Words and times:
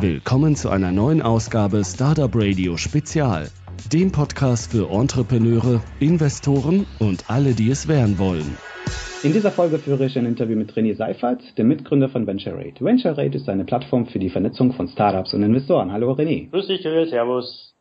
Willkommen 0.00 0.56
zu 0.56 0.68
einer 0.68 0.92
neuen 0.92 1.22
Ausgabe 1.22 1.82
Startup 1.82 2.30
Radio 2.34 2.76
Spezial, 2.76 3.48
dem 3.90 4.12
Podcast 4.12 4.70
für 4.70 4.90
Entrepreneure, 4.90 5.82
Investoren 6.00 6.84
und 6.98 7.30
alle, 7.30 7.54
die 7.54 7.70
es 7.70 7.88
werden 7.88 8.18
wollen. 8.18 8.58
In 9.22 9.32
dieser 9.32 9.50
Folge 9.50 9.78
führe 9.78 10.04
ich 10.04 10.18
ein 10.18 10.26
Interview 10.26 10.54
mit 10.54 10.72
René 10.74 10.94
Seifert, 10.94 11.56
dem 11.56 11.68
Mitgründer 11.68 12.10
von 12.10 12.26
VentureRate. 12.26 12.84
VentureRate 12.84 13.38
ist 13.38 13.48
eine 13.48 13.64
Plattform 13.64 14.04
für 14.04 14.18
die 14.18 14.28
Vernetzung 14.28 14.74
von 14.74 14.86
Startups 14.86 15.32
und 15.32 15.42
Investoren. 15.42 15.90
Hallo 15.90 16.12
René. 16.12 16.50
Grüß 16.50 16.66
dich, 16.66 16.82
servus. 16.82 17.75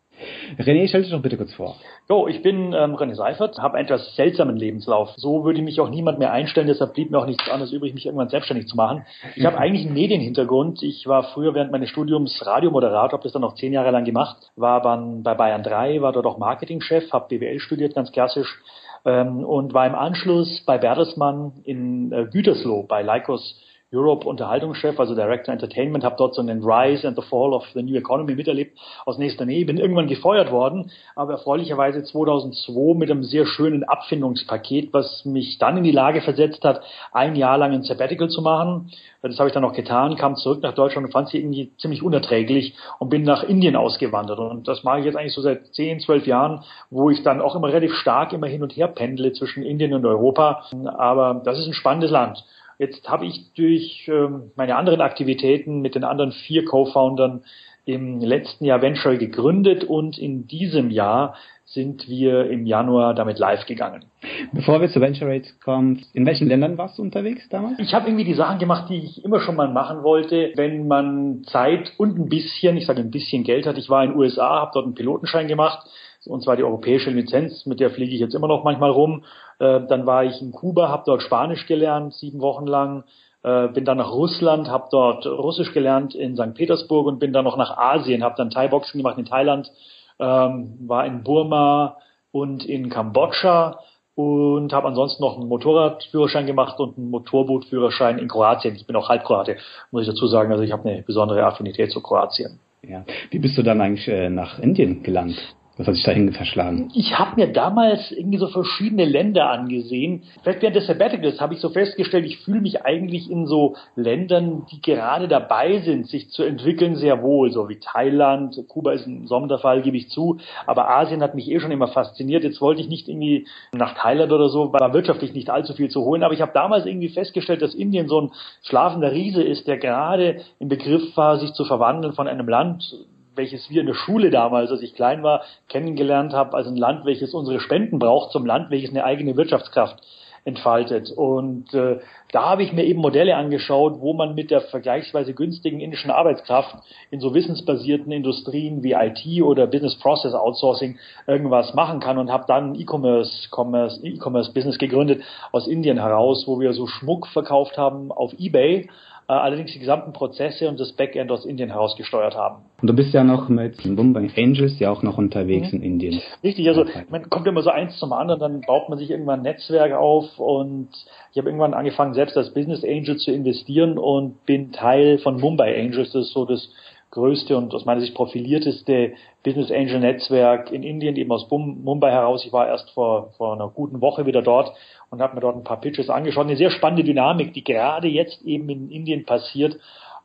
René, 0.57 0.87
stell 0.87 1.01
dich 1.01 1.11
doch 1.11 1.21
bitte 1.21 1.37
kurz 1.37 1.53
vor. 1.53 1.75
Jo, 2.09 2.27
ich 2.27 2.41
bin 2.41 2.73
ähm, 2.73 2.95
René 2.95 3.15
Seifert, 3.15 3.57
habe 3.57 3.77
einen 3.77 3.85
etwas 3.85 4.15
seltsamen 4.15 4.55
Lebenslauf. 4.55 5.09
So 5.17 5.43
würde 5.43 5.61
mich 5.61 5.79
auch 5.79 5.89
niemand 5.89 6.19
mehr 6.19 6.31
einstellen, 6.31 6.67
deshalb 6.67 6.93
blieb 6.93 7.11
mir 7.11 7.19
auch 7.19 7.25
nichts 7.25 7.49
anderes 7.49 7.71
übrig, 7.73 7.93
mich 7.93 8.05
irgendwann 8.05 8.29
selbstständig 8.29 8.67
zu 8.67 8.75
machen. 8.75 9.05
Ich 9.35 9.45
habe 9.45 9.57
eigentlich 9.59 9.85
einen 9.85 9.95
Medienhintergrund. 9.95 10.83
Ich 10.83 11.07
war 11.07 11.23
früher 11.23 11.53
während 11.53 11.71
meines 11.71 11.89
Studiums 11.89 12.45
Radiomoderator, 12.45 13.13
habe 13.13 13.23
das 13.23 13.33
dann 13.33 13.41
noch 13.41 13.55
zehn 13.55 13.73
Jahre 13.73 13.91
lang 13.91 14.05
gemacht, 14.05 14.51
war 14.55 14.81
dann 14.81 15.23
bei 15.23 15.33
Bayern 15.33 15.63
3, 15.63 16.01
war 16.01 16.13
dort 16.13 16.25
auch 16.25 16.37
Marketingchef, 16.37 17.11
habe 17.11 17.27
BWL 17.29 17.59
studiert, 17.59 17.95
ganz 17.95 18.11
klassisch, 18.11 18.61
ähm, 19.05 19.43
und 19.43 19.73
war 19.73 19.85
im 19.85 19.95
Anschluss 19.95 20.63
bei 20.65 20.77
Bertelsmann 20.77 21.53
in 21.63 22.11
äh, 22.11 22.25
Gütersloh 22.25 22.83
bei 22.83 23.01
Lycos 23.03 23.59
Europe 23.93 24.27
Unterhaltungschef, 24.27 24.99
also 24.99 25.13
Director 25.13 25.53
Entertainment, 25.53 26.03
habe 26.03 26.15
dort 26.17 26.33
so 26.33 26.41
einen 26.41 26.63
Rise 26.63 27.07
and 27.07 27.15
the 27.15 27.21
Fall 27.21 27.53
of 27.53 27.65
the 27.73 27.83
New 27.83 27.95
Economy 27.95 28.33
miterlebt 28.33 28.77
aus 29.05 29.17
nächster 29.17 29.45
Nähe. 29.45 29.65
Bin 29.65 29.77
irgendwann 29.77 30.07
gefeuert 30.07 30.51
worden, 30.51 30.91
aber 31.15 31.33
erfreulicherweise 31.33 32.03
2002 32.03 32.97
mit 32.97 33.11
einem 33.11 33.23
sehr 33.23 33.45
schönen 33.45 33.83
Abfindungspaket, 33.83 34.91
was 34.91 35.23
mich 35.23 35.59
dann 35.59 35.77
in 35.77 35.83
die 35.83 35.91
Lage 35.91 36.21
versetzt 36.21 36.63
hat, 36.63 36.81
ein 37.11 37.35
Jahr 37.35 37.57
lang 37.57 37.73
ein 37.73 37.83
Sabbatical 37.83 38.27
zu 38.27 38.41
machen. 38.41 38.91
Das 39.21 39.39
habe 39.39 39.49
ich 39.49 39.53
dann 39.53 39.65
auch 39.65 39.73
getan, 39.73 40.15
kam 40.17 40.35
zurück 40.35 40.61
nach 40.61 40.73
Deutschland 40.73 41.07
und 41.07 41.11
fand 41.11 41.29
sie 41.29 41.37
irgendwie 41.37 41.71
ziemlich 41.77 42.03
unerträglich 42.03 42.75
und 42.99 43.09
bin 43.09 43.23
nach 43.23 43.43
Indien 43.43 43.75
ausgewandert. 43.75 44.39
Und 44.39 44.67
das 44.67 44.83
mache 44.83 44.99
ich 44.99 45.05
jetzt 45.05 45.15
eigentlich 45.15 45.33
so 45.33 45.41
seit 45.41 45.73
10, 45.73 45.99
12 45.99 46.27
Jahren, 46.27 46.63
wo 46.89 47.09
ich 47.09 47.23
dann 47.23 47.41
auch 47.41 47.55
immer 47.55 47.67
relativ 47.67 47.93
stark 47.95 48.33
immer 48.33 48.47
hin 48.47 48.63
und 48.63 48.75
her 48.75 48.87
pendle 48.87 49.31
zwischen 49.33 49.63
Indien 49.63 49.93
und 49.93 50.05
Europa. 50.05 50.63
Aber 50.97 51.41
das 51.43 51.59
ist 51.59 51.67
ein 51.67 51.73
spannendes 51.73 52.11
Land. 52.11 52.43
Jetzt 52.77 53.07
habe 53.07 53.25
ich 53.25 53.53
durch 53.55 54.07
ähm, 54.07 54.51
meine 54.55 54.75
anderen 54.75 55.01
Aktivitäten 55.01 55.81
mit 55.81 55.95
den 55.95 56.03
anderen 56.03 56.31
vier 56.31 56.65
Co-Foundern 56.65 57.43
im 57.85 58.19
letzten 58.19 58.65
Jahr 58.65 58.81
Venture 58.81 59.17
gegründet 59.17 59.83
und 59.83 60.17
in 60.17 60.47
diesem 60.47 60.89
Jahr 60.89 61.35
sind 61.65 62.07
wir 62.07 62.49
im 62.49 62.65
Januar 62.65 63.13
damit 63.15 63.39
live 63.39 63.65
gegangen. 63.65 64.05
Bevor 64.53 64.81
wir 64.81 64.89
zu 64.89 65.01
Venture 65.01 65.27
Rate 65.27 65.49
kommen, 65.63 66.05
in 66.13 66.25
welchen 66.25 66.47
Ländern 66.47 66.77
warst 66.77 66.97
du 66.97 67.01
unterwegs 67.01 67.47
damals? 67.49 67.79
Ich 67.79 67.93
habe 67.93 68.07
irgendwie 68.07 68.23
die 68.23 68.35
Sachen 68.35 68.59
gemacht, 68.59 68.89
die 68.89 68.97
ich 68.97 69.25
immer 69.25 69.39
schon 69.39 69.55
mal 69.55 69.71
machen 69.71 70.03
wollte, 70.03 70.51
wenn 70.55 70.87
man 70.87 71.43
Zeit 71.45 71.93
und 71.97 72.17
ein 72.19 72.29
bisschen, 72.29 72.77
ich 72.77 72.85
sage 72.85 73.01
ein 73.01 73.11
bisschen 73.11 73.43
Geld 73.43 73.65
hat. 73.65 73.77
Ich 73.77 73.89
war 73.89 74.03
in 74.03 74.11
den 74.11 74.19
USA, 74.19 74.61
habe 74.61 74.71
dort 74.73 74.85
einen 74.85 74.95
Pilotenschein 74.95 75.47
gemacht, 75.47 75.87
und 76.27 76.43
zwar 76.43 76.55
die 76.55 76.63
europäische 76.63 77.09
Lizenz, 77.09 77.65
mit 77.65 77.79
der 77.79 77.91
fliege 77.91 78.13
ich 78.13 78.19
jetzt 78.19 78.35
immer 78.35 78.47
noch 78.47 78.63
manchmal 78.63 78.91
rum. 78.91 79.23
Äh, 79.59 79.81
dann 79.87 80.05
war 80.05 80.23
ich 80.23 80.41
in 80.41 80.51
Kuba, 80.51 80.89
habe 80.89 81.03
dort 81.05 81.21
Spanisch 81.21 81.67
gelernt, 81.67 82.13
sieben 82.13 82.41
Wochen 82.41 82.65
lang. 82.65 83.03
Äh, 83.43 83.67
bin 83.69 83.85
dann 83.85 83.97
nach 83.97 84.11
Russland, 84.11 84.69
habe 84.69 84.87
dort 84.91 85.25
Russisch 85.25 85.73
gelernt 85.73 86.15
in 86.15 86.35
St. 86.35 86.55
Petersburg 86.55 87.05
und 87.05 87.19
bin 87.19 87.31
dann 87.31 87.45
noch 87.45 87.57
nach 87.57 87.77
Asien, 87.77 88.23
habe 88.23 88.35
dann 88.37 88.49
Thai-Boxen 88.49 88.97
gemacht 88.97 89.17
in 89.17 89.25
Thailand, 89.25 89.71
ähm, 90.19 90.77
war 90.87 91.05
in 91.05 91.23
Burma 91.23 91.97
und 92.31 92.65
in 92.65 92.89
Kambodscha 92.89 93.79
und 94.15 94.71
habe 94.73 94.87
ansonsten 94.87 95.21
noch 95.21 95.37
einen 95.37 95.47
Motorradführerschein 95.47 96.45
gemacht 96.45 96.79
und 96.79 96.97
einen 96.97 97.09
Motorbootführerschein 97.11 98.17
in 98.17 98.29
Kroatien. 98.29 98.75
Ich 98.75 98.87
bin 98.87 98.95
auch 98.95 99.09
Halbkroate, 99.09 99.57
muss 99.91 100.03
ich 100.03 100.07
dazu 100.07 100.25
sagen. 100.27 100.51
Also 100.51 100.63
ich 100.63 100.71
habe 100.71 100.89
eine 100.89 101.01
besondere 101.03 101.45
Affinität 101.45 101.91
zu 101.91 102.01
Kroatien. 102.01 102.59
Ja. 102.81 103.03
Wie 103.29 103.39
bist 103.39 103.57
du 103.57 103.63
dann 103.63 103.81
eigentlich 103.81 104.07
äh, 104.07 104.29
nach 104.29 104.59
Indien 104.59 105.03
gelangt? 105.03 105.55
Was 105.77 105.87
hat 105.87 105.95
sich 105.95 106.05
dahin 106.05 106.31
verschlagen? 106.31 106.89
Ich 106.93 107.19
habe 107.19 107.35
mir 107.35 107.51
damals 107.51 108.09
irgendwie 108.13 108.37
so 108.37 108.47
verschiedene 108.47 109.03
Länder 109.03 109.49
angesehen. 109.49 110.23
Vielleicht 110.41 110.61
während 110.61 110.77
des 110.77 110.87
Sabbaticals 110.87 111.41
habe 111.41 111.53
ich 111.53 111.59
so 111.59 111.67
festgestellt, 111.67 112.25
ich 112.25 112.37
fühle 112.37 112.61
mich 112.61 112.85
eigentlich 112.85 113.29
in 113.29 113.45
so 113.45 113.75
Ländern, 113.97 114.65
die 114.71 114.79
gerade 114.79 115.27
dabei 115.27 115.79
sind, 115.79 116.07
sich 116.07 116.29
zu 116.29 116.43
entwickeln, 116.43 116.95
sehr 116.95 117.21
wohl. 117.21 117.51
So 117.51 117.67
wie 117.67 117.77
Thailand, 117.77 118.57
Kuba 118.69 118.93
ist 118.93 119.05
ein 119.05 119.27
Sonderfall, 119.27 119.81
gebe 119.81 119.97
ich 119.97 120.09
zu. 120.09 120.37
Aber 120.65 120.89
Asien 120.89 121.21
hat 121.21 121.35
mich 121.35 121.51
eh 121.51 121.59
schon 121.59 121.71
immer 121.71 121.89
fasziniert. 121.89 122.45
Jetzt 122.45 122.61
wollte 122.61 122.79
ich 122.79 122.87
nicht 122.87 123.09
irgendwie 123.09 123.45
nach 123.73 123.95
Thailand 123.95 124.31
oder 124.31 124.47
so, 124.47 124.71
war 124.71 124.93
wirtschaftlich 124.93 125.33
nicht 125.33 125.49
allzu 125.49 125.73
viel 125.73 125.89
zu 125.89 126.05
holen. 126.05 126.23
Aber 126.23 126.33
ich 126.33 126.41
habe 126.41 126.53
damals 126.53 126.85
irgendwie 126.85 127.09
festgestellt, 127.09 127.61
dass 127.61 127.75
Indien 127.75 128.07
so 128.07 128.21
ein 128.21 128.31
schlafender 128.63 129.11
Riese 129.11 129.43
ist, 129.43 129.67
der 129.67 129.77
gerade 129.77 130.41
im 130.59 130.69
Begriff 130.69 131.17
war, 131.17 131.37
sich 131.37 131.51
zu 131.51 131.65
verwandeln 131.65 132.13
von 132.13 132.29
einem 132.29 132.47
Land, 132.47 132.95
welches 133.35 133.69
wir 133.69 133.81
in 133.81 133.87
der 133.87 133.93
Schule 133.93 134.29
damals, 134.29 134.71
als 134.71 134.81
ich 134.81 134.95
klein 134.95 135.23
war, 135.23 135.43
kennengelernt 135.69 136.33
habe, 136.33 136.55
als 136.55 136.67
ein 136.67 136.75
Land, 136.75 137.05
welches 137.05 137.33
unsere 137.33 137.59
Spenden 137.59 137.99
braucht, 137.99 138.31
zum 138.31 138.45
Land, 138.45 138.69
welches 138.71 138.89
eine 138.89 139.03
eigene 139.03 139.35
Wirtschaftskraft 139.35 140.01
entfaltet. 140.45 141.11
Und 141.11 141.73
äh, 141.73 141.99
da 142.31 142.43
habe 142.49 142.63
ich 142.63 142.71
mir 142.71 142.85
eben 142.85 143.01
Modelle 143.01 143.35
angeschaut, 143.35 143.99
wo 143.99 144.13
man 144.13 144.35
mit 144.35 144.51
der 144.51 144.61
vergleichsweise 144.61 145.33
günstigen 145.33 145.79
indischen 145.79 146.11
Arbeitskraft 146.11 146.75
in 147.09 147.19
so 147.19 147.33
wissensbasierten 147.33 148.11
Industrien 148.11 148.83
wie 148.83 148.93
IT 148.93 149.41
oder 149.41 149.65
Business 149.65 149.97
Process 149.97 150.35
Outsourcing 150.35 150.99
irgendwas 151.25 151.73
machen 151.73 151.99
kann 151.99 152.19
und 152.19 152.31
habe 152.31 152.45
dann 152.47 152.75
E-Commerce 152.75 153.49
Commerce, 153.51 153.99
E-Commerce 154.05 154.53
Business 154.53 154.77
gegründet 154.77 155.23
aus 155.51 155.67
Indien 155.67 155.97
heraus, 155.97 156.43
wo 156.45 156.59
wir 156.59 156.73
so 156.73 156.85
Schmuck 156.85 157.25
verkauft 157.27 157.77
haben 157.77 158.11
auf 158.11 158.31
eBay 158.37 158.87
allerdings 159.27 159.73
die 159.73 159.79
gesamten 159.79 160.13
Prozesse 160.13 160.69
und 160.69 160.79
das 160.79 160.93
Backend 160.93 161.31
aus 161.31 161.45
Indien 161.45 161.69
herausgesteuert 161.69 162.35
haben. 162.35 162.65
Und 162.81 162.87
du 162.87 162.93
bist 162.93 163.13
ja 163.13 163.23
noch 163.23 163.49
mit 163.49 163.83
Mumbai 163.85 164.29
Angels 164.37 164.77
ja 164.79 164.91
auch 164.91 165.01
noch 165.01 165.17
unterwegs 165.17 165.71
mhm. 165.71 165.79
in 165.79 165.83
Indien. 165.83 166.21
Richtig, 166.43 166.67
also 166.67 166.85
man 167.09 167.29
kommt 167.29 167.47
immer 167.47 167.63
so 167.63 167.71
eins 167.71 167.97
zum 167.97 168.13
anderen, 168.13 168.39
dann 168.39 168.61
baut 168.61 168.89
man 168.89 168.99
sich 168.99 169.09
irgendwann 169.09 169.39
ein 169.39 169.43
Netzwerk 169.43 169.93
auf 169.93 170.37
und 170.37 170.89
ich 171.31 171.37
habe 171.37 171.49
irgendwann 171.49 171.73
angefangen, 171.73 172.13
selbst 172.13 172.37
als 172.37 172.53
Business 172.53 172.83
Angel 172.83 173.17
zu 173.17 173.31
investieren 173.31 173.97
und 173.97 174.45
bin 174.45 174.71
Teil 174.71 175.17
von 175.17 175.39
Mumbai 175.39 175.79
Angels. 175.79 176.11
Das 176.11 176.27
ist 176.27 176.33
so 176.33 176.45
das 176.45 176.69
größte 177.15 177.57
und 177.57 177.73
aus 177.73 177.85
meiner 177.85 178.01
Sicht 178.01 178.13
profilierteste 178.13 179.13
Business 179.43 179.71
Angel 179.71 179.99
Netzwerk 179.99 180.71
in 180.71 180.83
Indien, 180.83 181.15
eben 181.15 181.31
aus 181.31 181.49
Mumbai 181.49 182.11
heraus. 182.11 182.45
Ich 182.45 182.53
war 182.53 182.67
erst 182.67 182.91
vor, 182.91 183.31
vor 183.37 183.53
einer 183.53 183.69
guten 183.69 184.01
Woche 184.01 184.25
wieder 184.25 184.41
dort 184.41 184.73
und 185.09 185.21
habe 185.21 185.35
mir 185.35 185.41
dort 185.41 185.55
ein 185.55 185.63
paar 185.63 185.79
Pitches 185.79 186.09
angeschaut. 186.09 186.45
Eine 186.45 186.57
sehr 186.57 186.71
spannende 186.71 187.05
Dynamik, 187.05 187.53
die 187.53 187.63
gerade 187.63 188.09
jetzt 188.09 188.41
eben 188.43 188.69
in 188.69 188.91
Indien 188.91 189.25
passiert, 189.25 189.75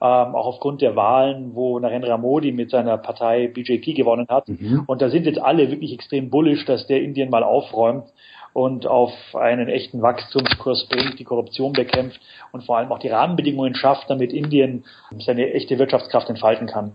ähm, 0.02 0.34
auch 0.34 0.46
aufgrund 0.46 0.82
der 0.82 0.96
Wahlen, 0.96 1.54
wo 1.54 1.78
Narendra 1.78 2.16
Modi 2.16 2.52
mit 2.52 2.70
seiner 2.70 2.98
Partei 2.98 3.48
BJP 3.48 3.94
gewonnen 3.94 4.26
hat. 4.28 4.48
Mhm. 4.48 4.82
Und 4.86 5.00
da 5.00 5.10
sind 5.10 5.26
jetzt 5.26 5.40
alle 5.40 5.70
wirklich 5.70 5.92
extrem 5.92 6.28
bullish, 6.28 6.64
dass 6.64 6.86
der 6.86 7.02
Indien 7.02 7.30
mal 7.30 7.44
aufräumt 7.44 8.04
und 8.52 8.86
auf 8.86 9.12
einen 9.34 9.68
echten 9.68 10.02
Wachstumskurs 10.02 10.86
bringt, 10.88 11.18
die 11.18 11.24
Korruption 11.24 11.72
bekämpft 11.72 12.20
und 12.52 12.64
vor 12.64 12.78
allem 12.78 12.90
auch 12.92 12.98
die 12.98 13.08
Rahmenbedingungen 13.08 13.74
schafft, 13.74 14.10
damit 14.10 14.32
Indien 14.32 14.84
seine 15.18 15.52
echte 15.52 15.78
Wirtschaftskraft 15.78 16.28
entfalten 16.28 16.66
kann. 16.66 16.92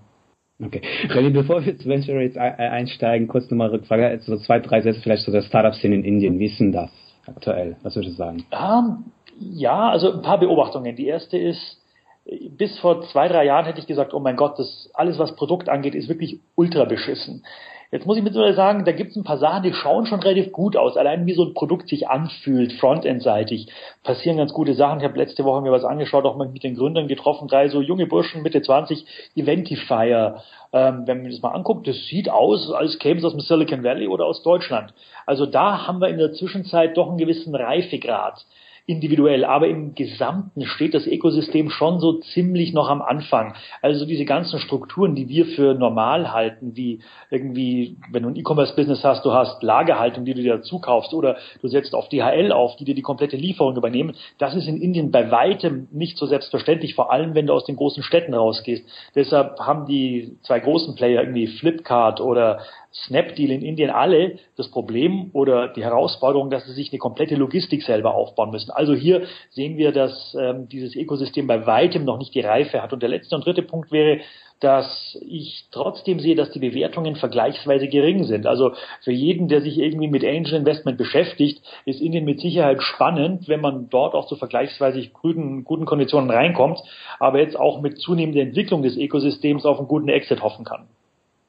Okay. 0.63 0.81
René, 1.09 1.31
bevor 1.31 1.65
wir 1.65 1.77
zu 1.77 1.89
Venture 1.89 2.15
Rates 2.15 2.37
einsteigen, 2.37 3.27
kurz 3.27 3.49
nochmal 3.51 3.69
Rückfrage, 3.69 4.07
also 4.07 4.37
zwei, 4.37 4.59
drei 4.59 4.81
Sätze 4.81 5.01
vielleicht 5.01 5.23
zu 5.23 5.31
der 5.31 5.41
Startup-Szene 5.41 5.95
in 5.95 6.03
Indien. 6.05 6.39
Wie 6.39 6.45
ist 6.45 6.59
denn 6.59 6.71
das 6.71 6.89
aktuell? 7.27 7.75
Was 7.83 7.95
würdest 7.95 8.13
du 8.13 8.17
sagen? 8.17 8.45
Um, 8.51 8.57
ähm, 8.57 9.11
ja, 9.37 9.89
also 9.89 10.13
ein 10.13 10.21
paar 10.21 10.39
Beobachtungen. 10.39 10.95
Die 10.95 11.07
erste 11.07 11.37
ist, 11.37 11.81
bis 12.57 12.79
vor 12.79 13.01
zwei, 13.07 13.27
drei 13.27 13.45
Jahren 13.45 13.65
hätte 13.65 13.79
ich 13.79 13.87
gesagt, 13.87 14.13
oh 14.13 14.19
mein 14.19 14.37
Gott, 14.37 14.57
das 14.57 14.89
alles, 14.93 15.19
was 15.19 15.35
Produkt 15.35 15.67
angeht, 15.67 15.93
ist 15.93 16.07
wirklich 16.07 16.39
ultra 16.55 16.85
beschissen. 16.85 17.43
Jetzt 17.95 18.05
muss 18.05 18.17
ich 18.17 18.23
mittlerweile 18.23 18.55
sagen, 18.55 18.83
da 18.83 18.91
gibt 18.91 19.11
es 19.11 19.15
ein 19.15 19.23
paar 19.23 19.37
Sachen, 19.37 19.63
die 19.63 19.71
schauen 19.71 20.05
schon 20.05 20.19
relativ 20.19 20.51
gut 20.51 20.75
aus. 20.75 20.97
Allein 20.97 21.25
wie 21.25 21.33
so 21.33 21.45
ein 21.45 21.53
Produkt 21.53 21.87
sich 21.87 22.09
anfühlt, 22.09 22.73
frontendseitig, 22.73 23.69
passieren 24.03 24.35
ganz 24.35 24.51
gute 24.51 24.73
Sachen. 24.73 24.99
Ich 24.99 25.05
habe 25.05 25.17
letzte 25.17 25.45
Woche 25.45 25.61
mir 25.61 25.71
was 25.71 25.85
angeschaut, 25.85 26.25
auch 26.25 26.35
mal 26.35 26.49
mit 26.49 26.65
den 26.65 26.75
Gründern 26.75 27.07
getroffen, 27.07 27.47
drei 27.47 27.69
so 27.69 27.79
junge 27.79 28.05
Burschen, 28.05 28.43
Mitte 28.43 28.61
20, 28.61 29.05
Eventifier. 29.37 30.43
Ähm, 30.73 31.03
wenn 31.05 31.21
man 31.21 31.31
das 31.31 31.41
mal 31.41 31.51
anguckt, 31.51 31.87
das 31.87 31.95
sieht 32.07 32.29
aus, 32.29 32.69
als 32.69 32.99
käme 32.99 33.19
es 33.19 33.23
aus 33.23 33.31
dem 33.31 33.39
Silicon 33.39 33.85
Valley 33.85 34.09
oder 34.09 34.25
aus 34.25 34.43
Deutschland. 34.43 34.93
Also 35.25 35.45
da 35.45 35.87
haben 35.87 36.01
wir 36.01 36.09
in 36.09 36.17
der 36.17 36.33
Zwischenzeit 36.33 36.97
doch 36.97 37.07
einen 37.07 37.17
gewissen 37.17 37.55
Reifegrad 37.55 38.43
individuell, 38.87 39.45
aber 39.45 39.67
im 39.67 39.95
Gesamten 39.95 40.63
steht 40.65 40.93
das 40.93 41.07
Ökosystem 41.07 41.71
schon 41.71 41.99
so 41.99 42.19
ziemlich 42.19 42.71
noch 42.71 42.87
am 42.87 43.01
Anfang. 43.01 43.55
Also 43.81 44.05
diese 44.05 44.25
ganzen 44.25 44.59
Strukturen, 44.59 45.15
die 45.15 45.27
wir 45.27 45.47
für 45.47 45.73
normal 45.73 46.31
halten, 46.31 46.75
wie 46.75 46.99
irgendwie, 47.31 47.97
wenn 48.11 48.21
du 48.21 48.29
ein 48.29 48.35
E-Commerce-Business 48.35 49.03
hast, 49.03 49.25
du 49.25 49.33
hast 49.33 49.63
Lagerhaltung, 49.63 50.23
die 50.23 50.35
du 50.35 50.43
dir 50.43 50.57
dazu 50.57 50.79
kaufst 50.79 51.15
oder 51.15 51.37
du 51.61 51.67
setzt 51.67 51.95
auf 51.95 52.09
DHL 52.09 52.51
auf, 52.51 52.75
die 52.75 52.85
dir 52.85 52.93
die 52.93 53.01
komplette 53.01 53.37
Lieferung 53.37 53.75
übernehmen, 53.75 54.15
das 54.37 54.55
ist 54.55 54.67
in 54.67 54.79
Indien 54.79 55.09
bei 55.09 55.31
weitem 55.31 55.87
nicht 55.91 56.17
so 56.17 56.27
selbstverständlich, 56.27 56.93
vor 56.93 57.11
allem 57.11 57.33
wenn 57.33 57.47
du 57.47 57.53
aus 57.53 57.65
den 57.65 57.77
großen 57.77 58.03
Städten 58.03 58.35
rausgehst. 58.35 58.87
Deshalb 59.15 59.59
haben 59.59 59.87
die 59.87 60.37
zwei 60.43 60.59
großen 60.59 60.93
Player 60.93 61.21
irgendwie 61.21 61.47
Flipkart 61.47 62.21
oder 62.21 62.59
Snapdeal 63.03 63.51
in 63.51 63.61
Indien 63.61 63.89
alle 63.89 64.39
das 64.55 64.69
Problem 64.69 65.29
oder 65.33 65.67
die 65.67 65.83
Herausforderung, 65.83 66.49
dass 66.49 66.65
sie 66.65 66.73
sich 66.73 66.91
eine 66.91 66.99
komplette 66.99 67.35
Logistik 67.35 67.83
selber 67.83 68.15
aufbauen 68.15 68.51
müssen. 68.51 68.71
Also 68.71 68.93
hier 68.93 69.23
sehen 69.49 69.77
wir, 69.77 69.91
dass 69.91 70.35
ähm, 70.39 70.69
dieses 70.69 70.95
Ökosystem 70.95 71.45
bei 71.45 71.65
weitem 71.65 72.05
noch 72.05 72.17
nicht 72.17 72.33
die 72.33 72.41
Reife 72.41 72.81
hat. 72.81 72.93
Und 72.93 73.01
der 73.01 73.09
letzte 73.09 73.35
und 73.35 73.45
dritte 73.45 73.63
Punkt 73.63 73.91
wäre, 73.91 74.21
dass 74.61 75.17
ich 75.27 75.67
trotzdem 75.71 76.19
sehe, 76.19 76.35
dass 76.35 76.51
die 76.51 76.59
Bewertungen 76.59 77.17
vergleichsweise 77.17 77.89
gering 77.89 78.23
sind. 78.23 78.47
Also 78.47 78.71
für 79.03 79.11
jeden, 79.11 79.49
der 79.49 79.61
sich 79.61 79.77
irgendwie 79.77 80.07
mit 80.07 80.23
Angel 80.23 80.53
Investment 80.53 80.97
beschäftigt, 80.97 81.61
ist 81.85 82.01
Indien 82.01 82.23
mit 82.23 82.39
Sicherheit 82.39 82.81
spannend, 82.81 83.49
wenn 83.49 83.59
man 83.59 83.89
dort 83.89 84.13
auch 84.13 84.27
zu 84.27 84.37
vergleichsweise 84.37 85.05
guten, 85.09 85.65
guten 85.65 85.85
Konditionen 85.85 86.29
reinkommt, 86.29 86.79
aber 87.19 87.39
jetzt 87.39 87.59
auch 87.59 87.81
mit 87.81 87.99
zunehmender 87.99 88.41
Entwicklung 88.41 88.81
des 88.81 88.95
Ökosystems 88.95 89.65
auf 89.65 89.79
einen 89.79 89.89
guten 89.89 90.07
Exit 90.07 90.41
hoffen 90.41 90.63
kann. 90.63 90.87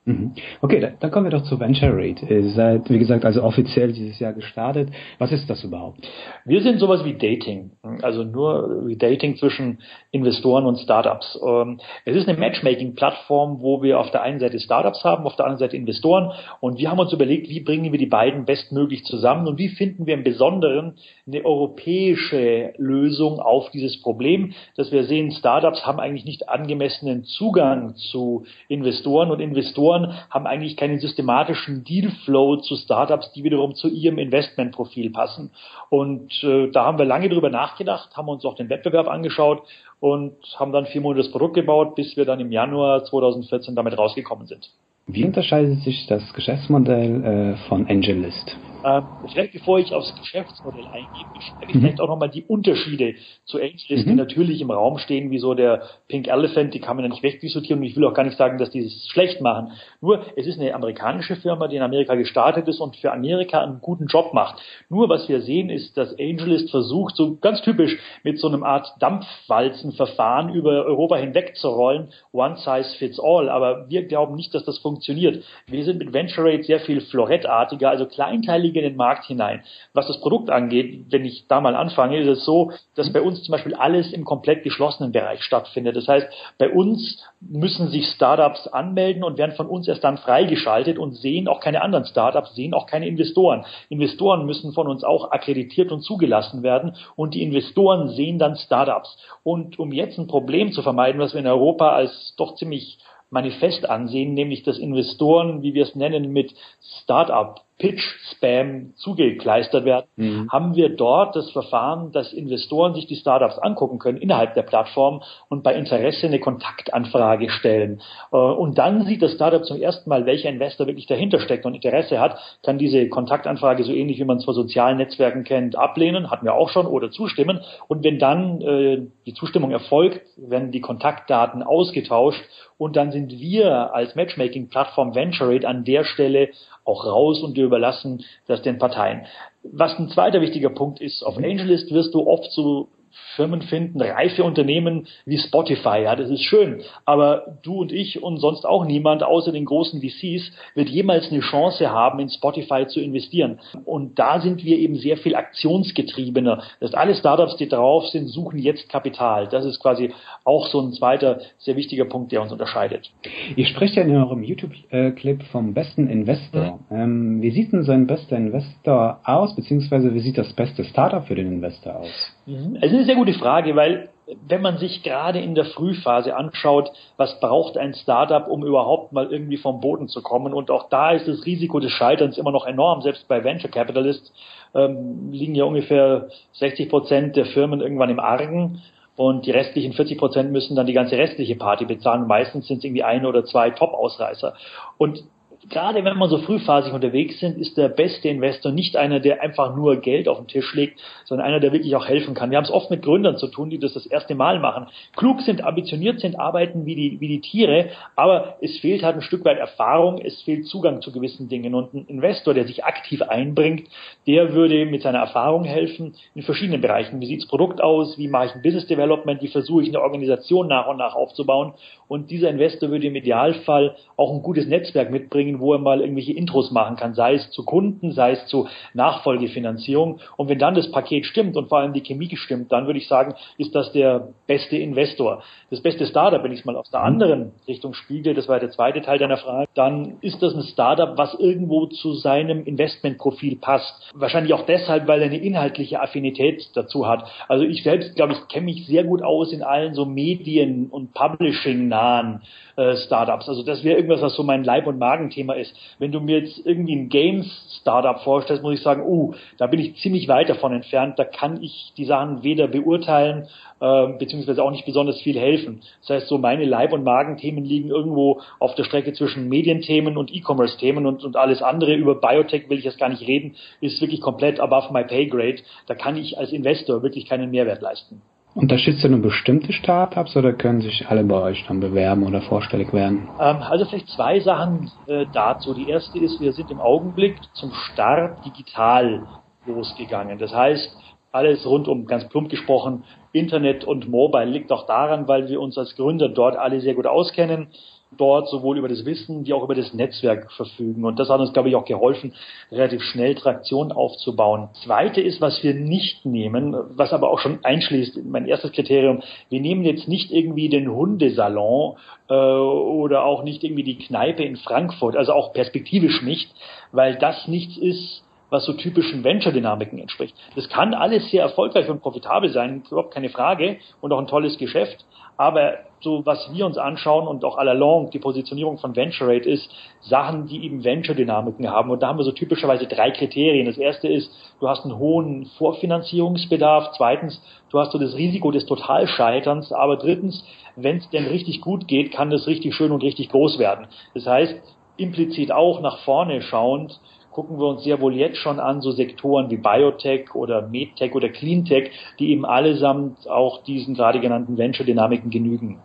Mhm. 0.07 0.35
Okay, 0.61 0.79
dann, 0.79 0.93
dann 1.01 1.11
kommen 1.11 1.27
wir 1.27 1.33
doch 1.33 1.43
zu 1.43 1.59
Venture 1.59 1.91
Rate. 1.93 2.27
Ihr 2.27 2.51
seid, 2.51 2.89
wie 2.89 2.99
gesagt, 2.99 3.25
also 3.25 3.43
offiziell 3.43 3.93
dieses 3.93 4.21
Jahr 4.21 4.33
gestartet. 4.33 4.89
Was 5.19 5.33
ist 5.33 5.51
das 5.51 5.65
überhaupt? 5.65 5.99
Wir 6.45 6.63
sind 6.63 6.79
sowas 6.79 7.05
wie 7.05 7.15
Dating, 7.15 7.73
also 8.03 8.23
nur 8.23 8.87
wie 8.87 8.97
Dating 8.97 9.35
zwischen 9.35 9.79
Investoren 10.13 10.65
und 10.65 10.79
Startups. 10.79 11.37
Ähm, 11.45 11.81
es 12.05 12.15
ist 12.15 12.29
eine 12.29 12.39
Matchmaking-Plattform, 12.39 13.61
wo 13.61 13.83
wir 13.83 13.99
auf 13.99 14.13
der 14.13 14.23
einen 14.23 14.39
Seite 14.39 14.61
Startups 14.61 15.03
haben, 15.03 15.27
auf 15.27 15.35
der 15.35 15.47
anderen 15.47 15.59
Seite 15.59 15.77
Investoren. 15.77 16.31
Und 16.61 16.79
wir 16.79 16.89
haben 16.89 17.01
uns 17.01 17.13
überlegt, 17.13 17.49
wie 17.49 17.59
bringen 17.59 17.91
wir 17.91 17.99
die 17.99 18.07
beiden 18.07 18.45
bestmöglich 18.45 19.05
zusammen 19.07 19.49
und 19.49 19.59
wie 19.59 19.71
finden 19.71 20.07
wir 20.07 20.15
im 20.15 20.23
Besonderen 20.23 20.95
eine 21.27 21.45
europäische 21.45 22.75
Lösung 22.77 23.41
auf 23.41 23.71
dieses 23.71 24.01
Problem, 24.01 24.53
dass 24.77 24.93
wir 24.93 25.03
sehen, 25.03 25.33
Startups 25.33 25.85
haben 25.85 25.99
eigentlich 25.99 26.25
nicht 26.25 26.49
angemessenen 26.49 27.25
Zugang 27.25 27.97
zu 27.97 28.45
Investoren 28.69 29.33
und 29.33 29.41
Investoren 29.41 29.96
Investoren 29.97 30.27
haben 30.31 30.47
eigentlich 30.47 30.77
keinen 30.77 30.99
systematischen 30.99 31.85
Dealflow 31.85 32.57
zu 32.57 32.77
Startups, 32.77 33.33
die 33.33 33.45
wiederum 33.45 33.75
zu 33.75 33.89
ihrem 33.89 34.19
Investmentprofil 34.19 35.11
passen. 35.11 35.51
Und 35.91 36.33
äh, 36.43 36.71
da 36.71 36.85
haben 36.85 36.99
wir 36.99 37.05
lange 37.05 37.29
drüber 37.29 37.51
nachgedacht, 37.51 38.17
haben 38.17 38.29
uns 38.29 38.45
auch 38.45 38.55
den 38.55 38.69
Wettbewerb 38.69 39.09
angeschaut 39.09 39.63
und 40.01 40.35
haben 40.57 40.73
dann 40.73 40.87
vier 40.87 41.01
Monate 41.01 41.23
das 41.23 41.33
Produkt 41.33 41.55
gebaut, 41.55 41.95
bis 41.95 42.17
wir 42.17 42.25
dann 42.25 42.41
im 42.41 42.53
Januar 42.53 43.05
2014 43.05 43.75
damit 43.75 43.97
rausgekommen 43.97 44.47
sind. 44.47 44.71
Wie 45.07 45.25
unterscheidet 45.25 45.83
sich 45.83 46.07
das 46.09 46.33
Geschäftsmodell 46.35 47.25
äh, 47.25 47.69
von 47.69 47.87
AngelList? 47.87 48.57
Ähm, 48.87 49.05
vielleicht 49.33 49.53
bevor 49.53 49.81
ich 49.81 49.93
aufs 49.93 50.15
Geschäftsmodell 50.15 50.87
eingehe, 50.87 51.25
beschreibe 51.35 51.65
ich 51.67 51.75
mhm. 51.75 51.81
vielleicht 51.81 52.01
auch 52.01 52.07
nochmal 52.07 52.29
die 52.29 52.45
Unterschiede 52.45 53.17
zu 53.45 53.59
AngelList, 53.59 54.07
mhm. 54.07 54.11
die 54.11 54.15
natürlich 54.15 54.61
im 54.61 54.71
Raum 54.71 54.99
stehen, 54.99 55.33
wie 55.33 55.41
so 55.41 55.55
der 55.55 55.83
Pink 56.07 56.29
Elephant, 56.29 56.73
die 56.73 56.79
kann 56.79 56.95
man 56.95 57.05
ja 57.05 57.09
nicht 57.09 57.25
wegdiskutieren 57.25 57.81
und 57.81 57.87
ich 57.87 57.97
will 57.97 58.05
auch 58.05 58.15
gar 58.15 58.23
nicht 58.23 58.39
sagen, 58.39 58.59
dass 58.59 58.71
die 58.71 58.85
es 58.85 59.09
schlecht 59.09 59.41
machen. 59.41 59.73
Nur, 60.01 60.25
es 60.37 60.47
ist 60.47 60.61
eine 60.61 60.73
amerikanische 60.73 61.35
Firma, 61.35 61.67
die 61.67 61.75
in 61.75 61.83
Amerika 61.83 62.15
gestartet 62.15 62.69
ist 62.69 62.79
und 62.79 62.95
für 62.95 63.13
Amerika 63.13 63.61
einen 63.61 63.81
guten 63.81 64.07
Job 64.07 64.33
macht. 64.33 64.63
Nur, 64.89 65.09
was 65.09 65.29
wir 65.29 65.41
sehen, 65.41 65.69
ist, 65.69 65.97
dass 65.97 66.17
AngelList 66.17 66.71
versucht, 66.71 67.17
so 67.17 67.39
ganz 67.41 67.63
typisch 67.63 67.99
mit 68.23 68.39
so 68.39 68.47
einem 68.47 68.63
Art 68.63 68.87
Dampfwalzenverfahren 69.01 70.55
über 70.55 70.85
Europa 70.85 71.17
hinweg 71.17 71.57
zu 71.57 71.71
rollen, 71.71 72.11
one 72.31 72.57
size 72.59 72.97
fits 72.99 73.19
all, 73.19 73.49
aber 73.49 73.91
wir 73.91 74.07
glauben 74.07 74.37
nicht, 74.37 74.55
dass 74.55 74.65
das 74.65 74.79
funktioniert. 74.79 75.43
Wir 75.67 75.85
sind 75.85 75.99
mit 75.99 76.13
Venture 76.13 76.45
Rate 76.45 76.63
sehr 76.63 76.79
viel 76.79 77.01
florettartiger, 77.01 77.91
also 77.91 78.07
kleinteilig 78.07 78.76
Einstieg 78.77 78.85
in 78.85 78.91
den 78.91 78.97
Markt 78.97 79.27
hinein. 79.27 79.63
Was 79.95 80.07
das 80.07 80.21
Produkt 80.21 80.51
angeht, 80.51 81.07
wenn 81.11 81.25
ich 81.25 81.47
da 81.49 81.61
mal 81.61 81.75
anfange, 81.75 82.19
ist 82.19 82.29
es 82.29 82.45
so, 82.45 82.73
dass 82.95 83.13
bei 83.13 83.21
uns 83.21 83.43
zum 83.43 83.53
Beispiel 83.53 83.75
alles 83.75 84.13
im 84.13 84.25
komplett 84.25 84.63
geschlossenen 84.63 85.13
Bereich 85.13 85.43
stattfindet. 85.43 85.97
Das 85.97 86.09
heißt, 86.09 86.27
bei 86.59 86.71
uns 86.71 87.23
müssen 87.41 87.89
sich 87.89 88.07
Startups 88.09 88.67
anmelden 88.69 89.25
und 89.25 89.39
werden 89.39 89.57
von 89.57 89.67
uns 89.67 89.89
erst 89.89 90.05
dann 90.05 90.19
freigeschaltet 90.19 90.99
und 90.99 91.15
sehen 91.15 91.49
auch 91.49 91.61
keine 91.61 91.83
anderen 91.83 92.05
Startups, 92.05 92.55
sehen 92.55 92.75
auch 92.75 92.87
keine 92.87 93.07
Investoren. 93.07 93.65
Investoren 93.89 94.47
müssen 94.47 94.73
von 94.73 94.89
uns 94.89 95.05
auch 95.05 95.31
akkreditiert 95.31 95.93
und 95.93 96.03
zugelassen 96.03 96.63
werden 96.63 96.97
und 97.17 97.35
die 97.35 97.43
Investoren 97.43 98.09
sehen 98.11 98.39
dann 98.39 98.57
Startups. 98.57 99.17
Und 99.43 99.79
um 99.79 99.93
jetzt 99.93 100.19
ein 100.19 100.27
Problem 100.27 100.73
zu 100.73 100.83
vermeiden, 100.83 101.21
was 101.21 101.33
wir 101.33 101.41
in 101.41 101.47
Europa 101.47 101.91
als 101.91 102.35
doch 102.37 102.55
ziemlich 102.57 102.99
manifest 103.31 103.89
ansehen, 103.89 104.35
nämlich 104.35 104.63
dass 104.63 104.79
Investoren, 104.79 105.63
wie 105.63 105.75
wir 105.75 105.83
es 105.83 105.95
nennen, 105.95 106.33
mit 106.33 106.55
Startup 107.03 107.61
Pitch-Spam 107.79 108.95
zugekleistert 108.97 109.85
werden, 109.85 110.07
mhm. 110.17 110.49
haben 110.51 110.77
wir 110.77 110.89
dort 110.89 111.37
das 111.37 111.51
Verfahren, 111.51 112.11
dass 112.11 112.33
Investoren 112.33 112.95
sich 112.95 113.07
die 113.07 113.17
Startups 113.17 113.59
angucken 113.59 113.99
können 113.99 114.17
innerhalb 114.17 114.55
der 114.55 114.63
Plattform 114.63 115.23
und 115.51 115.63
bei 115.63 115.75
Interesse 115.75 116.27
eine 116.27 116.41
Kontaktanfrage 116.41 117.51
stellen. 117.51 118.01
Äh, 118.33 118.37
und 118.37 118.79
dann 118.79 119.05
sieht 119.05 119.21
das 119.21 119.33
Startup 119.35 119.63
zum 119.65 119.81
ersten 119.81 120.09
Mal, 120.09 120.25
welcher 120.25 120.49
Investor 120.49 120.87
wirklich 120.87 121.07
dahinter 121.07 121.39
steckt 121.39 121.67
und 121.67 121.75
Interesse 121.75 122.19
hat, 122.19 122.39
kann 122.63 122.79
diese 122.79 123.09
Kontaktanfrage 123.11 123.85
so 123.85 123.93
ähnlich 123.93 124.19
wie 124.19 124.25
man 124.25 124.39
es 124.39 124.47
vor 124.47 124.55
sozialen 124.55 124.97
Netzwerken 124.97 125.45
kennt, 125.45 125.77
ablehnen, 125.77 126.31
hatten 126.31 126.47
wir 126.47 126.55
auch 126.55 126.71
schon, 126.71 126.87
oder 126.87 127.11
zustimmen. 127.11 127.61
Und 127.89 128.05
wenn 128.05 128.19
dann 128.19 128.63
äh, 128.63 129.03
die 129.27 129.35
Zustimmung 129.35 129.71
erfolgt, 129.71 130.23
werden 130.39 130.71
die 130.71 130.81
Kontaktdaten 130.81 131.63
ausgetauscht 131.63 132.43
und 132.79 132.97
dann 132.97 133.11
sind 133.11 133.39
wir 133.39 133.95
als 133.95 134.15
Matchmaking-Plattform 134.15 135.15
VentureRate 135.15 135.67
an 135.67 135.85
der 135.85 136.05
Stelle 136.05 136.51
auch 136.85 137.05
raus 137.05 137.43
und 137.43 137.57
wir 137.57 137.66
überlassen 137.67 138.25
das 138.47 138.63
den 138.63 138.79
Parteien. 138.79 139.27
Was 139.63 139.99
ein 139.99 140.09
zweiter 140.09 140.41
wichtiger 140.41 140.71
Punkt 140.71 141.01
ist, 141.01 141.23
auf 141.23 141.37
AngelList 141.37 141.93
wirst 141.93 142.15
du 142.15 142.27
oft 142.27 142.51
so 142.53 142.89
Firmen 143.35 143.63
finden, 143.63 144.01
reife 144.01 144.45
Unternehmen 144.45 145.07
wie 145.25 145.39
Spotify, 145.39 146.03
ja, 146.05 146.17
das 146.17 146.31
ist 146.31 146.43
schön. 146.43 146.83
Aber 147.05 147.59
du 147.63 147.81
und 147.81 147.93
ich 147.93 148.23
und 148.23 148.39
sonst 148.39 148.65
auch 148.65 148.85
niemand 148.85 149.23
außer 149.23 149.53
den 149.53 149.65
großen 149.65 150.01
VCs 150.01 150.53
wird 150.75 150.89
jemals 150.89 151.31
eine 151.31 151.41
Chance 151.41 151.91
haben, 151.91 152.19
in 152.19 152.29
Spotify 152.29 152.87
zu 152.87 153.01
investieren. 153.01 153.61
Und 153.85 154.19
da 154.19 154.41
sind 154.41 154.65
wir 154.65 154.79
eben 154.79 154.97
sehr 154.97 155.17
viel 155.17 155.35
aktionsgetriebener. 155.35 156.63
Das 156.81 156.89
heißt, 156.89 156.95
alle 156.95 157.15
Startups, 157.15 157.57
die 157.57 157.69
drauf 157.69 158.07
sind, 158.09 158.29
suchen 158.29 158.59
jetzt 158.59 158.89
Kapital. 158.89 159.49
Das 159.49 159.65
ist 159.65 159.81
quasi 159.81 160.13
auch 160.45 160.67
so 160.67 160.81
ein 160.81 160.93
zweiter 160.93 161.41
sehr 161.59 161.77
wichtiger 161.77 162.07
Punkt, 162.07 162.33
der 162.33 162.43
uns 162.43 162.53
unterscheidet. 162.53 163.11
Ihr 163.55 163.67
sprecht 163.67 163.97
ja 163.97 164.03
in 164.03 164.17
eurem 164.17 164.43
YouTube-Clip 164.43 165.43
vom 165.45 165.75
besten 165.75 166.09
Investor. 166.09 166.81
Mhm. 166.91 166.97
Ähm, 166.97 167.43
wie 167.43 167.51
sieht 167.51 167.73
denn 167.73 167.83
so 167.83 167.93
ein 167.93 168.07
bester 168.07 168.37
Investor 168.37 169.21
aus, 169.25 169.55
beziehungsweise 169.55 170.15
wie 170.15 170.21
sieht 170.21 170.39
das 170.39 170.53
beste 170.53 170.85
Startup 170.85 171.27
für 171.27 171.35
den 171.35 171.47
Investor 171.47 171.97
aus? 171.97 172.36
Mhm. 172.47 172.77
Es 172.81 172.91
ist 172.91 172.95
eine 172.95 173.05
sehr 173.05 173.17
gute 173.17 173.35
Frage, 173.35 173.77
weil 173.77 174.09
wenn 174.49 174.63
man 174.63 174.79
sich 174.79 175.03
gerade 175.03 175.41
in 175.41 175.55
der 175.55 175.67
Frühphase 175.67 176.35
anschaut, 176.35 176.91
was 177.17 177.39
braucht 177.39 177.77
ein 177.77 177.95
Startup, 177.95 178.49
um 178.49 178.65
überhaupt 178.65 179.13
mal 179.13 179.31
irgendwie 179.31 179.57
vom 179.57 179.81
Boden 179.81 180.09
zu 180.09 180.23
kommen, 180.23 180.53
und 180.53 180.71
auch 180.71 180.89
da 180.89 181.13
ist 181.13 181.29
das 181.29 181.47
Risiko 181.47 181.79
des 181.79 181.93
Scheiterns 181.93 182.39
immer 182.39 182.51
noch 182.51 182.67
enorm. 182.67 183.03
Selbst 183.03 183.29
bei 183.29 183.45
Venture 183.45 183.71
Capitalists 183.71 184.33
ähm, 184.75 185.31
liegen 185.31 185.55
ja 185.55 185.65
ungefähr 185.65 186.29
60 186.55 186.89
Prozent 186.89 187.37
der 187.37 187.47
Firmen 187.47 187.81
irgendwann 187.81 188.11
im 188.11 188.21
Argen. 188.21 188.83
Und 189.17 189.47
die 189.47 189.51
restlichen 189.51 189.95
40 189.95 190.19
Prozent 190.19 190.53
müssen 190.53 190.77
dann 190.77 190.87
die 190.87 190.93
ganze 190.93 191.17
restliche 191.17 191.57
Party 191.57 191.87
bezahlen. 191.87 192.27
Meistens 192.27 192.67
sind 192.67 192.79
es 192.79 192.85
irgendwie 192.85 193.03
ein 193.03 193.25
oder 193.25 193.45
zwei 193.45 193.71
Top-Ausreißer. 193.71 194.55
Und 194.99 195.25
gerade 195.69 196.05
wenn 196.05 196.17
man 196.17 196.29
so 196.29 196.39
frühphasig 196.39 196.93
unterwegs 196.93 197.41
sind, 197.41 197.59
ist 197.59 197.77
der 197.77 197.89
beste 197.89 198.29
Investor 198.29 198.73
nicht 198.73 198.97
einer, 198.97 199.21
der 199.21 199.43
einfach 199.43 199.75
nur 199.75 199.97
Geld 199.97 200.29
auf 200.29 200.39
den 200.39 200.47
Tisch 200.47 200.75
legt, 200.75 201.01
sondern 201.25 201.47
einer, 201.47 201.61
der 201.61 201.73
wirklich 201.73 201.95
auch 201.97 202.07
helfen 202.07 202.35
kann. 202.35 202.51
Wir 202.51 202.59
haben 202.59 202.65
es 202.65 202.71
oft 202.71 202.91
mit 202.91 203.03
Gründern 203.03 203.37
zu 203.37 203.49
tun, 203.49 203.71
die 203.71 203.79
das 203.79 203.95
das 203.95 204.07
erste 204.07 204.35
Mal 204.35 204.61
machen. 204.61 204.87
Klug 205.17 205.41
sind, 205.41 205.65
ambitioniert 205.65 206.21
sind, 206.21 206.39
arbeiten 206.39 206.87
wie 206.87 206.95
die, 206.95 207.21
wie 207.21 207.29
die 207.29 207.41
Tiere, 207.41 207.91
aber 208.15 208.57
es 208.61 208.79
fehlt 208.79 209.03
halt 209.03 209.17
ein 209.17 209.23
Stück 209.23 209.45
weit 209.45 209.59
Erfahrung, 209.59 210.19
es 210.19 210.41
fehlt 210.43 210.67
Zugang 210.67 211.01
zu 211.03 211.13
gewissen 211.13 211.49
Dingen. 211.49 211.75
Und 211.75 211.95
ein 211.95 212.07
Investor, 212.07 212.55
der 212.55 212.67
sich 212.67 212.85
aktiv 212.85 213.23
einbringt, 213.23 213.89
der 214.27 214.55
würde 214.55 214.87
mit 214.87 215.03
seiner 215.03 215.19
Erfahrung 215.19 215.65
helfen 215.65 216.15
in 216.35 216.43
verschiedenen 216.43 216.81
Bereichen. 216.81 217.21
Wie 217.21 217.27
sieht's 217.27 217.47
Produkt 217.47 217.81
aus? 217.81 218.19
Wie 218.19 218.29
mache 218.29 218.47
ich 218.47 218.55
ein 218.55 218.63
Business 218.63 218.87
Development? 218.87 219.43
Wie 219.43 219.49
versuche 219.49 219.83
ich 219.83 219.89
eine 219.89 220.01
Organisation 220.01 220.69
nach 220.69 220.87
und 220.87 220.99
nach 220.99 221.15
aufzubauen? 221.15 221.75
Und 222.09 222.31
dieser 222.31 222.51
Investor 222.51 222.91
würde 222.91 223.07
im 223.07 223.17
Idealfall 223.17 223.97
auch 224.17 224.33
ein 224.33 224.43
gutes 224.43 224.67
Netzwerk 224.67 225.11
mitbringen, 225.11 225.56
wo 225.61 225.73
er 225.73 225.79
mal 225.79 226.01
irgendwelche 226.01 226.33
Intros 226.33 226.71
machen 226.71 226.97
kann, 226.97 227.15
sei 227.15 227.35
es 227.35 227.51
zu 227.51 227.65
Kunden, 227.65 228.13
sei 228.13 228.33
es 228.33 228.47
zu 228.47 228.69
Nachfolgefinanzierung. 228.95 230.21
Und 230.37 230.49
wenn 230.49 230.59
dann 230.59 230.75
das 230.75 230.91
Paket 230.91 231.27
stimmt 231.27 231.57
und 231.57 231.69
vor 231.69 231.79
allem 231.79 231.93
die 231.93 232.03
Chemie 232.03 232.35
stimmt, 232.37 232.73
dann 232.73 232.87
würde 232.87 232.99
ich 232.99 233.09
sagen, 233.09 233.35
ist 233.59 233.75
das 233.75 233.93
der 233.93 234.29
beste 234.47 234.77
Investor. 234.77 235.43
Das 235.71 235.81
beste 235.81 236.07
Startup, 236.07 236.43
wenn 236.43 236.53
ich 236.53 236.61
es 236.61 236.65
mal 236.65 236.77
aus 236.77 236.91
der 236.91 237.01
mhm. 237.01 237.07
anderen 237.07 237.53
Richtung 237.67 237.95
spiegel, 237.95 238.35
das 238.35 238.49
war 238.49 238.61
der 238.61 238.71
zweite 238.71 239.01
Teil 239.01 239.19
deiner 239.19 239.39
Frage, 239.39 239.69
dann 239.75 240.19
ist 240.21 240.43
das 240.43 240.55
ein 240.55 240.63
Startup, 240.63 241.17
was 241.17 241.35
irgendwo 241.35 241.87
zu 241.87 242.15
seinem 242.15 242.65
Investmentprofil 242.65 243.57
passt. 243.57 244.13
Wahrscheinlich 244.15 244.55
auch 244.55 244.67
deshalb, 244.67 245.09
weil 245.09 245.21
er 245.21 245.27
eine 245.27 245.39
inhaltliche 245.39 246.01
Affinität 246.01 246.69
dazu 246.75 247.07
hat. 247.07 247.25
Also 247.49 247.65
ich 247.65 247.83
selbst, 247.83 248.15
glaube 248.17 248.35
ich, 248.35 248.49
kenne 248.49 248.67
mich 248.67 248.87
sehr 248.87 249.05
gut 249.05 249.23
aus 249.23 249.53
in 249.53 249.63
allen 249.63 249.95
so 249.95 250.05
Medien- 250.05 250.89
und 250.91 251.15
Publishing- 251.15 251.87
nahen 251.89 252.43
äh, 252.77 252.97
Startups. 252.97 253.49
Also 253.49 253.63
das 253.63 253.85
wäre 253.85 253.97
irgendwas, 253.97 254.23
was 254.23 254.35
so 254.35 254.43
mein 254.43 254.65
Leib- 254.65 254.87
und 254.87 254.99
Magenthema 254.99 255.46
ist. 255.55 255.75
Wenn 255.99 256.13
du 256.13 256.21
mir 256.21 256.41
jetzt 256.41 256.65
irgendwie 256.65 256.97
ein 256.97 257.09
Games-Startup 257.09 258.21
vorstellst, 258.21 258.63
muss 258.63 258.75
ich 258.75 258.83
sagen, 258.83 259.03
uh, 259.07 259.35
da 259.59 259.67
bin 259.67 259.81
ich 259.81 259.97
ziemlich 259.97 260.29
weit 260.29 260.49
davon 260.49 260.73
entfernt. 260.73 261.19
Da 261.19 261.25
kann 261.25 261.63
ich 261.63 261.93
die 261.97 262.05
Sachen 262.05 262.43
weder 262.43 262.67
beurteilen, 262.69 263.49
äh, 263.81 264.09
beziehungsweise 264.19 264.63
auch 264.63 264.71
nicht 264.71 264.87
besonders 264.87 265.21
viel 265.21 265.39
helfen. 265.39 265.83
Das 266.01 266.11
heißt, 266.11 266.29
so 266.29 266.39
meine 266.39 266.65
Leib- 266.65 266.93
und 266.93 267.05
Magenthemen 267.05 267.65
liegen 267.65 267.89
irgendwo 267.89 268.41
auf 268.59 268.75
der 268.75 268.85
Strecke 268.85 269.13
zwischen 269.13 269.49
Medienthemen 269.49 270.17
und 270.17 270.35
E-Commerce-Themen 270.35 271.07
und, 271.07 271.25
und 271.25 271.37
alles 271.37 271.63
andere. 271.63 271.95
Über 271.95 272.15
Biotech 272.17 272.69
will 272.69 272.79
ich 272.79 272.85
jetzt 272.85 272.99
gar 272.99 273.09
nicht 273.09 273.27
reden, 273.27 273.55
ist 273.81 274.01
wirklich 274.01 274.21
komplett 274.21 274.61
above 274.61 274.93
my 274.93 275.05
pay 275.05 275.27
grade. 275.27 275.63
Da 275.87 275.95
kann 275.95 276.17
ich 276.17 276.39
als 276.39 276.53
Investor 276.53 277.03
wirklich 277.03 277.27
keinen 277.27 277.51
Mehrwert 277.51 277.83
leisten. 277.83 278.23
Unterstützt 278.57 279.05
ihr 279.05 279.11
nur 279.11 279.21
bestimmte 279.21 279.75
Startups 279.75 280.35
oder 280.35 280.55
können 280.55 280.81
sich 280.81 281.07
alle 281.09 281.25
bei 281.25 281.39
euch 281.43 281.67
dann 281.69 281.79
bewerben 281.79 282.23
oder 282.25 282.41
vorstellig 282.41 282.91
werden? 282.95 283.29
Ähm, 283.39 283.59
also 283.59 283.85
vielleicht 283.85 284.09
zwei 284.09 284.41
Sachen 284.41 284.91
äh, 285.07 285.27
dazu. 285.31 285.75
Die 285.75 285.91
erste 285.91 286.19
ist, 286.19 286.41
wir 286.41 286.55
sind 286.55 286.71
im 286.71 286.81
Augenblick 286.81 287.37
zum 287.53 287.71
Start 287.73 288.47
digital 288.47 289.27
losgegangen. 289.67 290.39
Das 290.39 290.55
heißt, 290.55 290.97
alles 291.33 291.67
rund 291.67 291.87
um, 291.87 292.07
ganz 292.07 292.27
plump 292.31 292.49
gesprochen, 292.49 293.05
Internet 293.33 293.85
und 293.85 294.09
Mobile 294.09 294.47
liegt 294.47 294.73
auch 294.73 294.87
daran, 294.87 295.29
weil 295.29 295.51
wir 295.51 295.61
uns 295.61 295.77
als 295.77 295.95
Gründer 295.95 296.31
dort 296.31 296.57
alle 296.57 296.81
sehr 296.81 296.95
gut 296.95 297.07
auskennen 297.07 297.69
dort 298.13 298.49
sowohl 298.49 298.79
über 298.79 298.89
das 298.89 299.05
Wissen 299.05 299.47
wie 299.47 299.53
auch 299.53 299.63
über 299.63 299.75
das 299.75 299.93
Netzwerk 299.93 300.51
verfügen. 300.53 301.05
Und 301.05 301.19
das 301.19 301.29
hat 301.29 301.41
uns, 301.41 301.53
glaube 301.53 301.69
ich, 301.69 301.77
auch 301.77 301.85
geholfen, 301.85 302.35
relativ 302.71 303.03
schnell 303.03 303.35
Traktion 303.35 303.93
aufzubauen. 303.93 304.69
Zweite 304.85 305.21
ist, 305.21 305.41
was 305.41 305.63
wir 305.63 305.75
nicht 305.75 306.25
nehmen, 306.25 306.77
was 306.91 307.13
aber 307.13 307.31
auch 307.31 307.41
schon 307.41 307.65
einschließt, 307.65 308.25
mein 308.25 308.47
erstes 308.47 308.73
Kriterium, 308.73 309.23
wir 309.51 309.61
nehmen 309.61 309.85
jetzt 309.85 310.09
nicht 310.09 310.31
irgendwie 310.31 310.69
den 310.69 310.91
Hundesalon 310.91 311.97
äh, 312.29 312.35
oder 312.35 313.25
auch 313.25 313.43
nicht 313.43 313.65
irgendwie 313.65 313.85
die 313.85 313.99
Kneipe 313.99 314.45
in 314.45 314.57
Frankfurt, 314.57 315.17
also 315.17 315.33
auch 315.33 315.53
perspektivisch 315.53 316.23
nicht, 316.23 316.51
weil 316.93 317.17
das 317.17 317.49
nichts 317.49 317.77
ist, 317.77 318.23
was 318.51 318.65
so 318.65 318.73
typischen 318.75 319.25
Venture-Dynamiken 319.25 319.99
entspricht. 319.99 320.37
Das 320.55 320.69
kann 320.69 320.95
alles 320.95 321.31
sehr 321.31 321.43
erfolgreich 321.43 321.89
und 321.89 322.03
profitabel 322.03 322.51
sein, 322.51 322.83
überhaupt 322.89 323.13
keine 323.13 323.29
Frage, 323.29 323.79
und 324.01 324.13
auch 324.13 324.19
ein 324.19 324.27
tolles 324.27 324.59
Geschäft. 324.59 325.05
Aber 325.37 325.75
so 326.01 326.25
was 326.25 326.51
wir 326.53 326.65
uns 326.65 326.79
anschauen 326.79 327.27
und 327.27 327.45
auch 327.45 327.59
allalong 327.59 328.11
die 328.11 328.19
Positionierung 328.19 328.79
von 328.79 328.97
Venture 328.97 329.29
Rate 329.29 329.49
ist, 329.49 329.69
Sachen, 330.01 330.47
die 330.47 330.65
eben 330.65 330.85
Venture-Dynamiken 330.85 331.69
haben. 331.71 331.91
Und 331.91 332.03
da 332.03 332.09
haben 332.09 332.19
wir 332.19 332.25
so 332.25 332.33
typischerweise 332.33 332.87
drei 332.87 333.11
Kriterien. 333.11 333.67
Das 333.67 333.77
erste 333.77 334.09
ist, 334.09 334.31
du 334.61 334.69
hast 334.69 334.85
einen 334.85 334.99
hohen 334.99 335.47
Vorfinanzierungsbedarf. 335.59 336.93
Zweitens, 336.97 337.43
du 337.71 337.79
hast 337.79 337.93
so 337.93 337.99
das 337.99 338.15
Risiko 338.15 338.51
des 338.51 338.67
Totalscheiterns. 338.67 339.73
Aber 339.73 339.97
drittens, 339.97 340.45
wenn 340.77 340.99
es 340.99 341.11
denn 341.11 341.27
richtig 341.27 341.61
gut 341.61 341.89
geht, 341.89 342.13
kann 342.13 342.31
das 342.31 342.47
richtig 342.47 342.75
schön 342.75 342.93
und 342.93 343.03
richtig 343.03 343.29
groß 343.31 343.59
werden. 343.59 343.87
Das 344.15 344.27
heißt, 344.27 344.55
implizit 344.97 345.53
auch 345.53 345.81
nach 345.81 345.99
vorne 345.99 346.41
schauend, 346.41 347.01
gucken 347.37 347.59
wir 347.59 347.67
uns 347.67 347.85
sehr 347.85 348.01
wohl 348.01 348.17
jetzt 348.17 348.39
schon 348.39 348.59
an, 348.59 348.81
so 348.81 348.93
Sektoren 348.93 349.51
wie 349.51 349.59
Biotech 349.59 350.35
oder 350.35 350.67
Medtech 350.67 351.15
oder 351.15 351.29
Cleantech, 351.29 351.91
die 352.19 352.31
eben 352.31 352.47
allesamt 352.47 353.29
auch 353.29 353.63
diesen 353.63 353.95
gerade 353.95 354.21
genannten 354.21 354.57
Venture-Dynamiken 354.57 355.29
genügen. 355.29 355.79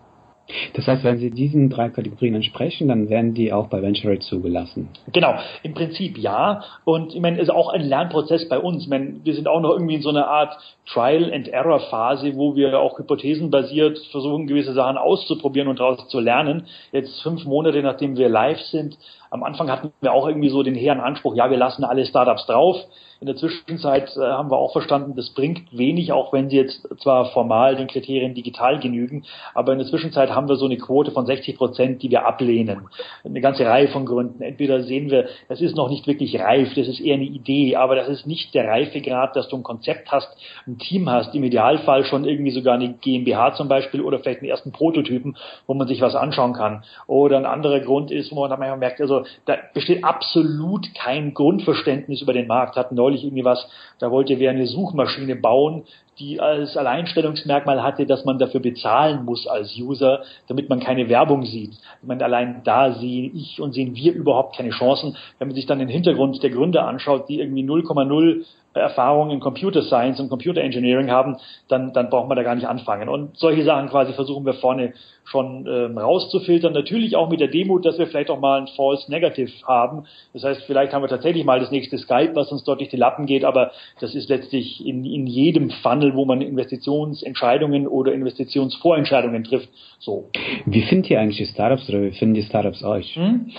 Das 0.73 0.87
heißt, 0.87 1.03
wenn 1.03 1.17
Sie 1.17 1.31
diesen 1.31 1.69
drei 1.69 1.89
Kategorien 1.89 2.35
entsprechen, 2.35 2.87
dann 2.87 3.09
werden 3.09 3.33
die 3.33 3.53
auch 3.53 3.67
bei 3.67 3.81
Venture 3.81 4.19
zugelassen. 4.19 4.89
Genau, 5.11 5.35
im 5.63 5.73
Prinzip 5.73 6.17
ja. 6.17 6.63
Und 6.85 7.13
ich 7.13 7.21
meine, 7.21 7.37
es 7.37 7.43
ist 7.43 7.49
auch 7.49 7.69
ein 7.69 7.81
Lernprozess 7.81 8.47
bei 8.49 8.59
uns. 8.59 8.83
Ich 8.83 8.89
meine, 8.89 9.23
wir 9.23 9.33
sind 9.33 9.47
auch 9.47 9.61
noch 9.61 9.71
irgendwie 9.71 9.95
in 9.95 10.01
so 10.01 10.09
einer 10.09 10.27
Art 10.27 10.57
Trial 10.87 11.31
and 11.33 11.47
Error 11.47 11.79
Phase, 11.79 12.35
wo 12.35 12.55
wir 12.55 12.79
auch 12.79 12.97
hypothesenbasiert 12.99 13.99
versuchen, 14.11 14.47
gewisse 14.47 14.73
Sachen 14.73 14.97
auszuprobieren 14.97 15.67
und 15.67 15.79
daraus 15.79 16.07
zu 16.07 16.19
lernen. 16.19 16.67
Jetzt 16.91 17.21
fünf 17.21 17.45
Monate 17.45 17.81
nachdem 17.81 18.17
wir 18.17 18.29
live 18.29 18.59
sind, 18.59 18.97
am 19.29 19.43
Anfang 19.43 19.71
hatten 19.71 19.91
wir 20.01 20.11
auch 20.11 20.27
irgendwie 20.27 20.49
so 20.49 20.61
den 20.61 20.75
hehren 20.75 20.99
Anspruch, 20.99 21.35
ja, 21.35 21.49
wir 21.49 21.57
lassen 21.57 21.83
alle 21.83 22.05
Startups 22.05 22.45
drauf. 22.45 22.75
In 23.21 23.27
der 23.27 23.35
Zwischenzeit 23.35 24.17
äh, 24.17 24.19
haben 24.19 24.49
wir 24.49 24.57
auch 24.57 24.71
verstanden, 24.71 25.13
das 25.15 25.29
bringt 25.29 25.77
wenig, 25.77 26.11
auch 26.11 26.33
wenn 26.33 26.49
sie 26.49 26.55
jetzt 26.55 26.87
zwar 27.03 27.25
formal 27.33 27.75
den 27.75 27.85
Kriterien 27.85 28.33
digital 28.33 28.79
genügen, 28.79 29.25
aber 29.53 29.73
in 29.73 29.77
der 29.77 29.87
Zwischenzeit 29.87 30.31
haben 30.31 30.49
wir 30.49 30.55
so 30.55 30.65
eine 30.65 30.77
Quote 30.77 31.11
von 31.11 31.27
60 31.27 31.55
Prozent, 31.55 32.01
die 32.01 32.09
wir 32.09 32.25
ablehnen. 32.25 32.87
Eine 33.23 33.39
ganze 33.39 33.63
Reihe 33.63 33.89
von 33.89 34.07
Gründen. 34.07 34.41
Entweder 34.41 34.81
sehen 34.81 35.11
wir, 35.11 35.27
das 35.49 35.61
ist 35.61 35.75
noch 35.75 35.87
nicht 35.87 36.07
wirklich 36.07 36.39
reif, 36.39 36.69
das 36.73 36.87
ist 36.87 36.99
eher 36.99 37.13
eine 37.13 37.25
Idee, 37.25 37.75
aber 37.75 37.95
das 37.95 38.09
ist 38.09 38.25
nicht 38.25 38.55
der 38.55 38.67
Reifegrad, 38.67 39.35
dass 39.35 39.47
du 39.49 39.57
ein 39.57 39.61
Konzept 39.61 40.11
hast, 40.11 40.35
ein 40.65 40.79
Team 40.79 41.07
hast, 41.07 41.35
im 41.35 41.43
Idealfall 41.43 42.05
schon 42.05 42.25
irgendwie 42.25 42.49
sogar 42.49 42.73
eine 42.73 42.91
GmbH 42.91 43.53
zum 43.53 43.67
Beispiel 43.67 44.01
oder 44.01 44.17
vielleicht 44.17 44.39
einen 44.39 44.49
ersten 44.49 44.71
Prototypen, 44.71 45.37
wo 45.67 45.75
man 45.75 45.87
sich 45.87 46.01
was 46.01 46.15
anschauen 46.15 46.53
kann. 46.53 46.85
Oder 47.05 47.37
ein 47.37 47.45
anderer 47.45 47.81
Grund 47.81 48.09
ist, 48.09 48.31
wo 48.31 48.39
man 48.39 48.49
dann 48.49 48.57
manchmal 48.57 48.79
merkt, 48.79 48.99
also 48.99 49.25
da 49.45 49.57
besteht 49.75 50.03
absolut 50.03 50.91
kein 50.95 51.35
Grundverständnis 51.35 52.23
über 52.23 52.33
den 52.33 52.47
Markt. 52.47 52.77
Hatten 52.77 52.95
neulich 52.95 53.10
irgendwie 53.15 53.45
was, 53.45 53.67
da 53.99 54.11
wollte 54.11 54.39
wer 54.39 54.51
eine 54.51 54.67
Suchmaschine 54.67 55.35
bauen, 55.35 55.83
die 56.19 56.39
als 56.39 56.77
Alleinstellungsmerkmal 56.77 57.81
hatte, 57.81 58.05
dass 58.05 58.25
man 58.25 58.37
dafür 58.37 58.59
bezahlen 58.59 59.25
muss 59.25 59.47
als 59.47 59.75
User, 59.77 60.21
damit 60.47 60.69
man 60.69 60.79
keine 60.79 61.09
Werbung 61.09 61.43
sieht. 61.43 61.71
Ich 61.71 62.07
meine, 62.07 62.23
allein 62.23 62.61
da 62.63 62.93
sehe 62.93 63.31
ich 63.33 63.59
und 63.59 63.73
sehen 63.73 63.95
wir 63.95 64.13
überhaupt 64.13 64.55
keine 64.55 64.69
Chancen. 64.69 65.17
Wenn 65.39 65.49
man 65.49 65.55
sich 65.55 65.65
dann 65.65 65.79
den 65.79 65.89
Hintergrund 65.89 66.41
der 66.43 66.49
Gründer 66.51 66.85
anschaut, 66.85 67.27
die 67.29 67.39
irgendwie 67.39 67.63
0,0 67.63 68.45
Erfahrung 68.73 69.31
in 69.31 69.39
Computer 69.39 69.81
Science 69.81 70.19
und 70.19 70.29
Computer 70.29 70.61
Engineering 70.61 71.11
haben, 71.11 71.37
dann, 71.67 71.91
dann 71.93 72.09
braucht 72.09 72.29
man 72.29 72.37
da 72.37 72.43
gar 72.43 72.55
nicht 72.55 72.67
anfangen. 72.67 73.09
Und 73.09 73.37
solche 73.37 73.63
Sachen 73.63 73.89
quasi 73.89 74.13
versuchen 74.13 74.45
wir 74.45 74.53
vorne 74.53 74.93
schon 75.25 75.67
ähm, 75.67 75.97
rauszufiltern. 75.97 76.73
Natürlich 76.73 77.15
auch 77.15 77.29
mit 77.29 77.39
der 77.39 77.47
Demut, 77.47 77.85
dass 77.85 77.97
wir 77.97 78.07
vielleicht 78.07 78.29
auch 78.29 78.39
mal 78.39 78.61
ein 78.61 78.67
False 78.67 79.09
Negative 79.11 79.51
haben. 79.67 80.05
Das 80.33 80.43
heißt, 80.43 80.63
vielleicht 80.65 80.93
haben 80.93 81.03
wir 81.03 81.09
tatsächlich 81.09 81.45
mal 81.45 81.59
das 81.59 81.71
nächste 81.71 81.97
Skype, 81.97 82.35
was 82.35 82.51
uns 82.51 82.63
dort 82.63 82.79
durch 82.79 82.89
die 82.89 82.97
Lappen 82.97 83.25
geht, 83.25 83.45
aber 83.45 83.71
das 83.99 84.15
ist 84.15 84.29
letztlich 84.29 84.85
in, 84.85 85.05
in 85.05 85.27
jedem 85.27 85.69
Funnel, 85.69 86.15
wo 86.15 86.25
man 86.25 86.41
Investitionsentscheidungen 86.41 87.87
oder 87.87 88.13
Investitionsvorentscheidungen 88.13 89.43
trifft, 89.43 89.69
so. 89.99 90.29
Wie 90.65 90.81
findet 90.81 91.11
ihr 91.11 91.19
eigentlich 91.19 91.37
die 91.37 91.45
Startups 91.45 91.87
oder 91.89 92.01
wie 92.01 92.11
finden 92.11 92.35
die 92.35 92.43
Startups 92.43 92.83
euch? 92.83 93.15
Hm? 93.15 93.51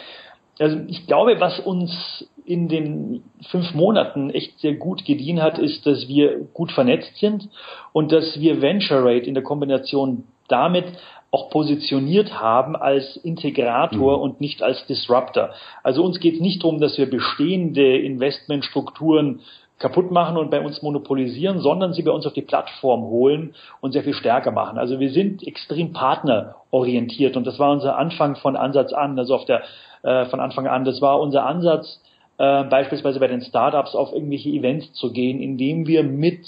Also 0.59 0.79
ich 0.89 1.07
glaube, 1.07 1.41
was 1.41 1.59
uns 1.61 2.29
in 2.45 2.69
den 2.69 3.23
fünf 3.51 3.75
Monaten 3.75 4.31
echt 4.31 4.59
sehr 4.61 4.75
gut 4.75 5.05
gedient 5.05 5.41
hat, 5.41 5.59
ist, 5.59 5.87
dass 5.87 6.09
wir 6.09 6.41
gut 6.53 6.73
vernetzt 6.73 7.17
sind 7.17 7.49
und 7.93 8.13
dass 8.13 8.41
wir 8.41 8.61
Venture 8.61 9.05
Rate 9.05 9.27
in 9.27 9.35
der 9.35 9.43
Kombination 9.43 10.25
damit 10.49 10.85
auch 11.31 11.49
positioniert 11.49 12.39
haben 12.41 12.77
als 12.77 13.17
Integrator 13.17 14.19
mhm. 14.19 14.23
und 14.23 14.41
nicht 14.41 14.63
als 14.63 14.85
Disruptor. 14.87 15.51
Also 15.83 16.05
uns 16.05 16.21
geht 16.21 16.35
es 16.35 16.41
nicht 16.41 16.63
darum, 16.63 16.79
dass 16.81 16.99
wir 16.99 17.09
bestehende 17.09 17.97
Investmentstrukturen 17.99 19.41
kaputt 19.79 20.13
machen 20.13 20.37
und 20.37 20.51
bei 20.51 20.61
uns 20.61 20.83
monopolisieren, 20.83 21.61
sondern 21.61 21.93
sie 21.93 22.03
bei 22.03 22.13
uns 22.13 22.27
auf 22.27 22.35
die 22.35 22.43
Plattform 22.43 23.03
holen 23.03 23.55
und 23.81 23.93
sehr 23.93 24.05
viel 24.05 24.15
stärker 24.15 24.53
machen. 24.53 24.79
Also 24.79 25.01
wir 25.01 25.11
sind 25.11 25.45
extrem 25.45 25.93
partnerorientiert 25.93 27.37
und 27.37 27.47
das 27.47 27.59
war 27.59 27.73
unser 27.73 27.99
Anfang 27.99 28.37
von 28.37 28.55
Ansatz 28.55 28.93
an, 28.93 29.19
also 29.19 29.35
auf 29.35 29.45
der 29.45 29.63
äh, 30.03 30.27
von 30.27 30.39
Anfang 30.39 30.67
an. 30.67 30.85
Das 30.85 31.01
war 31.01 31.19
unser 31.19 31.47
Ansatz, 31.47 32.01
äh, 32.39 32.65
beispielsweise 32.65 33.21
bei 33.21 33.29
den 33.29 33.43
Startups 33.43 33.95
auf 33.95 34.13
irgendwelche 34.13 34.51
Events 34.51 34.93
zu 34.95 35.13
gehen, 35.13 35.41
indem 35.41 35.87
wir 35.87 36.03
mit 36.03 36.45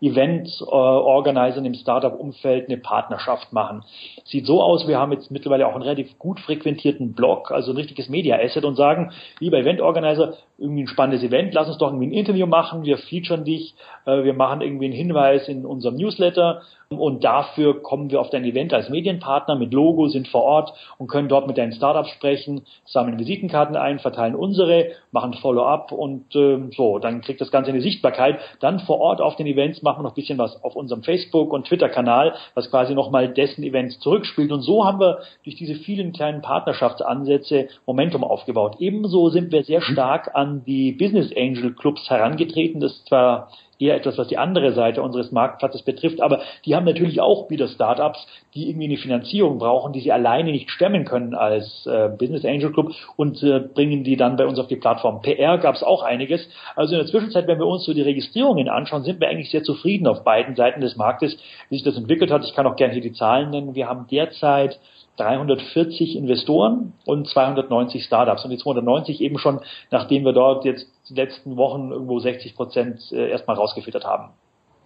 Event-Organisern 0.00 1.64
im 1.64 1.74
Startup-Umfeld 1.74 2.68
eine 2.68 2.78
Partnerschaft 2.78 3.52
machen. 3.52 3.82
Sieht 4.24 4.46
so 4.46 4.62
aus, 4.62 4.86
wir 4.86 4.98
haben 4.98 5.12
jetzt 5.12 5.30
mittlerweile 5.30 5.66
auch 5.66 5.74
einen 5.74 5.82
relativ 5.82 6.18
gut 6.18 6.40
frequentierten 6.40 7.14
Blog, 7.14 7.50
also 7.50 7.72
ein 7.72 7.76
richtiges 7.76 8.08
Media-Asset 8.08 8.64
und 8.64 8.76
sagen, 8.76 9.12
lieber 9.40 9.58
Event-Organizer, 9.58 10.34
irgendwie 10.58 10.84
ein 10.84 10.88
spannendes 10.88 11.22
Event, 11.22 11.52
lass 11.54 11.68
uns 11.68 11.78
doch 11.78 11.88
irgendwie 11.88 12.06
ein 12.08 12.12
Interview 12.12 12.46
machen, 12.46 12.84
wir 12.84 12.96
featuren 12.98 13.44
dich, 13.44 13.74
äh, 14.06 14.24
wir 14.24 14.32
machen 14.32 14.62
irgendwie 14.62 14.86
einen 14.86 14.94
Hinweis 14.94 15.48
in 15.48 15.66
unserem 15.66 15.96
Newsletter 15.96 16.62
und 16.88 17.24
dafür 17.24 17.82
kommen 17.82 18.10
wir 18.10 18.20
auf 18.20 18.30
dein 18.30 18.44
Event 18.44 18.72
als 18.72 18.88
Medienpartner 18.88 19.56
mit 19.56 19.74
Logo, 19.74 20.08
sind 20.08 20.28
vor 20.28 20.42
Ort 20.42 20.72
und 20.98 21.08
können 21.08 21.28
dort 21.28 21.46
mit 21.46 21.58
deinen 21.58 21.72
Startups 21.72 22.10
sprechen, 22.10 22.62
sammeln 22.84 23.18
Visitenkarten 23.18 23.76
ein, 23.76 23.98
verteilen 23.98 24.34
unsere, 24.34 24.92
machen 25.10 25.34
Follow-up 25.34 25.92
und 25.92 26.34
äh, 26.36 26.58
so, 26.76 26.98
dann 26.98 27.22
kriegt 27.22 27.40
das 27.40 27.50
Ganze 27.50 27.70
eine 27.70 27.80
Sichtbarkeit. 27.80 28.38
Dann 28.60 28.78
vor 28.80 29.00
Ort 29.00 29.20
auf 29.20 29.36
den 29.36 29.46
Events 29.46 29.82
machen 29.86 30.00
wir 30.00 30.02
noch 30.02 30.12
ein 30.12 30.20
bisschen 30.20 30.36
was 30.36 30.62
auf 30.62 30.76
unserem 30.76 31.02
Facebook- 31.02 31.52
und 31.52 31.66
Twitter-Kanal, 31.66 32.34
was 32.54 32.70
quasi 32.70 32.94
nochmal 32.94 33.32
dessen 33.32 33.64
Events 33.64 33.98
zurückspielt. 34.00 34.52
Und 34.52 34.60
so 34.60 34.84
haben 34.84 35.00
wir 35.00 35.20
durch 35.44 35.56
diese 35.56 35.76
vielen 35.76 36.12
kleinen 36.12 36.42
Partnerschaftsansätze 36.42 37.68
Momentum 37.86 38.24
aufgebaut. 38.24 38.76
Ebenso 38.80 39.30
sind 39.30 39.52
wir 39.52 39.64
sehr 39.64 39.80
stark 39.80 40.34
an 40.34 40.64
die 40.66 40.92
Business 40.92 41.32
Angel 41.34 41.72
Clubs 41.72 42.10
herangetreten. 42.10 42.80
Das 42.80 42.92
ist 42.92 43.06
zwar 43.06 43.48
eher 43.78 43.96
etwas, 43.96 44.18
was 44.18 44.28
die 44.28 44.38
andere 44.38 44.72
Seite 44.72 45.02
unseres 45.02 45.32
Marktplatzes 45.32 45.82
betrifft. 45.82 46.20
Aber 46.20 46.40
die 46.64 46.74
haben 46.74 46.84
natürlich 46.84 47.20
auch 47.20 47.50
wieder 47.50 47.68
Startups, 47.68 48.26
die 48.54 48.68
irgendwie 48.68 48.86
eine 48.86 48.96
Finanzierung 48.96 49.58
brauchen, 49.58 49.92
die 49.92 50.00
sie 50.00 50.12
alleine 50.12 50.50
nicht 50.50 50.70
stemmen 50.70 51.04
können 51.04 51.34
als 51.34 51.86
äh, 51.86 52.08
Business 52.08 52.44
Angel 52.44 52.72
Club 52.72 52.92
und 53.16 53.42
äh, 53.42 53.60
bringen 53.60 54.04
die 54.04 54.16
dann 54.16 54.36
bei 54.36 54.46
uns 54.46 54.58
auf 54.58 54.68
die 54.68 54.76
Plattform. 54.76 55.20
PR 55.22 55.58
gab 55.58 55.74
es 55.74 55.82
auch 55.82 56.02
einiges. 56.02 56.48
Also 56.74 56.94
in 56.94 57.00
der 57.00 57.08
Zwischenzeit, 57.08 57.46
wenn 57.46 57.58
wir 57.58 57.66
uns 57.66 57.84
so 57.84 57.94
die 57.94 58.02
Registrierungen 58.02 58.68
anschauen, 58.68 59.04
sind 59.04 59.20
wir 59.20 59.28
eigentlich 59.28 59.50
sehr 59.50 59.62
zufrieden 59.62 60.06
auf 60.06 60.24
beiden 60.24 60.56
Seiten 60.56 60.80
des 60.80 60.96
Marktes, 60.96 61.36
wie 61.68 61.76
sich 61.76 61.84
das 61.84 61.96
entwickelt 61.96 62.30
hat. 62.30 62.44
Ich 62.44 62.54
kann 62.54 62.66
auch 62.66 62.76
gerne 62.76 62.94
hier 62.94 63.02
die 63.02 63.12
Zahlen 63.12 63.50
nennen. 63.50 63.74
Wir 63.74 63.88
haben 63.88 64.06
derzeit 64.10 64.78
340 65.16 66.16
Investoren 66.16 66.92
und 67.04 67.28
290 67.28 68.04
Startups. 68.04 68.44
Und 68.44 68.50
die 68.50 68.58
290 68.58 69.20
eben 69.20 69.38
schon, 69.38 69.60
nachdem 69.90 70.24
wir 70.24 70.32
dort 70.32 70.64
jetzt 70.64 70.86
die 71.08 71.14
letzten 71.14 71.56
Wochen 71.56 71.90
irgendwo 71.90 72.18
60 72.18 72.54
Prozent 72.54 73.00
äh, 73.12 73.30
erstmal 73.30 73.56
rausgefüttert 73.56 74.04
haben 74.04 74.30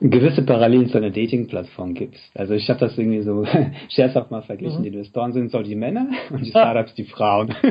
gewisse 0.00 0.42
Parallelen 0.42 0.88
zu 0.88 0.96
einer 0.96 1.10
Dating-Plattform 1.10 1.94
gibt. 1.94 2.16
Also 2.34 2.54
ich 2.54 2.68
habe 2.70 2.80
das 2.80 2.96
irgendwie 2.96 3.22
so 3.22 3.44
scherzhaft 3.90 4.30
mal 4.30 4.42
verglichen. 4.42 4.78
Mhm. 4.78 4.82
Die 4.82 4.88
Investoren 4.88 5.32
sind 5.32 5.50
so 5.50 5.62
die 5.62 5.74
Männer 5.76 6.08
und 6.30 6.40
die 6.40 6.50
Startups 6.50 6.94
die 6.94 7.04
Frauen. 7.04 7.54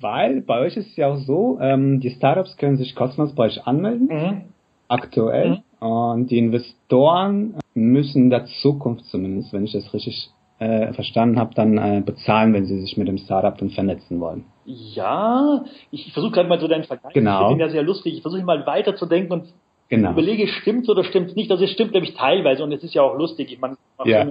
Weil 0.00 0.40
bei 0.40 0.58
euch 0.58 0.76
ist 0.76 0.88
es 0.88 0.96
ja 0.96 1.06
auch 1.12 1.18
so, 1.18 1.60
ähm, 1.60 2.00
die 2.00 2.10
Startups 2.10 2.56
können 2.56 2.76
sich 2.76 2.96
kostenlos 2.96 3.34
bei 3.36 3.44
euch 3.44 3.64
anmelden, 3.64 4.08
mhm. 4.08 4.42
aktuell. 4.88 5.62
Mhm. 5.80 5.86
Und 5.86 6.30
die 6.30 6.38
Investoren 6.38 7.54
müssen 7.74 8.30
der 8.30 8.46
Zukunft 8.46 9.06
zumindest, 9.06 9.52
wenn 9.52 9.64
ich 9.64 9.72
das 9.72 9.92
richtig 9.94 10.30
äh, 10.58 10.92
verstanden 10.92 11.38
habe, 11.38 11.54
dann 11.54 11.78
äh, 11.78 12.02
bezahlen, 12.04 12.52
wenn 12.52 12.66
sie 12.66 12.80
sich 12.80 12.96
mit 12.96 13.08
dem 13.08 13.18
Startup 13.18 13.56
dann 13.56 13.70
vernetzen 13.70 14.20
wollen. 14.20 14.44
Ja, 14.64 15.64
ich 15.90 16.12
versuche 16.12 16.32
gerade 16.32 16.48
mal 16.48 16.60
so 16.60 16.68
deinen 16.68 16.84
Vergleich. 16.84 17.14
Genau. 17.14 17.42
Ich 17.42 17.48
finde 17.48 17.64
ja 17.64 17.70
sehr 17.70 17.82
lustig. 17.82 18.14
Ich 18.14 18.22
versuche 18.22 18.42
mal 18.42 18.66
weiterzudenken 18.66 19.32
und 19.32 19.48
Genau. 19.92 20.12
überlege, 20.12 20.46
stimmt 20.46 20.88
oder 20.88 21.04
stimmt 21.04 21.36
nicht. 21.36 21.50
Also 21.50 21.64
es 21.64 21.70
stimmt 21.70 21.92
nämlich 21.92 22.14
teilweise 22.14 22.64
und 22.64 22.72
es 22.72 22.82
ist 22.82 22.94
ja 22.94 23.02
auch 23.02 23.14
lustig. 23.14 23.52
Ich 23.52 23.60
meine, 23.60 23.76
ja. 24.06 24.26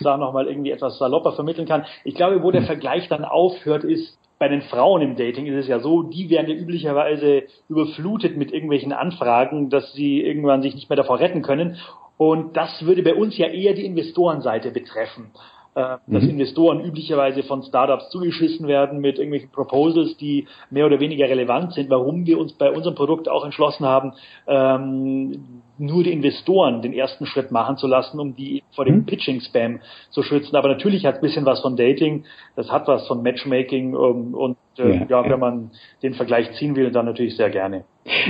da 0.00 0.16
nochmal 0.16 0.46
irgendwie 0.46 0.70
etwas 0.70 0.96
salopper 0.96 1.32
vermitteln 1.32 1.68
kann. 1.68 1.84
Ich 2.04 2.14
glaube, 2.14 2.42
wo 2.42 2.50
der 2.50 2.62
Vergleich 2.62 3.08
dann 3.08 3.26
aufhört, 3.26 3.84
ist 3.84 4.16
bei 4.38 4.48
den 4.48 4.62
Frauen 4.62 5.02
im 5.02 5.14
Dating 5.14 5.44
ist 5.44 5.64
es 5.64 5.68
ja 5.68 5.80
so, 5.80 6.02
die 6.02 6.30
werden 6.30 6.48
ja 6.48 6.56
üblicherweise 6.56 7.42
überflutet 7.68 8.38
mit 8.38 8.52
irgendwelchen 8.52 8.94
Anfragen, 8.94 9.68
dass 9.68 9.92
sie 9.92 10.22
irgendwann 10.22 10.62
sich 10.62 10.74
nicht 10.74 10.88
mehr 10.88 10.96
davor 10.96 11.20
retten 11.20 11.42
können. 11.42 11.76
Und 12.16 12.56
das 12.56 12.84
würde 12.84 13.02
bei 13.02 13.14
uns 13.14 13.36
ja 13.38 13.48
eher 13.48 13.74
die 13.74 13.84
Investorenseite 13.84 14.70
betreffen 14.70 15.32
dass 15.74 16.00
mhm. 16.06 16.30
Investoren 16.30 16.84
üblicherweise 16.84 17.42
von 17.42 17.62
Startups 17.62 18.10
zugeschissen 18.10 18.66
werden 18.66 19.00
mit 19.00 19.16
irgendwelchen 19.16 19.50
Proposals, 19.50 20.16
die 20.18 20.46
mehr 20.70 20.84
oder 20.84 21.00
weniger 21.00 21.28
relevant 21.28 21.72
sind, 21.72 21.88
warum 21.88 22.26
wir 22.26 22.38
uns 22.38 22.52
bei 22.52 22.70
unserem 22.70 22.94
Produkt 22.94 23.28
auch 23.28 23.44
entschlossen 23.44 23.86
haben, 23.86 24.12
ähm, 24.46 25.62
nur 25.78 26.04
die 26.04 26.12
Investoren 26.12 26.82
den 26.82 26.92
ersten 26.92 27.24
Schritt 27.26 27.50
machen 27.50 27.78
zu 27.78 27.86
lassen, 27.86 28.20
um 28.20 28.36
die 28.36 28.62
vor 28.74 28.84
dem 28.84 28.98
mhm. 28.98 29.06
Pitching-Spam 29.06 29.80
zu 30.10 30.22
schützen. 30.22 30.56
Aber 30.56 30.68
natürlich 30.68 31.06
hat 31.06 31.14
es 31.14 31.18
ein 31.20 31.26
bisschen 31.26 31.46
was 31.46 31.60
von 31.62 31.76
Dating, 31.76 32.24
das 32.54 32.70
hat 32.70 32.86
was 32.86 33.06
von 33.08 33.22
Matchmaking 33.22 33.94
um, 33.94 34.34
und 34.34 34.56
äh, 34.78 34.98
ja, 34.98 35.06
ja, 35.08 35.30
wenn 35.30 35.40
man 35.40 35.70
den 36.02 36.14
Vergleich 36.14 36.52
ziehen 36.52 36.76
will, 36.76 36.90
dann 36.90 37.06
natürlich 37.06 37.36
sehr 37.36 37.50
gerne. 37.50 37.84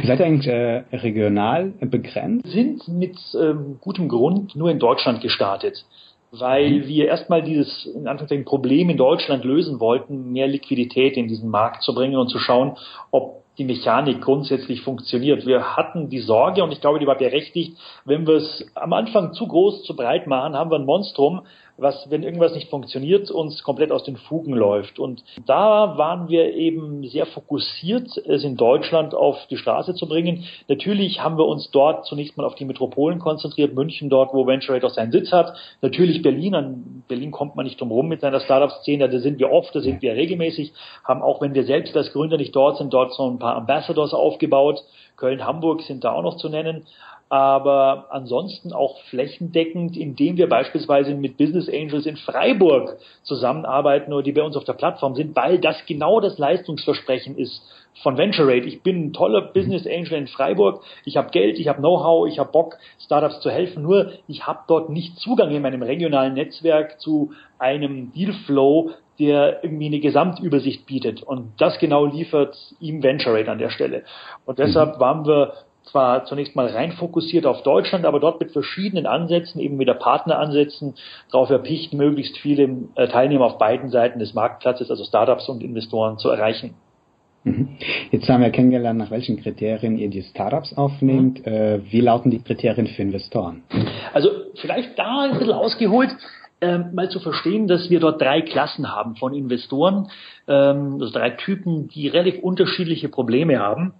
Seid 0.04 0.20
ihr 0.20 0.26
eigentlich 0.26 0.46
äh, 0.46 0.84
regional 0.92 1.72
begrenzt? 1.80 2.46
Sind 2.46 2.87
mit 2.88 3.16
ähm, 3.34 3.78
gutem 3.80 4.08
Grund 4.08 4.54
nur 4.54 4.70
in 4.70 4.78
Deutschland 4.78 5.20
gestartet 5.20 5.84
weil 6.32 6.70
mhm. 6.70 6.86
wir 6.88 7.06
erstmal 7.06 7.42
dieses 7.42 7.86
in 7.86 8.08
Anführungszeichen 8.08 8.46
Problem 8.46 8.88
in 8.88 8.96
Deutschland 8.96 9.44
lösen 9.44 9.78
wollten, 9.78 10.32
mehr 10.32 10.48
Liquidität 10.48 11.16
in 11.16 11.28
diesen 11.28 11.50
Markt 11.50 11.82
zu 11.82 11.94
bringen 11.94 12.16
und 12.16 12.28
zu 12.28 12.38
schauen, 12.38 12.76
ob 13.10 13.42
die 13.58 13.64
Mechanik 13.64 14.22
grundsätzlich 14.22 14.80
funktioniert. 14.80 15.46
Wir 15.46 15.76
hatten 15.76 16.08
die 16.08 16.20
Sorge, 16.20 16.64
und 16.64 16.72
ich 16.72 16.80
glaube, 16.80 16.98
die 16.98 17.06
war 17.06 17.18
berechtigt, 17.18 17.76
wenn 18.06 18.26
wir 18.26 18.36
es 18.36 18.66
am 18.74 18.94
Anfang 18.94 19.34
zu 19.34 19.46
groß, 19.46 19.84
zu 19.84 19.94
breit 19.94 20.26
machen, 20.26 20.56
haben 20.56 20.70
wir 20.70 20.78
ein 20.78 20.86
Monstrum, 20.86 21.42
was, 21.82 22.08
wenn 22.10 22.22
irgendwas 22.22 22.54
nicht 22.54 22.70
funktioniert, 22.70 23.30
uns 23.30 23.62
komplett 23.62 23.90
aus 23.90 24.04
den 24.04 24.16
Fugen 24.16 24.54
läuft. 24.54 24.98
Und 24.98 25.22
da 25.46 25.98
waren 25.98 26.28
wir 26.28 26.54
eben 26.54 27.06
sehr 27.08 27.26
fokussiert, 27.26 28.16
es 28.16 28.44
in 28.44 28.56
Deutschland 28.56 29.14
auf 29.14 29.36
die 29.50 29.56
Straße 29.56 29.94
zu 29.94 30.08
bringen. 30.08 30.44
Natürlich 30.68 31.20
haben 31.20 31.36
wir 31.36 31.46
uns 31.46 31.70
dort 31.70 32.06
zunächst 32.06 32.36
mal 32.36 32.46
auf 32.46 32.54
die 32.54 32.64
Metropolen 32.64 33.18
konzentriert, 33.18 33.74
München 33.74 34.08
dort, 34.08 34.32
wo 34.32 34.46
VentureRate 34.46 34.86
auch 34.86 34.90
seinen 34.90 35.12
Sitz 35.12 35.32
hat. 35.32 35.56
Natürlich 35.80 36.22
Berlin, 36.22 36.54
an 36.54 37.04
Berlin 37.08 37.30
kommt 37.30 37.56
man 37.56 37.64
nicht 37.64 37.80
drum 37.80 37.90
rum 37.90 38.08
mit 38.08 38.20
seiner 38.20 38.40
Startup-Szene, 38.40 39.08
da 39.08 39.18
sind 39.18 39.38
wir 39.38 39.50
oft, 39.50 39.74
da 39.74 39.80
sind 39.80 40.02
wir 40.02 40.14
regelmäßig, 40.14 40.72
haben 41.04 41.22
auch, 41.22 41.40
wenn 41.40 41.54
wir 41.54 41.64
selbst 41.64 41.96
als 41.96 42.12
Gründer 42.12 42.36
nicht 42.36 42.54
dort 42.54 42.78
sind, 42.78 42.92
dort 42.92 43.12
so 43.12 43.28
ein 43.28 43.38
paar 43.38 43.56
Ambassadors 43.56 44.14
aufgebaut. 44.14 44.82
Köln, 45.16 45.44
Hamburg 45.44 45.82
sind 45.82 46.04
da 46.04 46.12
auch 46.12 46.22
noch 46.22 46.36
zu 46.36 46.48
nennen 46.48 46.86
aber 47.32 48.08
ansonsten 48.10 48.74
auch 48.74 49.00
flächendeckend, 49.04 49.96
indem 49.96 50.36
wir 50.36 50.50
beispielsweise 50.50 51.14
mit 51.14 51.38
Business 51.38 51.66
Angels 51.66 52.04
in 52.04 52.18
Freiburg 52.18 52.98
zusammenarbeiten 53.22 54.12
oder 54.12 54.22
die 54.22 54.32
bei 54.32 54.42
uns 54.42 54.54
auf 54.54 54.64
der 54.64 54.74
Plattform 54.74 55.14
sind, 55.14 55.34
weil 55.34 55.58
das 55.58 55.86
genau 55.86 56.20
das 56.20 56.36
Leistungsversprechen 56.36 57.38
ist 57.38 57.62
von 58.02 58.18
VentureRate. 58.18 58.66
Ich 58.66 58.82
bin 58.82 59.06
ein 59.06 59.12
toller 59.14 59.40
Business 59.40 59.86
Angel 59.86 60.18
in 60.18 60.26
Freiburg, 60.26 60.82
ich 61.06 61.16
habe 61.16 61.30
Geld, 61.30 61.58
ich 61.58 61.68
habe 61.68 61.78
Know-how, 61.78 62.28
ich 62.28 62.38
habe 62.38 62.52
Bock, 62.52 62.76
Startups 63.02 63.40
zu 63.40 63.50
helfen, 63.50 63.82
nur 63.82 64.12
ich 64.28 64.46
habe 64.46 64.60
dort 64.68 64.90
nicht 64.90 65.16
Zugang 65.16 65.52
in 65.52 65.62
meinem 65.62 65.82
regionalen 65.82 66.34
Netzwerk 66.34 67.00
zu 67.00 67.32
einem 67.58 68.12
Dealflow, 68.12 68.90
der 69.18 69.64
irgendwie 69.64 69.86
eine 69.86 70.00
Gesamtübersicht 70.00 70.84
bietet. 70.84 71.22
Und 71.22 71.52
das 71.57 71.78
genau 71.78 72.04
liefert 72.04 72.59
ihm 72.78 73.02
VentureRate 73.02 73.50
an 73.50 73.59
der 73.59 73.70
Stelle. 73.70 74.04
Und 74.44 74.59
deshalb 74.59 75.00
waren 75.00 75.26
wir 75.26 75.54
zwar 75.85 76.25
zunächst 76.25 76.57
mal 76.57 76.66
rein 76.66 76.92
fokussiert 76.92 77.47
auf 77.47 77.62
Deutschland, 77.62 78.05
aber 78.05 78.21
dort 78.21 78.40
mit 78.40 78.53
verschiedenen 78.53 79.07
Ansätzen, 79.07 79.61
eben 79.61 79.79
wieder 79.79 79.95
Partneransätzen, 79.95 80.95
darauf 81.31 81.51
erpicht, 81.51 81.92
möglichst 81.92 82.38
viele 82.38 82.68
äh, 82.95 83.09
Teilnehmer 83.09 83.47
auf 83.47 83.59
beiden 83.59 83.90
Seiten 83.90 84.18
des 84.18 84.35
Marktplatzes, 84.35 84.90
also 84.90 85.05
Startups 85.05 85.49
und 85.49 85.62
Investoren, 85.62 86.18
zu 86.18 86.29
erreichen. 86.29 86.75
Mhm. 87.45 87.77
Jetzt 88.11 88.29
haben 88.29 88.42
wir 88.42 88.51
kennengelernt, 88.51 88.99
nach 88.99 89.11
welchen 89.11 89.40
Kriterien 89.40 89.99
ihr 89.99 90.09
die 90.09 90.23
Startups 90.23 90.77
aufnehmt. 90.77 91.45
Mhm. 91.45 91.53
Äh, 91.53 91.92
wie 91.92 92.01
lauten 92.01 92.31
die 92.31 92.40
Kriterien 92.40 92.87
für 92.87 93.03
Investoren? 93.03 93.62
Also 94.12 94.29
vielleicht 94.55 94.99
da 94.99 95.23
ein 95.23 95.38
bisschen 95.38 95.53
ausgeholt 95.53 96.11
ähm, 96.62 96.95
mal 96.95 97.11
zu 97.11 97.18
verstehen, 97.18 97.66
dass 97.66 97.90
wir 97.90 97.99
dort 97.99 98.23
drei 98.23 98.40
Klassen 98.40 98.90
haben 98.90 99.16
von 99.16 99.35
Investoren, 99.35 100.09
ähm, 100.47 100.99
also 101.01 101.12
drei 101.12 101.31
Typen, 101.31 101.88
die 101.88 102.07
relativ 102.07 102.40
unterschiedliche 102.40 103.09
Probleme 103.09 103.59
haben. 103.59 103.95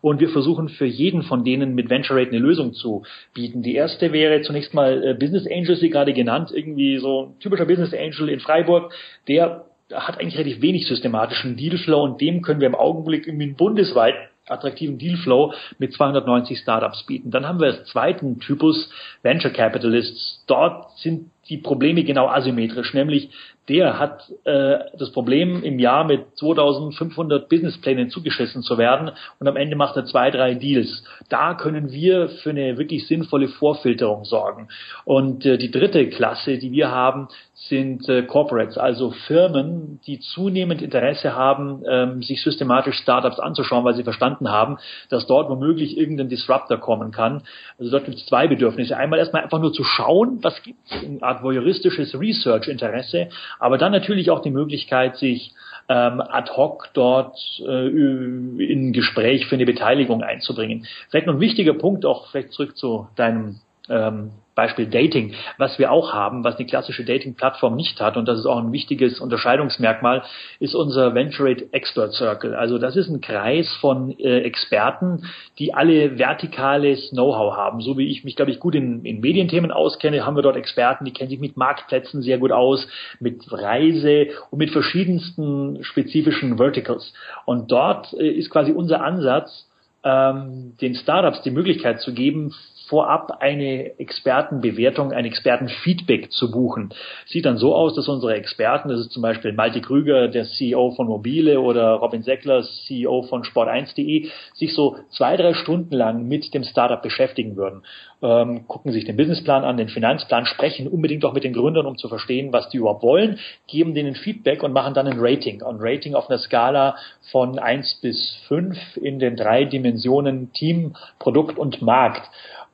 Und 0.00 0.20
wir 0.20 0.30
versuchen 0.30 0.68
für 0.68 0.86
jeden 0.86 1.22
von 1.22 1.44
denen 1.44 1.74
mit 1.74 1.90
VentureRate 1.90 2.30
eine 2.30 2.38
Lösung 2.38 2.72
zu 2.72 3.02
bieten. 3.34 3.62
Die 3.62 3.74
erste 3.74 4.12
wäre 4.12 4.42
zunächst 4.42 4.74
mal 4.74 5.02
äh, 5.04 5.14
Business 5.14 5.46
Angels, 5.46 5.82
wie 5.82 5.90
gerade 5.90 6.12
genannt, 6.12 6.50
irgendwie 6.52 6.98
so 6.98 7.26
ein 7.26 7.38
typischer 7.40 7.66
Business 7.66 7.92
Angel 7.92 8.28
in 8.28 8.40
Freiburg, 8.40 8.92
der 9.28 9.64
hat 9.92 10.20
eigentlich 10.20 10.38
relativ 10.38 10.62
wenig 10.62 10.86
systematischen 10.86 11.56
Dealflow 11.56 12.02
und 12.04 12.20
dem 12.20 12.42
können 12.42 12.60
wir 12.60 12.68
im 12.68 12.74
Augenblick 12.74 13.26
irgendwie 13.26 13.48
bundesweit 13.48 14.14
attraktiven 14.46 14.98
Dealflow 14.98 15.52
mit 15.78 15.92
290 15.92 16.58
Startups 16.58 17.04
bieten. 17.06 17.30
Dann 17.30 17.46
haben 17.46 17.60
wir 17.60 17.68
als 17.68 17.84
zweiten 17.84 18.40
Typus 18.40 18.90
Venture 19.22 19.52
Capitalists. 19.52 20.44
Dort 20.46 20.90
sind 20.98 21.30
die 21.50 21.58
Probleme 21.58 22.04
genau 22.04 22.28
asymmetrisch, 22.28 22.94
nämlich 22.94 23.30
der 23.68 23.98
hat 23.98 24.24
äh, 24.44 24.78
das 24.98 25.12
Problem, 25.12 25.62
im 25.62 25.78
Jahr 25.78 26.04
mit 26.04 26.36
2500 26.38 27.48
Businessplänen 27.48 28.10
zugeschissen 28.10 28.62
zu 28.62 28.78
werden 28.78 29.12
und 29.38 29.46
am 29.46 29.56
Ende 29.56 29.76
macht 29.76 29.96
er 29.96 30.06
zwei, 30.06 30.30
drei 30.30 30.54
Deals. 30.54 31.04
Da 31.28 31.54
können 31.54 31.92
wir 31.92 32.28
für 32.28 32.50
eine 32.50 32.78
wirklich 32.78 33.06
sinnvolle 33.06 33.48
Vorfilterung 33.48 34.24
sorgen. 34.24 34.68
Und 35.04 35.46
äh, 35.46 35.56
die 35.56 35.70
dritte 35.70 36.08
Klasse, 36.08 36.58
die 36.58 36.72
wir 36.72 36.90
haben, 36.90 37.28
sind 37.68 38.08
äh, 38.08 38.22
Corporates, 38.22 38.78
also 38.78 39.10
Firmen, 39.10 40.00
die 40.06 40.18
zunehmend 40.18 40.82
Interesse 40.82 41.34
haben, 41.34 41.84
ähm, 41.88 42.22
sich 42.22 42.42
systematisch 42.42 42.96
Startups 42.96 43.38
anzuschauen, 43.38 43.84
weil 43.84 43.94
sie 43.94 44.02
verstanden 44.02 44.50
haben, 44.50 44.78
dass 45.10 45.26
dort 45.26 45.50
womöglich 45.50 45.96
irgendein 45.96 46.28
Disruptor 46.28 46.78
kommen 46.78 47.12
kann. 47.12 47.42
Also 47.78 47.92
dort 47.92 48.06
gibt 48.06 48.16
es 48.16 48.26
zwei 48.26 48.48
Bedürfnisse. 48.48 48.96
Einmal 48.96 49.18
erstmal 49.18 49.42
einfach 49.42 49.60
nur 49.60 49.72
zu 49.72 49.84
schauen, 49.84 50.38
was 50.42 50.62
gibt 50.62 50.78
es, 50.90 51.04
eine 51.04 51.22
Art 51.22 51.39
voyeuristisches 51.42 52.18
Research-Interesse, 52.18 53.28
aber 53.58 53.78
dann 53.78 53.92
natürlich 53.92 54.30
auch 54.30 54.40
die 54.40 54.50
Möglichkeit, 54.50 55.16
sich 55.16 55.52
ähm, 55.88 56.20
ad 56.20 56.52
hoc 56.52 56.90
dort 56.94 57.36
äh, 57.66 57.88
in 57.88 58.92
Gespräch 58.92 59.46
für 59.46 59.56
eine 59.56 59.66
Beteiligung 59.66 60.22
einzubringen. 60.22 60.86
Vielleicht 61.08 61.26
noch 61.26 61.34
ein 61.34 61.40
wichtiger 61.40 61.74
Punkt, 61.74 62.06
auch 62.06 62.30
vielleicht 62.30 62.52
zurück 62.52 62.76
zu 62.76 63.08
deinem 63.16 63.56
ähm, 63.90 64.30
Beispiel 64.60 64.88
Dating, 64.88 65.32
was 65.56 65.78
wir 65.78 65.90
auch 65.90 66.12
haben, 66.12 66.44
was 66.44 66.56
eine 66.56 66.66
klassische 66.66 67.04
Dating-Plattform 67.04 67.76
nicht 67.76 67.98
hat, 68.00 68.18
und 68.18 68.28
das 68.28 68.38
ist 68.38 68.46
auch 68.46 68.58
ein 68.58 68.72
wichtiges 68.72 69.18
Unterscheidungsmerkmal, 69.18 70.22
ist 70.58 70.74
unser 70.74 71.14
Venturate 71.14 71.72
Expert 71.72 72.12
Circle. 72.12 72.54
Also 72.54 72.76
das 72.78 72.94
ist 72.94 73.08
ein 73.08 73.22
Kreis 73.22 73.74
von 73.80 74.10
äh, 74.18 74.40
Experten, 74.40 75.24
die 75.58 75.72
alle 75.72 76.18
vertikales 76.18 77.08
Know-how 77.10 77.56
haben. 77.56 77.80
So 77.80 77.96
wie 77.96 78.08
ich 78.08 78.22
mich, 78.22 78.36
glaube 78.36 78.50
ich, 78.50 78.60
gut 78.60 78.74
in, 78.74 79.04
in 79.04 79.20
Medienthemen 79.20 79.70
auskenne, 79.70 80.26
haben 80.26 80.36
wir 80.36 80.42
dort 80.42 80.56
Experten, 80.56 81.06
die 81.06 81.12
kennen 81.12 81.30
sich 81.30 81.40
mit 81.40 81.56
Marktplätzen 81.56 82.20
sehr 82.20 82.36
gut 82.36 82.52
aus, 82.52 82.86
mit 83.18 83.40
Reise 83.50 84.26
und 84.50 84.58
mit 84.58 84.70
verschiedensten 84.70 85.82
spezifischen 85.84 86.58
Verticals. 86.58 87.14
Und 87.46 87.72
dort 87.72 88.12
äh, 88.12 88.28
ist 88.28 88.50
quasi 88.50 88.72
unser 88.72 89.02
Ansatz, 89.02 89.68
ähm, 90.02 90.76
den 90.80 90.94
Startups 90.94 91.42
die 91.42 91.50
Möglichkeit 91.50 92.00
zu 92.00 92.12
geben, 92.12 92.54
vorab 92.90 93.38
eine 93.40 93.98
Expertenbewertung, 94.00 95.12
ein 95.12 95.24
Expertenfeedback 95.24 96.32
zu 96.32 96.50
buchen. 96.50 96.92
Sieht 97.24 97.46
dann 97.46 97.56
so 97.56 97.74
aus, 97.74 97.94
dass 97.94 98.08
unsere 98.08 98.34
Experten, 98.34 98.88
das 98.88 99.00
ist 99.00 99.12
zum 99.12 99.22
Beispiel 99.22 99.52
Malte 99.52 99.80
Krüger, 99.80 100.26
der 100.26 100.44
CEO 100.44 100.90
von 100.90 101.06
Mobile 101.06 101.60
oder 101.60 101.92
Robin 101.92 102.22
Seckler, 102.22 102.64
CEO 102.86 103.22
von 103.22 103.44
Sport1.de, 103.44 104.28
sich 104.54 104.74
so 104.74 104.96
zwei, 105.10 105.36
drei 105.36 105.54
Stunden 105.54 105.94
lang 105.94 106.26
mit 106.26 106.52
dem 106.52 106.64
Startup 106.64 107.00
beschäftigen 107.00 107.56
würden. 107.56 107.82
ähm, 108.22 108.66
gucken 108.66 108.92
sich 108.92 109.04
den 109.04 109.16
Businessplan 109.16 109.64
an, 109.64 109.76
den 109.76 109.88
Finanzplan, 109.88 110.44
sprechen 110.44 110.88
unbedingt 110.88 111.24
auch 111.24 111.32
mit 111.32 111.44
den 111.44 111.52
Gründern, 111.52 111.86
um 111.86 111.96
zu 111.96 112.08
verstehen, 112.08 112.52
was 112.52 112.68
die 112.68 112.78
überhaupt 112.78 113.02
wollen, 113.02 113.38
geben 113.66 113.94
denen 113.94 114.14
Feedback 114.14 114.62
und 114.62 114.72
machen 114.72 114.94
dann 114.94 115.06
ein 115.06 115.18
Rating. 115.18 115.62
Ein 115.62 115.76
Rating 115.78 116.14
auf 116.14 116.28
einer 116.28 116.38
Skala 116.38 116.96
von 117.30 117.58
eins 117.58 117.98
bis 118.02 118.36
fünf 118.48 118.76
in 118.96 119.20
den 119.20 119.36
drei 119.36 119.64
Dimensionen 119.64 120.52
Team, 120.52 120.96
Produkt 121.18 121.56
und 121.56 121.80
Markt 121.80 122.28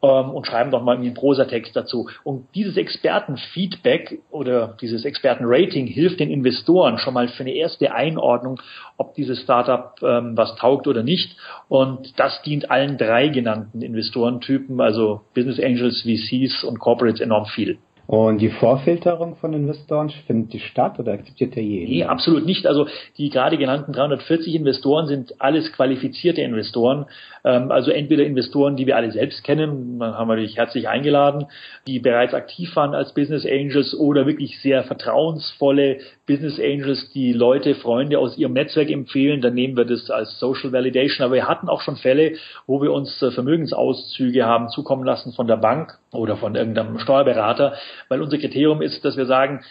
ähm, 0.06 0.30
und 0.30 0.46
schreiben 0.46 0.70
doch 0.70 0.82
mal 0.82 0.94
irgendwie 0.94 1.08
einen 1.08 1.16
Prosatext 1.16 1.74
dazu. 1.74 2.08
Und 2.24 2.46
dieses 2.54 2.76
Expertenfeedback 2.76 4.20
oder 4.30 4.76
dieses 4.80 5.04
Expertenrating 5.04 5.86
hilft 5.86 6.20
den 6.20 6.30
Investoren 6.30 6.98
schon 6.98 7.14
mal 7.14 7.28
für 7.28 7.42
eine 7.42 7.54
erste 7.54 7.92
Einordnung, 7.92 8.60
ob 8.96 9.14
dieses 9.14 9.40
Startup 9.40 9.94
ähm, 10.02 10.36
was 10.36 10.54
taugt 10.56 10.86
oder 10.86 11.02
nicht. 11.02 11.36
Und 11.68 12.18
das 12.18 12.42
dient 12.42 12.70
allen 12.70 12.98
drei 12.98 13.28
genannten 13.28 13.82
Investorentypen, 13.82 14.80
also 14.80 15.22
Business 15.34 15.60
Angels, 15.60 16.02
VCs 16.02 16.64
und 16.64 16.78
Corporates 16.78 17.20
enorm 17.20 17.46
viel. 17.46 17.78
Und 18.06 18.38
die 18.38 18.50
Vorfilterung 18.50 19.34
von 19.36 19.52
Investoren 19.52 20.10
findet 20.26 20.52
die 20.52 20.60
statt 20.60 21.00
oder 21.00 21.12
akzeptiert 21.12 21.56
der 21.56 21.64
jeden? 21.64 21.90
Nee, 21.90 22.04
absolut 22.04 22.46
nicht. 22.46 22.66
Also 22.66 22.86
die 23.18 23.30
gerade 23.30 23.58
genannten 23.58 23.92
340 23.92 24.54
Investoren 24.54 25.06
sind 25.08 25.40
alles 25.40 25.72
qualifizierte 25.72 26.40
Investoren. 26.40 27.06
Ähm, 27.46 27.70
also 27.70 27.90
entweder 27.92 28.24
Investoren, 28.24 28.76
die 28.76 28.86
wir 28.86 28.96
alle 28.96 29.12
selbst 29.12 29.44
kennen, 29.44 29.98
dann 29.98 30.14
haben 30.14 30.28
wir 30.28 30.36
dich 30.36 30.56
herzlich 30.56 30.88
eingeladen, 30.88 31.46
die 31.86 32.00
bereits 32.00 32.34
aktiv 32.34 32.74
waren 32.76 32.94
als 32.94 33.14
Business 33.14 33.46
Angels 33.46 33.94
oder 33.94 34.26
wirklich 34.26 34.60
sehr 34.60 34.82
vertrauensvolle 34.84 36.00
Business 36.26 36.58
Angels, 36.58 37.10
die 37.12 37.32
Leute, 37.32 37.76
Freunde 37.76 38.18
aus 38.18 38.36
ihrem 38.36 38.52
Netzwerk 38.52 38.90
empfehlen. 38.90 39.40
Dann 39.40 39.54
nehmen 39.54 39.76
wir 39.76 39.84
das 39.84 40.10
als 40.10 40.38
Social 40.40 40.72
Validation. 40.72 41.24
Aber 41.24 41.36
wir 41.36 41.48
hatten 41.48 41.68
auch 41.68 41.80
schon 41.80 41.96
Fälle, 41.96 42.32
wo 42.66 42.82
wir 42.82 42.92
uns 42.92 43.22
äh, 43.22 43.30
Vermögensauszüge 43.30 44.44
haben 44.44 44.68
zukommen 44.68 45.04
lassen 45.04 45.32
von 45.32 45.46
der 45.46 45.56
Bank 45.56 45.98
oder 46.12 46.36
von 46.36 46.56
irgendeinem 46.56 46.98
Steuerberater 46.98 47.74
weil 48.08 48.22
unser 48.22 48.38
Kriterium 48.38 48.82
ist, 48.82 49.04
dass 49.04 49.16
wir 49.16 49.26
sagen, 49.26 49.62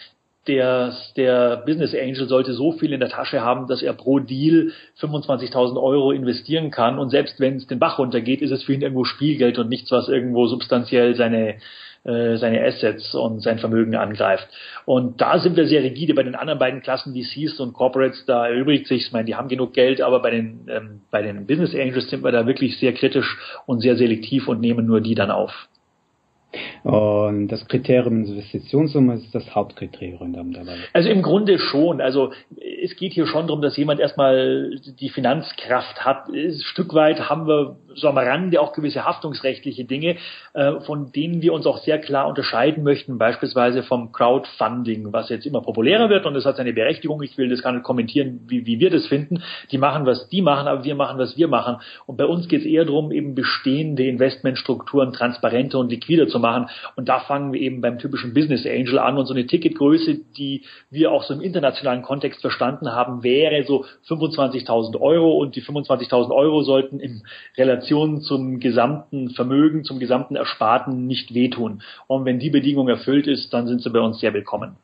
der, 0.48 0.94
der 1.16 1.62
Business 1.66 1.94
Angel 1.94 2.28
sollte 2.28 2.52
so 2.52 2.72
viel 2.72 2.92
in 2.92 3.00
der 3.00 3.08
Tasche 3.08 3.40
haben, 3.40 3.66
dass 3.66 3.82
er 3.82 3.92
pro 3.92 4.18
Deal 4.18 4.72
25.000 5.00 5.80
Euro 5.80 6.12
investieren 6.12 6.70
kann. 6.70 6.98
Und 6.98 7.10
selbst 7.10 7.40
wenn 7.40 7.56
es 7.56 7.66
den 7.66 7.78
Bach 7.78 7.98
runtergeht, 7.98 8.42
ist 8.42 8.52
es 8.52 8.64
für 8.64 8.72
ihn 8.72 8.82
irgendwo 8.82 9.04
Spielgeld 9.04 9.58
und 9.58 9.68
nichts, 9.68 9.90
was 9.90 10.08
irgendwo 10.08 10.46
substanziell 10.46 11.14
seine, 11.14 11.56
äh, 12.04 12.36
seine 12.36 12.64
Assets 12.64 13.14
und 13.14 13.40
sein 13.40 13.58
Vermögen 13.58 13.96
angreift. 13.96 14.48
Und 14.84 15.20
da 15.20 15.38
sind 15.38 15.56
wir 15.56 15.66
sehr 15.66 15.82
rigide. 15.82 16.14
Bei 16.14 16.22
den 16.22 16.34
anderen 16.34 16.58
beiden 16.58 16.82
Klassen, 16.82 17.14
VCs 17.14 17.60
und 17.60 17.72
Corporates, 17.72 18.24
da 18.26 18.46
erübrigt 18.46 18.86
sich, 18.86 19.06
ich 19.06 19.12
meine, 19.12 19.24
die 19.24 19.34
haben 19.34 19.48
genug 19.48 19.72
Geld, 19.72 20.00
aber 20.00 20.20
bei 20.20 20.30
den, 20.30 20.66
ähm, 20.68 21.00
bei 21.10 21.22
den 21.22 21.46
Business 21.46 21.74
Angels 21.74 22.08
sind 22.08 22.22
wir 22.22 22.32
da 22.32 22.46
wirklich 22.46 22.78
sehr 22.78 22.92
kritisch 22.92 23.38
und 23.66 23.80
sehr 23.80 23.96
selektiv 23.96 24.48
und 24.48 24.60
nehmen 24.60 24.86
nur 24.86 25.00
die 25.00 25.14
dann 25.14 25.30
auf. 25.30 25.68
Und 26.86 27.48
das 27.48 27.66
Kriterium 27.66 28.24
Investitionssumme 28.24 29.14
ist 29.14 29.34
das 29.34 29.56
Hauptkriterium 29.56 30.32
dabei. 30.52 30.76
Also 30.92 31.08
im 31.08 31.20
Grunde 31.20 31.58
schon. 31.58 32.00
Also 32.00 32.30
es 32.86 32.94
geht 32.96 33.12
hier 33.12 33.26
schon 33.26 33.48
darum, 33.48 33.62
dass 33.62 33.76
jemand 33.76 33.98
erstmal 33.98 34.70
die 35.00 35.08
Finanzkraft 35.08 36.04
hat. 36.04 36.28
Ein 36.28 36.54
Stück 36.62 36.94
weit 36.94 37.28
haben 37.28 37.48
wir 37.48 37.76
so 37.94 38.08
am 38.08 38.16
Rande 38.16 38.60
auch 38.60 38.72
gewisse 38.72 39.04
haftungsrechtliche 39.04 39.84
Dinge, 39.84 40.16
äh, 40.54 40.80
von 40.80 41.10
denen 41.10 41.42
wir 41.42 41.52
uns 41.52 41.66
auch 41.66 41.78
sehr 41.78 41.98
klar 41.98 42.28
unterscheiden 42.28 42.84
möchten, 42.84 43.18
beispielsweise 43.18 43.82
vom 43.82 44.12
Crowdfunding, 44.12 45.12
was 45.12 45.30
jetzt 45.30 45.46
immer 45.46 45.62
populärer 45.62 46.10
wird 46.10 46.26
und 46.26 46.34
das 46.34 46.44
hat 46.44 46.56
seine 46.56 46.72
Berechtigung. 46.72 47.22
Ich 47.22 47.36
will 47.36 47.48
das 47.48 47.62
gar 47.62 47.72
nicht 47.72 47.82
kommentieren, 47.82 48.40
wie, 48.46 48.66
wie 48.66 48.78
wir 48.78 48.90
das 48.90 49.06
finden. 49.06 49.42
Die 49.72 49.78
machen, 49.78 50.06
was 50.06 50.28
die 50.28 50.42
machen, 50.42 50.68
aber 50.68 50.84
wir 50.84 50.94
machen, 50.94 51.18
was 51.18 51.36
wir 51.36 51.48
machen. 51.48 51.78
Und 52.06 52.16
bei 52.16 52.26
uns 52.26 52.46
geht 52.46 52.60
es 52.60 52.66
eher 52.66 52.84
darum, 52.84 53.10
eben 53.10 53.34
bestehende 53.34 54.04
Investmentstrukturen 54.04 55.12
transparenter 55.12 55.80
und 55.80 55.90
liquider 55.90 56.28
zu 56.28 56.38
machen. 56.38 56.66
Und 56.94 57.08
da 57.08 57.20
fangen 57.20 57.52
wir 57.52 57.60
eben 57.60 57.80
beim 57.80 57.98
typischen 57.98 58.32
Business 58.32 58.64
Angel 58.64 58.98
an 59.00 59.18
und 59.18 59.26
so 59.26 59.34
eine 59.34 59.46
Ticketgröße, 59.46 60.20
die 60.36 60.62
wir 60.90 61.10
auch 61.10 61.24
so 61.24 61.34
im 61.34 61.40
internationalen 61.40 62.02
Kontext 62.02 62.40
verstanden 62.40 62.75
haben, 62.84 63.22
wäre 63.22 63.64
so 63.64 63.84
25.000 64.08 65.00
Euro 65.00 65.38
und 65.38 65.56
die 65.56 65.62
25.000 65.62 66.34
Euro 66.34 66.62
sollten 66.62 67.00
im 67.00 67.22
Relation 67.56 68.20
zum 68.20 68.60
gesamten 68.60 69.30
Vermögen, 69.30 69.84
zum 69.84 69.98
gesamten 69.98 70.36
Ersparten 70.36 71.06
nicht 71.06 71.34
wehtun. 71.34 71.82
Und 72.06 72.24
wenn 72.24 72.38
die 72.38 72.50
Bedingung 72.50 72.88
erfüllt 72.88 73.26
ist, 73.26 73.52
dann 73.52 73.66
sind 73.66 73.82
sie 73.82 73.90
bei 73.90 74.00
uns 74.00 74.20
sehr 74.20 74.34
willkommen. 74.34 74.76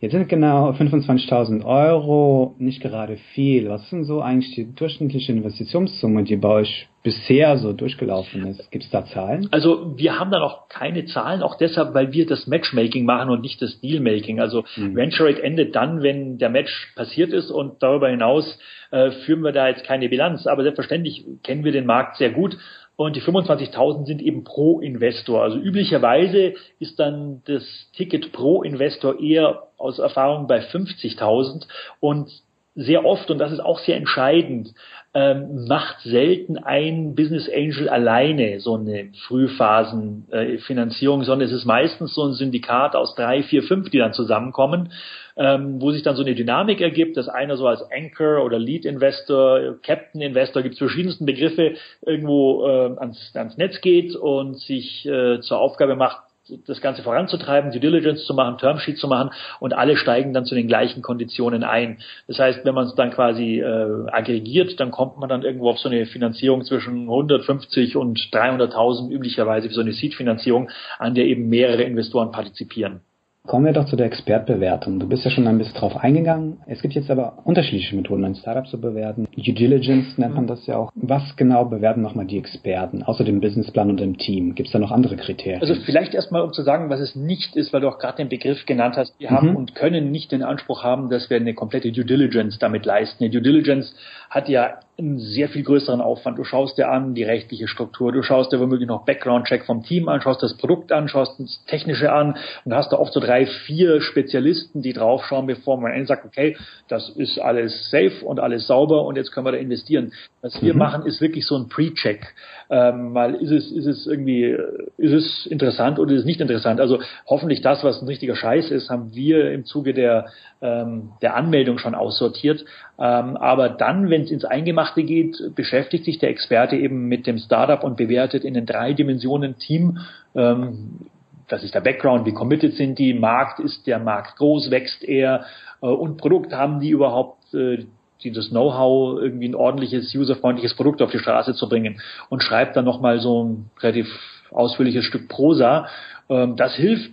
Jetzt 0.00 0.12
sind 0.12 0.30
genau 0.30 0.70
25.000 0.70 1.62
Euro 1.62 2.54
nicht 2.58 2.80
gerade 2.80 3.18
viel. 3.34 3.68
Was 3.68 3.90
sind 3.90 4.04
so 4.04 4.22
eigentlich 4.22 4.54
die 4.54 4.74
durchschnittliche 4.74 5.32
Investitionssumme, 5.32 6.24
die 6.24 6.36
bei 6.36 6.48
euch 6.48 6.88
bisher 7.02 7.58
so 7.58 7.74
durchgelaufen 7.74 8.46
ist? 8.46 8.70
Gibt 8.70 8.84
es 8.84 8.90
da 8.90 9.04
Zahlen? 9.04 9.48
Also 9.50 9.98
wir 9.98 10.18
haben 10.18 10.30
da 10.30 10.38
noch 10.38 10.68
keine 10.68 11.04
Zahlen, 11.04 11.42
auch 11.42 11.58
deshalb, 11.58 11.92
weil 11.92 12.14
wir 12.14 12.26
das 12.26 12.46
Matchmaking 12.46 13.04
machen 13.04 13.28
und 13.28 13.42
nicht 13.42 13.60
das 13.60 13.78
Dealmaking. 13.82 14.40
Also 14.40 14.64
mhm. 14.76 14.96
Venture 14.96 15.28
Rate 15.28 15.42
endet 15.42 15.76
dann, 15.76 16.02
wenn 16.02 16.38
der 16.38 16.48
Match 16.48 16.94
passiert 16.96 17.34
ist 17.34 17.50
und 17.50 17.82
darüber 17.82 18.08
hinaus 18.08 18.58
äh, 18.92 19.10
führen 19.10 19.42
wir 19.42 19.52
da 19.52 19.68
jetzt 19.68 19.84
keine 19.84 20.08
Bilanz. 20.08 20.46
Aber 20.46 20.62
selbstverständlich 20.62 21.26
kennen 21.42 21.62
wir 21.62 21.72
den 21.72 21.84
Markt 21.84 22.16
sehr 22.16 22.30
gut 22.30 22.56
und 23.00 23.16
die 23.16 23.22
25.000 23.22 24.04
sind 24.04 24.20
eben 24.20 24.44
pro 24.44 24.78
Investor. 24.78 25.42
Also 25.42 25.56
üblicherweise 25.56 26.52
ist 26.80 26.98
dann 26.98 27.40
das 27.46 27.64
Ticket 27.94 28.30
pro 28.30 28.62
Investor 28.62 29.18
eher 29.18 29.68
aus 29.78 29.98
Erfahrung 29.98 30.46
bei 30.46 30.60
50.000 30.60 31.66
und 32.00 32.30
sehr 32.74 33.04
oft, 33.04 33.30
und 33.30 33.38
das 33.38 33.52
ist 33.52 33.60
auch 33.60 33.78
sehr 33.80 33.96
entscheidend, 33.96 34.74
ähm, 35.12 35.66
macht 35.66 36.00
selten 36.02 36.56
ein 36.56 37.16
Business 37.16 37.50
Angel 37.52 37.88
alleine 37.88 38.60
so 38.60 38.76
eine 38.76 39.10
Frühphasenfinanzierung, 39.26 41.22
äh, 41.22 41.24
sondern 41.24 41.48
es 41.48 41.54
ist 41.54 41.64
meistens 41.64 42.14
so 42.14 42.24
ein 42.24 42.34
Syndikat 42.34 42.94
aus 42.94 43.16
drei, 43.16 43.42
vier, 43.42 43.64
fünf, 43.64 43.90
die 43.90 43.98
dann 43.98 44.12
zusammenkommen, 44.12 44.92
ähm, 45.36 45.80
wo 45.80 45.90
sich 45.90 46.04
dann 46.04 46.14
so 46.14 46.22
eine 46.22 46.36
Dynamik 46.36 46.80
ergibt, 46.80 47.16
dass 47.16 47.28
einer 47.28 47.56
so 47.56 47.66
als 47.66 47.82
Anchor 47.90 48.44
oder 48.44 48.60
Lead 48.60 48.84
Investor, 48.84 49.76
Captain 49.82 50.20
Investor, 50.20 50.62
gibt 50.62 50.74
es 50.74 50.78
verschiedensten 50.78 51.26
Begriffe, 51.26 51.74
irgendwo 52.06 52.64
äh, 52.66 52.96
ans, 52.98 53.32
ans 53.34 53.56
Netz 53.56 53.80
geht 53.80 54.14
und 54.14 54.58
sich 54.58 55.04
äh, 55.06 55.40
zur 55.40 55.58
Aufgabe 55.58 55.96
macht, 55.96 56.29
das 56.66 56.80
Ganze 56.80 57.02
voranzutreiben, 57.02 57.70
Due 57.70 57.80
Diligence 57.80 58.24
zu 58.24 58.34
machen, 58.34 58.58
Termsheet 58.58 58.98
zu 58.98 59.08
machen 59.08 59.30
und 59.60 59.72
alle 59.72 59.96
steigen 59.96 60.32
dann 60.32 60.44
zu 60.44 60.54
den 60.54 60.66
gleichen 60.66 61.02
Konditionen 61.02 61.64
ein. 61.64 61.98
Das 62.26 62.38
heißt, 62.38 62.64
wenn 62.64 62.74
man 62.74 62.86
es 62.86 62.94
dann 62.94 63.10
quasi 63.10 63.60
äh, 63.60 64.06
aggregiert, 64.10 64.80
dann 64.80 64.90
kommt 64.90 65.18
man 65.18 65.28
dann 65.28 65.42
irgendwo 65.42 65.70
auf 65.70 65.78
so 65.78 65.88
eine 65.88 66.06
Finanzierung 66.06 66.64
zwischen 66.64 67.02
150 67.02 67.96
und 67.96 68.18
300.000 68.18 69.10
üblicherweise 69.10 69.68
für 69.68 69.74
so 69.74 69.80
eine 69.80 69.92
Seed-Finanzierung, 69.92 70.70
an 70.98 71.14
der 71.14 71.26
eben 71.26 71.48
mehrere 71.48 71.82
Investoren 71.82 72.32
partizipieren. 72.32 73.02
Kommen 73.46 73.64
wir 73.64 73.72
doch 73.72 73.86
zu 73.86 73.96
der 73.96 74.06
Expertbewertung. 74.06 75.00
Du 75.00 75.08
bist 75.08 75.24
ja 75.24 75.30
schon 75.30 75.46
ein 75.46 75.56
bisschen 75.56 75.74
drauf 75.74 75.96
eingegangen. 75.96 76.58
Es 76.66 76.82
gibt 76.82 76.94
jetzt 76.94 77.10
aber 77.10 77.38
unterschiedliche 77.44 77.96
Methoden, 77.96 78.24
ein 78.24 78.34
Startup 78.34 78.66
zu 78.66 78.78
bewerten. 78.78 79.26
Due 79.34 79.54
Diligence 79.54 80.18
nennt 80.18 80.34
man 80.34 80.46
das 80.46 80.66
ja 80.66 80.76
auch. 80.76 80.92
Was 80.94 81.36
genau 81.36 81.64
bewerten 81.64 82.02
nochmal 82.02 82.26
die 82.26 82.38
Experten, 82.38 83.02
außer 83.02 83.24
dem 83.24 83.40
Businessplan 83.40 83.88
und 83.90 83.98
dem 83.98 84.18
Team? 84.18 84.54
Gibt 84.54 84.68
es 84.68 84.72
da 84.72 84.78
noch 84.78 84.90
andere 84.90 85.16
Kriterien? 85.16 85.62
Also 85.62 85.74
vielleicht 85.86 86.12
erstmal, 86.12 86.42
um 86.42 86.52
zu 86.52 86.62
sagen, 86.62 86.90
was 86.90 87.00
es 87.00 87.16
nicht 87.16 87.56
ist, 87.56 87.72
weil 87.72 87.80
du 87.80 87.88
auch 87.88 87.98
gerade 87.98 88.18
den 88.18 88.28
Begriff 88.28 88.66
genannt 88.66 88.96
hast. 88.96 89.18
Wir 89.18 89.30
mhm. 89.30 89.36
haben 89.36 89.56
und 89.56 89.74
können 89.74 90.10
nicht 90.10 90.32
den 90.32 90.42
Anspruch 90.42 90.84
haben, 90.84 91.08
dass 91.08 91.30
wir 91.30 91.38
eine 91.38 91.54
komplette 91.54 91.92
Due 91.92 92.04
Diligence 92.04 92.58
damit 92.58 92.84
leisten. 92.84 93.24
Eine 93.24 93.32
Due 93.32 93.42
Diligence 93.42 93.94
hat 94.28 94.50
ja 94.50 94.80
einen 95.00 95.18
sehr 95.18 95.48
viel 95.48 95.62
größeren 95.62 96.00
Aufwand. 96.00 96.38
Du 96.38 96.44
schaust 96.44 96.78
dir 96.78 96.88
an 96.90 97.14
die 97.14 97.24
rechtliche 97.24 97.68
Struktur, 97.68 98.12
du 98.12 98.22
schaust 98.22 98.52
dir 98.52 98.60
womöglich 98.60 98.88
noch 98.88 99.04
Background-Check 99.04 99.64
vom 99.64 99.82
Team 99.82 100.08
an, 100.08 100.20
schaust 100.20 100.42
das 100.42 100.56
Produkt 100.56 100.92
an, 100.92 101.08
schaust 101.08 101.38
das 101.38 101.64
Technische 101.66 102.12
an 102.12 102.36
und 102.64 102.74
hast 102.74 102.92
da 102.92 102.98
oft 102.98 103.12
so 103.12 103.20
drei, 103.20 103.46
vier 103.46 104.00
Spezialisten, 104.00 104.82
die 104.82 104.92
draufschauen, 104.92 105.46
bevor 105.46 105.80
man 105.80 106.06
sagt, 106.06 106.24
okay, 106.24 106.56
das 106.88 107.08
ist 107.10 107.38
alles 107.38 107.90
safe 107.90 108.24
und 108.24 108.40
alles 108.40 108.66
sauber 108.66 109.04
und 109.04 109.16
jetzt 109.16 109.32
können 109.32 109.46
wir 109.46 109.52
da 109.52 109.58
investieren. 109.58 110.12
Was 110.42 110.62
wir 110.62 110.72
mhm. 110.72 110.78
machen, 110.78 111.06
ist 111.06 111.20
wirklich 111.20 111.46
so 111.46 111.56
ein 111.56 111.68
Pre-Check. 111.68 112.34
Ähm, 112.70 113.12
mal 113.12 113.34
ist 113.34 113.50
es, 113.50 113.70
ist 113.72 113.86
es 113.86 114.06
irgendwie, 114.06 114.56
ist 114.96 115.12
es 115.12 115.46
interessant 115.46 115.98
oder 115.98 116.12
ist 116.12 116.20
es 116.20 116.26
nicht 116.26 116.40
interessant? 116.40 116.80
Also 116.80 117.00
hoffentlich 117.26 117.60
das, 117.62 117.82
was 117.84 118.00
ein 118.00 118.08
richtiger 118.08 118.36
Scheiß 118.36 118.70
ist, 118.70 118.90
haben 118.90 119.14
wir 119.14 119.50
im 119.52 119.64
Zuge 119.64 119.92
der, 119.92 120.26
ähm, 120.62 121.12
der 121.22 121.36
Anmeldung 121.36 121.78
schon 121.78 121.94
aussortiert. 121.94 122.64
Ähm, 122.98 123.36
aber 123.36 123.68
dann, 123.68 124.10
wenn 124.10 124.22
es 124.22 124.30
ins 124.30 124.44
Eingemachte 124.44 125.02
geht, 125.02 125.54
beschäftigt 125.54 126.04
sich 126.04 126.18
der 126.18 126.30
Experte 126.30 126.76
eben 126.76 127.06
mit 127.08 127.26
dem 127.26 127.38
Startup 127.38 127.82
und 127.82 127.96
bewertet 127.96 128.44
in 128.44 128.54
den 128.54 128.66
drei 128.66 128.92
Dimensionen 128.92 129.58
Team, 129.58 129.98
ähm, 130.34 131.08
das 131.48 131.64
ist 131.64 131.74
der 131.74 131.80
Background, 131.80 132.26
wie 132.26 132.32
committed 132.32 132.74
sind 132.74 132.98
die, 132.98 133.12
Markt 133.12 133.58
ist 133.58 133.86
der 133.86 133.98
Markt 133.98 134.36
groß, 134.36 134.70
wächst 134.70 135.02
er 135.02 135.44
äh, 135.82 135.86
und 135.86 136.16
Produkt 136.16 136.52
haben 136.52 136.80
die 136.80 136.90
überhaupt 136.90 137.52
äh, 137.54 137.84
die 138.22 138.32
Know-how, 138.32 139.18
irgendwie 139.18 139.48
ein 139.48 139.54
ordentliches, 139.54 140.14
userfreundliches 140.14 140.74
Produkt 140.74 141.00
auf 141.00 141.10
die 141.10 141.18
Straße 141.18 141.54
zu 141.54 141.68
bringen 141.68 142.00
und 142.28 142.42
schreibt 142.42 142.76
dann 142.76 142.84
nochmal 142.84 143.18
so 143.20 143.44
ein 143.44 143.70
relativ 143.80 144.06
ausführliches 144.50 145.04
Stück 145.04 145.28
Prosa. 145.28 145.88
Ähm, 146.28 146.56
das 146.56 146.74
hilft 146.74 147.12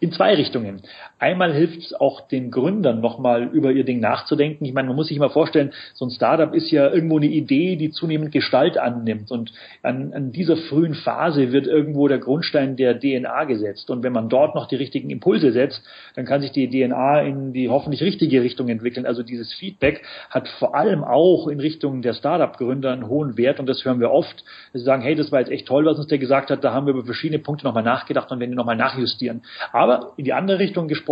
in 0.00 0.12
zwei 0.12 0.34
Richtungen. 0.34 0.82
Einmal 1.20 1.52
hilft 1.52 1.82
es 1.82 1.92
auch 1.92 2.26
den 2.28 2.50
Gründern 2.50 3.02
nochmal 3.02 3.42
über 3.52 3.72
ihr 3.72 3.84
Ding 3.84 4.00
nachzudenken. 4.00 4.64
Ich 4.64 4.72
meine, 4.72 4.88
man 4.88 4.96
muss 4.96 5.08
sich 5.08 5.18
mal 5.18 5.28
vorstellen, 5.28 5.72
so 5.92 6.06
ein 6.06 6.10
Startup 6.10 6.54
ist 6.54 6.70
ja 6.70 6.90
irgendwo 6.90 7.18
eine 7.18 7.26
Idee, 7.26 7.76
die 7.76 7.90
zunehmend 7.90 8.32
Gestalt 8.32 8.78
annimmt. 8.78 9.30
Und 9.30 9.52
an, 9.82 10.14
an 10.14 10.32
dieser 10.32 10.56
frühen 10.56 10.94
Phase 10.94 11.52
wird 11.52 11.66
irgendwo 11.66 12.08
der 12.08 12.20
Grundstein 12.20 12.76
der 12.76 12.98
DNA 12.98 13.44
gesetzt. 13.44 13.90
Und 13.90 14.02
wenn 14.02 14.14
man 14.14 14.30
dort 14.30 14.54
noch 14.54 14.66
die 14.66 14.76
richtigen 14.76 15.10
Impulse 15.10 15.52
setzt, 15.52 15.82
dann 16.16 16.24
kann 16.24 16.40
sich 16.40 16.52
die 16.52 16.70
DNA 16.70 17.20
in 17.20 17.52
die 17.52 17.68
hoffentlich 17.68 18.02
richtige 18.02 18.40
Richtung 18.40 18.70
entwickeln. 18.70 19.04
Also 19.04 19.22
dieses 19.22 19.52
Feedback 19.52 20.02
hat 20.30 20.48
vor 20.48 20.74
allem 20.74 21.04
auch 21.04 21.48
in 21.48 21.60
Richtung 21.60 22.00
der 22.00 22.14
Startup-Gründer 22.14 22.94
einen 22.94 23.08
hohen 23.08 23.36
Wert. 23.36 23.60
Und 23.60 23.68
das 23.68 23.84
hören 23.84 24.00
wir 24.00 24.10
oft. 24.10 24.42
Sie 24.72 24.80
sagen, 24.80 25.02
hey, 25.02 25.14
das 25.14 25.30
war 25.30 25.40
jetzt 25.40 25.50
echt 25.50 25.66
toll, 25.66 25.84
was 25.84 25.98
uns 25.98 26.06
der 26.06 26.16
gesagt 26.16 26.48
hat. 26.48 26.64
Da 26.64 26.72
haben 26.72 26.86
wir 26.86 26.94
über 26.94 27.04
verschiedene 27.04 27.40
Punkte 27.40 27.66
nochmal 27.66 27.82
nachgedacht 27.82 28.32
und 28.32 28.40
werden 28.40 28.52
die 28.52 28.56
nochmal 28.56 28.76
nachjustieren. 28.76 29.42
Aber 29.70 30.14
in 30.16 30.24
die 30.24 30.32
andere 30.32 30.58
Richtung 30.58 30.88
gesprochen, 30.88 31.09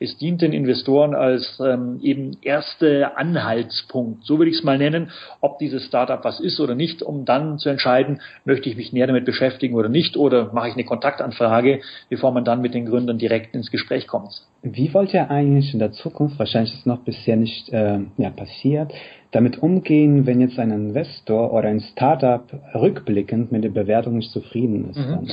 es 0.00 0.16
dient 0.18 0.42
den 0.42 0.52
Investoren 0.52 1.14
als 1.14 1.60
ähm, 1.60 2.00
eben 2.02 2.36
erster 2.42 3.16
Anhaltspunkt, 3.16 4.24
so 4.24 4.38
würde 4.38 4.50
ich 4.50 4.58
es 4.58 4.64
mal 4.64 4.78
nennen, 4.78 5.10
ob 5.40 5.58
dieses 5.58 5.84
Startup 5.84 6.24
was 6.24 6.40
ist 6.40 6.60
oder 6.60 6.74
nicht, 6.74 7.02
um 7.02 7.24
dann 7.24 7.58
zu 7.58 7.68
entscheiden, 7.68 8.20
möchte 8.44 8.68
ich 8.68 8.76
mich 8.76 8.92
näher 8.92 9.06
damit 9.06 9.24
beschäftigen 9.24 9.74
oder 9.74 9.88
nicht 9.88 10.16
oder 10.16 10.52
mache 10.52 10.68
ich 10.68 10.74
eine 10.74 10.84
Kontaktanfrage, 10.84 11.80
bevor 12.08 12.32
man 12.32 12.44
dann 12.44 12.60
mit 12.60 12.74
den 12.74 12.86
Gründern 12.86 13.18
direkt 13.18 13.54
ins 13.54 13.70
Gespräch 13.70 14.06
kommt. 14.06 14.42
Wie 14.62 14.92
wollt 14.94 15.14
ihr 15.14 15.30
eigentlich 15.30 15.72
in 15.72 15.78
der 15.78 15.92
Zukunft, 15.92 16.38
wahrscheinlich 16.38 16.72
ist 16.72 16.80
es 16.80 16.86
noch 16.86 17.00
bisher 17.00 17.36
nicht 17.36 17.68
äh, 17.68 18.00
ja, 18.16 18.30
passiert, 18.30 18.92
damit 19.36 19.62
umgehen, 19.62 20.24
wenn 20.24 20.40
jetzt 20.40 20.58
ein 20.58 20.70
Investor 20.70 21.52
oder 21.52 21.68
ein 21.68 21.80
Startup 21.80 22.42
rückblickend 22.74 23.52
mit 23.52 23.64
der 23.64 23.68
Bewertung 23.68 24.16
nicht 24.16 24.30
zufrieden 24.30 24.88
ist? 24.88 24.96
Mhm. 24.96 25.28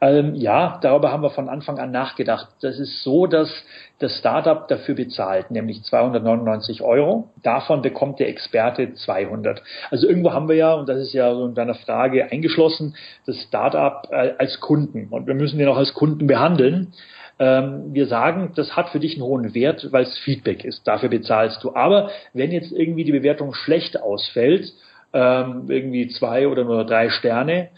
Ähm, 0.00 0.34
ja, 0.36 0.78
darüber 0.80 1.10
haben 1.10 1.24
wir 1.24 1.30
von 1.30 1.48
Anfang 1.48 1.80
an 1.80 1.90
nachgedacht. 1.90 2.46
Das 2.60 2.78
ist 2.78 3.02
so, 3.02 3.26
dass 3.26 3.50
das 3.98 4.16
Startup 4.16 4.68
dafür 4.68 4.94
bezahlt, 4.94 5.50
nämlich 5.50 5.82
299 5.82 6.82
Euro. 6.82 7.30
Davon 7.42 7.82
bekommt 7.82 8.20
der 8.20 8.28
Experte 8.28 8.94
200. 8.94 9.60
Also 9.90 10.08
irgendwo 10.08 10.32
haben 10.32 10.48
wir 10.48 10.54
ja, 10.54 10.74
und 10.74 10.88
das 10.88 10.98
ist 10.98 11.12
ja 11.12 11.34
so 11.34 11.46
in 11.46 11.56
deiner 11.56 11.74
Frage 11.74 12.30
eingeschlossen, 12.30 12.94
das 13.26 13.42
Startup 13.42 14.06
äh, 14.12 14.34
als 14.38 14.60
Kunden. 14.60 15.08
Und 15.10 15.26
wir 15.26 15.34
müssen 15.34 15.58
den 15.58 15.66
auch 15.66 15.78
als 15.78 15.94
Kunden 15.94 16.28
behandeln. 16.28 16.92
Ähm, 17.38 17.94
wir 17.94 18.06
sagen, 18.06 18.52
das 18.56 18.76
hat 18.76 18.90
für 18.90 18.98
dich 18.98 19.14
einen 19.14 19.22
hohen 19.22 19.54
Wert, 19.54 19.88
weil 19.92 20.04
es 20.04 20.18
Feedback 20.18 20.64
ist. 20.64 20.86
Dafür 20.86 21.08
bezahlst 21.08 21.62
du. 21.62 21.74
Aber 21.74 22.10
wenn 22.34 22.50
jetzt 22.50 22.72
irgendwie 22.72 23.04
die 23.04 23.12
Bewertung 23.12 23.54
schlecht 23.54 24.00
ausfällt, 24.00 24.72
ähm, 25.12 25.66
irgendwie 25.68 26.08
zwei 26.08 26.48
oder 26.48 26.64
nur 26.64 26.84
drei 26.84 27.10
Sterne, 27.10 27.68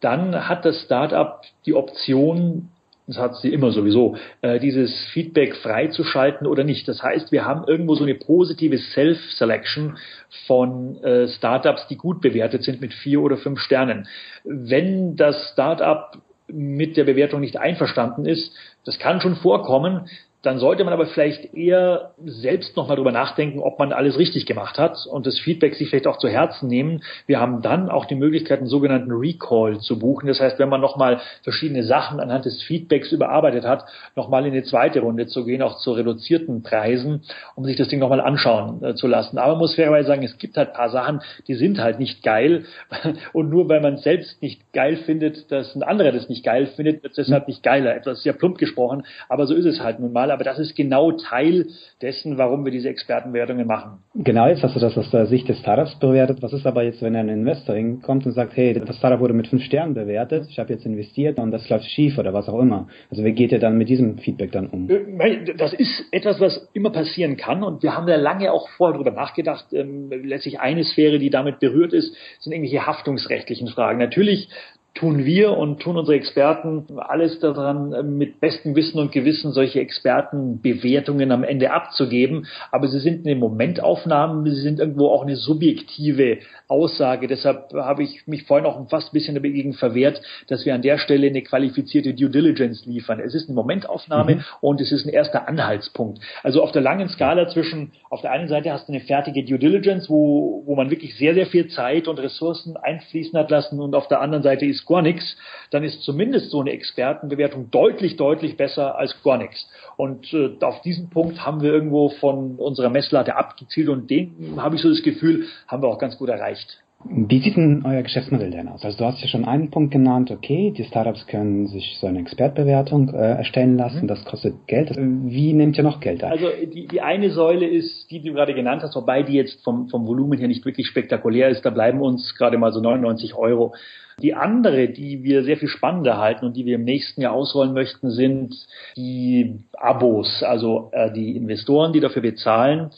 dann 0.00 0.48
hat 0.48 0.64
das 0.64 0.80
Startup 0.82 1.42
die 1.66 1.74
Option, 1.74 2.70
das 3.06 3.18
hat 3.18 3.36
sie 3.36 3.52
immer 3.52 3.70
sowieso, 3.70 4.16
äh, 4.40 4.58
dieses 4.58 5.04
Feedback 5.12 5.54
freizuschalten 5.56 6.46
oder 6.46 6.64
nicht. 6.64 6.88
Das 6.88 7.02
heißt, 7.02 7.30
wir 7.32 7.44
haben 7.44 7.64
irgendwo 7.66 7.94
so 7.96 8.04
eine 8.04 8.14
positive 8.14 8.78
Self-Selection 8.78 9.98
von 10.46 11.02
äh, 11.04 11.28
Startups, 11.28 11.86
die 11.88 11.96
gut 11.96 12.22
bewertet 12.22 12.62
sind 12.62 12.80
mit 12.80 12.94
vier 12.94 13.20
oder 13.20 13.36
fünf 13.36 13.60
Sternen. 13.60 14.08
Wenn 14.44 15.16
das 15.16 15.50
Startup 15.52 16.16
mit 16.52 16.96
der 16.96 17.04
Bewertung 17.04 17.40
nicht 17.40 17.58
einverstanden 17.58 18.26
ist. 18.26 18.52
Das 18.84 18.98
kann 18.98 19.20
schon 19.20 19.36
vorkommen 19.36 20.08
dann 20.42 20.58
sollte 20.58 20.84
man 20.84 20.94
aber 20.94 21.06
vielleicht 21.06 21.52
eher 21.54 22.12
selbst 22.24 22.76
nochmal 22.76 22.96
drüber 22.96 23.12
nachdenken, 23.12 23.60
ob 23.60 23.78
man 23.78 23.92
alles 23.92 24.18
richtig 24.18 24.46
gemacht 24.46 24.78
hat 24.78 24.96
und 25.06 25.26
das 25.26 25.38
Feedback 25.38 25.74
sich 25.74 25.90
vielleicht 25.90 26.06
auch 26.06 26.16
zu 26.16 26.28
Herzen 26.28 26.66
nehmen. 26.68 27.02
Wir 27.26 27.40
haben 27.40 27.60
dann 27.60 27.90
auch 27.90 28.06
die 28.06 28.14
Möglichkeit, 28.14 28.58
einen 28.58 28.66
sogenannten 28.66 29.10
Recall 29.12 29.80
zu 29.80 29.98
buchen. 29.98 30.28
Das 30.28 30.40
heißt, 30.40 30.58
wenn 30.58 30.70
man 30.70 30.80
nochmal 30.80 31.20
verschiedene 31.42 31.82
Sachen 31.84 32.20
anhand 32.20 32.46
des 32.46 32.62
Feedbacks 32.62 33.12
überarbeitet 33.12 33.64
hat, 33.64 33.84
nochmal 34.16 34.46
in 34.46 34.54
die 34.54 34.62
zweite 34.62 35.00
Runde 35.00 35.26
zu 35.26 35.44
gehen, 35.44 35.60
auch 35.60 35.76
zu 35.78 35.92
reduzierten 35.92 36.62
Preisen, 36.62 37.22
um 37.54 37.64
sich 37.64 37.76
das 37.76 37.88
Ding 37.88 38.00
nochmal 38.00 38.20
anschauen 38.20 38.82
äh, 38.82 38.94
zu 38.94 39.06
lassen. 39.06 39.36
Aber 39.36 39.52
man 39.52 39.58
muss 39.58 39.74
fairerweise 39.74 40.08
sagen, 40.08 40.22
es 40.22 40.38
gibt 40.38 40.56
halt 40.56 40.72
paar 40.72 40.88
Sachen, 40.88 41.20
die 41.48 41.54
sind 41.54 41.78
halt 41.80 41.98
nicht 41.98 42.22
geil. 42.22 42.64
Und 43.34 43.50
nur 43.50 43.68
weil 43.68 43.80
man 43.80 43.94
es 43.94 44.04
selbst 44.04 44.40
nicht 44.40 44.72
geil 44.72 44.96
findet, 44.96 45.52
dass 45.52 45.74
ein 45.74 45.82
anderer 45.82 46.12
das 46.12 46.30
nicht 46.30 46.44
geil 46.44 46.66
findet, 46.66 47.02
wird 47.02 47.10
es 47.12 47.26
deshalb 47.26 47.46
nicht 47.46 47.62
geiler. 47.62 47.94
Etwas 47.94 48.22
sehr 48.22 48.32
plump 48.32 48.56
gesprochen, 48.56 49.04
aber 49.28 49.46
so 49.46 49.54
ist 49.54 49.66
es 49.66 49.80
halt 49.80 50.00
nun 50.00 50.12
mal 50.12 50.29
aber 50.30 50.44
das 50.44 50.58
ist 50.58 50.76
genau 50.76 51.12
Teil 51.12 51.66
dessen, 52.02 52.38
warum 52.38 52.64
wir 52.64 52.72
diese 52.72 52.88
Expertenwertungen 52.88 53.66
machen. 53.66 53.98
Genau, 54.14 54.46
jetzt 54.46 54.62
hast 54.62 54.76
du 54.76 54.80
das 54.80 54.96
aus 54.96 55.10
der 55.10 55.26
Sicht 55.26 55.48
des 55.48 55.58
Startups 55.58 55.98
bewertet. 55.98 56.42
Was 56.42 56.52
ist 56.52 56.66
aber 56.66 56.82
jetzt, 56.82 57.02
wenn 57.02 57.16
ein 57.16 57.28
Investor 57.28 57.74
hinkommt 57.74 58.26
und 58.26 58.32
sagt, 58.32 58.56
hey, 58.56 58.74
das 58.74 58.96
Startup 58.96 59.20
wurde 59.20 59.34
mit 59.34 59.48
fünf 59.48 59.62
Sternen 59.62 59.94
bewertet, 59.94 60.46
ich 60.48 60.58
habe 60.58 60.72
jetzt 60.72 60.86
investiert 60.86 61.38
und 61.38 61.50
das 61.50 61.68
läuft 61.68 61.84
schief 61.84 62.18
oder 62.18 62.32
was 62.32 62.48
auch 62.48 62.58
immer. 62.58 62.88
Also 63.10 63.24
wie 63.24 63.32
geht 63.32 63.52
ihr 63.52 63.58
dann 63.58 63.76
mit 63.76 63.88
diesem 63.88 64.18
Feedback 64.18 64.52
dann 64.52 64.68
um? 64.68 64.88
Äh, 64.88 65.54
das 65.56 65.72
ist 65.72 66.04
etwas, 66.10 66.40
was 66.40 66.68
immer 66.72 66.90
passieren 66.90 67.36
kann 67.36 67.62
und 67.62 67.82
wir 67.82 67.96
haben 67.96 68.06
da 68.06 68.16
lange 68.16 68.52
auch 68.52 68.68
vorher 68.70 68.94
darüber 68.94 69.12
nachgedacht. 69.12 69.72
Ähm, 69.72 70.10
letztlich 70.10 70.60
eine 70.60 70.84
Sphäre, 70.84 71.18
die 71.18 71.30
damit 71.30 71.60
berührt 71.60 71.92
ist, 71.92 72.14
sind 72.40 72.52
irgendwelche 72.52 72.86
haftungsrechtlichen 72.86 73.68
Fragen. 73.68 73.98
Natürlich 73.98 74.48
tun 74.94 75.24
wir 75.24 75.56
und 75.56 75.80
tun 75.80 75.96
unsere 75.96 76.16
Experten 76.16 76.86
alles 76.98 77.38
daran, 77.40 78.16
mit 78.16 78.40
bestem 78.40 78.74
Wissen 78.74 78.98
und 78.98 79.12
Gewissen 79.12 79.52
solche 79.52 79.80
Expertenbewertungen 79.80 81.30
am 81.32 81.44
Ende 81.44 81.72
abzugeben. 81.72 82.46
Aber 82.70 82.88
sie 82.88 82.98
sind 82.98 83.26
eine 83.26 83.36
Momentaufnahmen, 83.36 84.44
sie 84.52 84.60
sind 84.60 84.80
irgendwo 84.80 85.08
auch 85.08 85.22
eine 85.22 85.36
subjektive 85.36 86.38
Aussage. 86.70 87.26
Deshalb 87.26 87.72
habe 87.74 88.02
ich 88.02 88.26
mich 88.26 88.44
vorhin 88.44 88.66
auch 88.66 88.88
fast 88.88 89.08
ein 89.08 89.12
bisschen 89.12 89.34
dagegen 89.34 89.74
verwehrt, 89.74 90.22
dass 90.48 90.64
wir 90.64 90.74
an 90.74 90.82
der 90.82 90.98
Stelle 90.98 91.26
eine 91.26 91.42
qualifizierte 91.42 92.14
Due 92.14 92.30
Diligence 92.30 92.86
liefern. 92.86 93.20
Es 93.20 93.34
ist 93.34 93.48
eine 93.48 93.56
Momentaufnahme 93.56 94.36
mhm. 94.36 94.44
und 94.60 94.80
es 94.80 94.92
ist 94.92 95.06
ein 95.06 95.10
erster 95.10 95.48
Anhaltspunkt. 95.48 96.20
Also 96.42 96.62
auf 96.62 96.72
der 96.72 96.82
langen 96.82 97.08
Skala 97.08 97.48
zwischen, 97.48 97.92
auf 98.08 98.20
der 98.20 98.32
einen 98.32 98.48
Seite 98.48 98.72
hast 98.72 98.88
du 98.88 98.92
eine 98.92 99.00
fertige 99.00 99.44
Due 99.44 99.58
Diligence, 99.58 100.08
wo, 100.08 100.62
wo 100.66 100.74
man 100.74 100.90
wirklich 100.90 101.16
sehr, 101.16 101.34
sehr 101.34 101.46
viel 101.46 101.68
Zeit 101.68 102.08
und 102.08 102.18
Ressourcen 102.18 102.76
einfließen 102.76 103.38
hat 103.38 103.50
lassen 103.50 103.80
und 103.80 103.94
auf 103.94 104.08
der 104.08 104.20
anderen 104.20 104.42
Seite 104.42 104.66
ist 104.66 104.86
gar 104.86 105.02
nichts, 105.02 105.36
dann 105.70 105.84
ist 105.84 106.02
zumindest 106.02 106.50
so 106.50 106.60
eine 106.60 106.70
Expertenbewertung 106.70 107.70
deutlich, 107.70 108.16
deutlich 108.16 108.56
besser 108.56 108.96
als 108.96 109.20
gar 109.22 109.38
nichts. 109.38 109.68
Und 109.96 110.32
äh, 110.32 110.56
auf 110.62 110.80
diesen 110.82 111.10
Punkt 111.10 111.44
haben 111.44 111.62
wir 111.62 111.72
irgendwo 111.72 112.08
von 112.08 112.56
unserer 112.56 112.90
Messlatte 112.90 113.36
abgezielt 113.36 113.88
und 113.88 114.10
den 114.10 114.54
habe 114.56 114.76
ich 114.76 114.82
so 114.82 114.88
das 114.88 115.02
Gefühl, 115.02 115.46
haben 115.66 115.82
wir 115.82 115.88
auch 115.88 115.98
ganz 115.98 116.16
gut 116.16 116.28
erreicht. 116.28 116.59
Wie 117.02 117.40
sieht 117.40 117.56
denn 117.56 117.82
euer 117.86 118.02
Geschäftsmodell 118.02 118.50
denn 118.50 118.68
aus? 118.68 118.84
Also 118.84 118.98
du 118.98 119.04
hast 119.06 119.22
ja 119.22 119.28
schon 119.28 119.46
einen 119.46 119.70
Punkt 119.70 119.90
genannt, 119.90 120.30
okay, 120.30 120.70
die 120.76 120.84
Startups 120.84 121.26
können 121.26 121.66
sich 121.66 121.96
so 121.98 122.06
eine 122.06 122.18
Expertbewertung 122.18 123.08
äh, 123.14 123.36
erstellen 123.36 123.78
lassen, 123.78 124.02
mhm. 124.02 124.06
das 124.06 124.22
kostet 124.26 124.66
Geld. 124.66 124.94
Wie 124.98 125.54
nehmt 125.54 125.78
ihr 125.78 125.82
noch 125.82 126.00
Geld 126.00 126.22
ein? 126.22 126.32
Also 126.32 126.48
die, 126.62 126.86
die 126.86 127.00
eine 127.00 127.30
Säule 127.30 127.66
ist 127.66 128.10
die, 128.10 128.20
die 128.20 128.28
du 128.28 128.34
gerade 128.34 128.52
genannt 128.52 128.82
hast, 128.82 128.96
wobei 128.96 129.22
die 129.22 129.32
jetzt 129.32 129.64
vom, 129.64 129.88
vom 129.88 130.06
Volumen 130.06 130.38
her 130.38 130.48
nicht 130.48 130.66
wirklich 130.66 130.88
spektakulär 130.88 131.48
ist. 131.48 131.64
Da 131.64 131.70
bleiben 131.70 132.02
uns 132.02 132.34
gerade 132.36 132.58
mal 132.58 132.70
so 132.70 132.80
99 132.80 133.34
Euro. 133.34 133.74
Die 134.20 134.34
andere, 134.34 134.88
die 134.88 135.24
wir 135.24 135.42
sehr 135.44 135.56
viel 135.56 135.68
spannender 135.68 136.18
halten 136.18 136.44
und 136.44 136.54
die 136.54 136.66
wir 136.66 136.74
im 136.74 136.84
nächsten 136.84 137.22
Jahr 137.22 137.32
ausrollen 137.32 137.72
möchten, 137.72 138.10
sind 138.10 138.54
die 138.94 139.64
Abos, 139.72 140.42
also 140.42 140.90
äh, 140.92 141.10
die 141.10 141.34
Investoren, 141.34 141.94
die 141.94 142.00
dafür 142.00 142.20
bezahlen, 142.20 142.90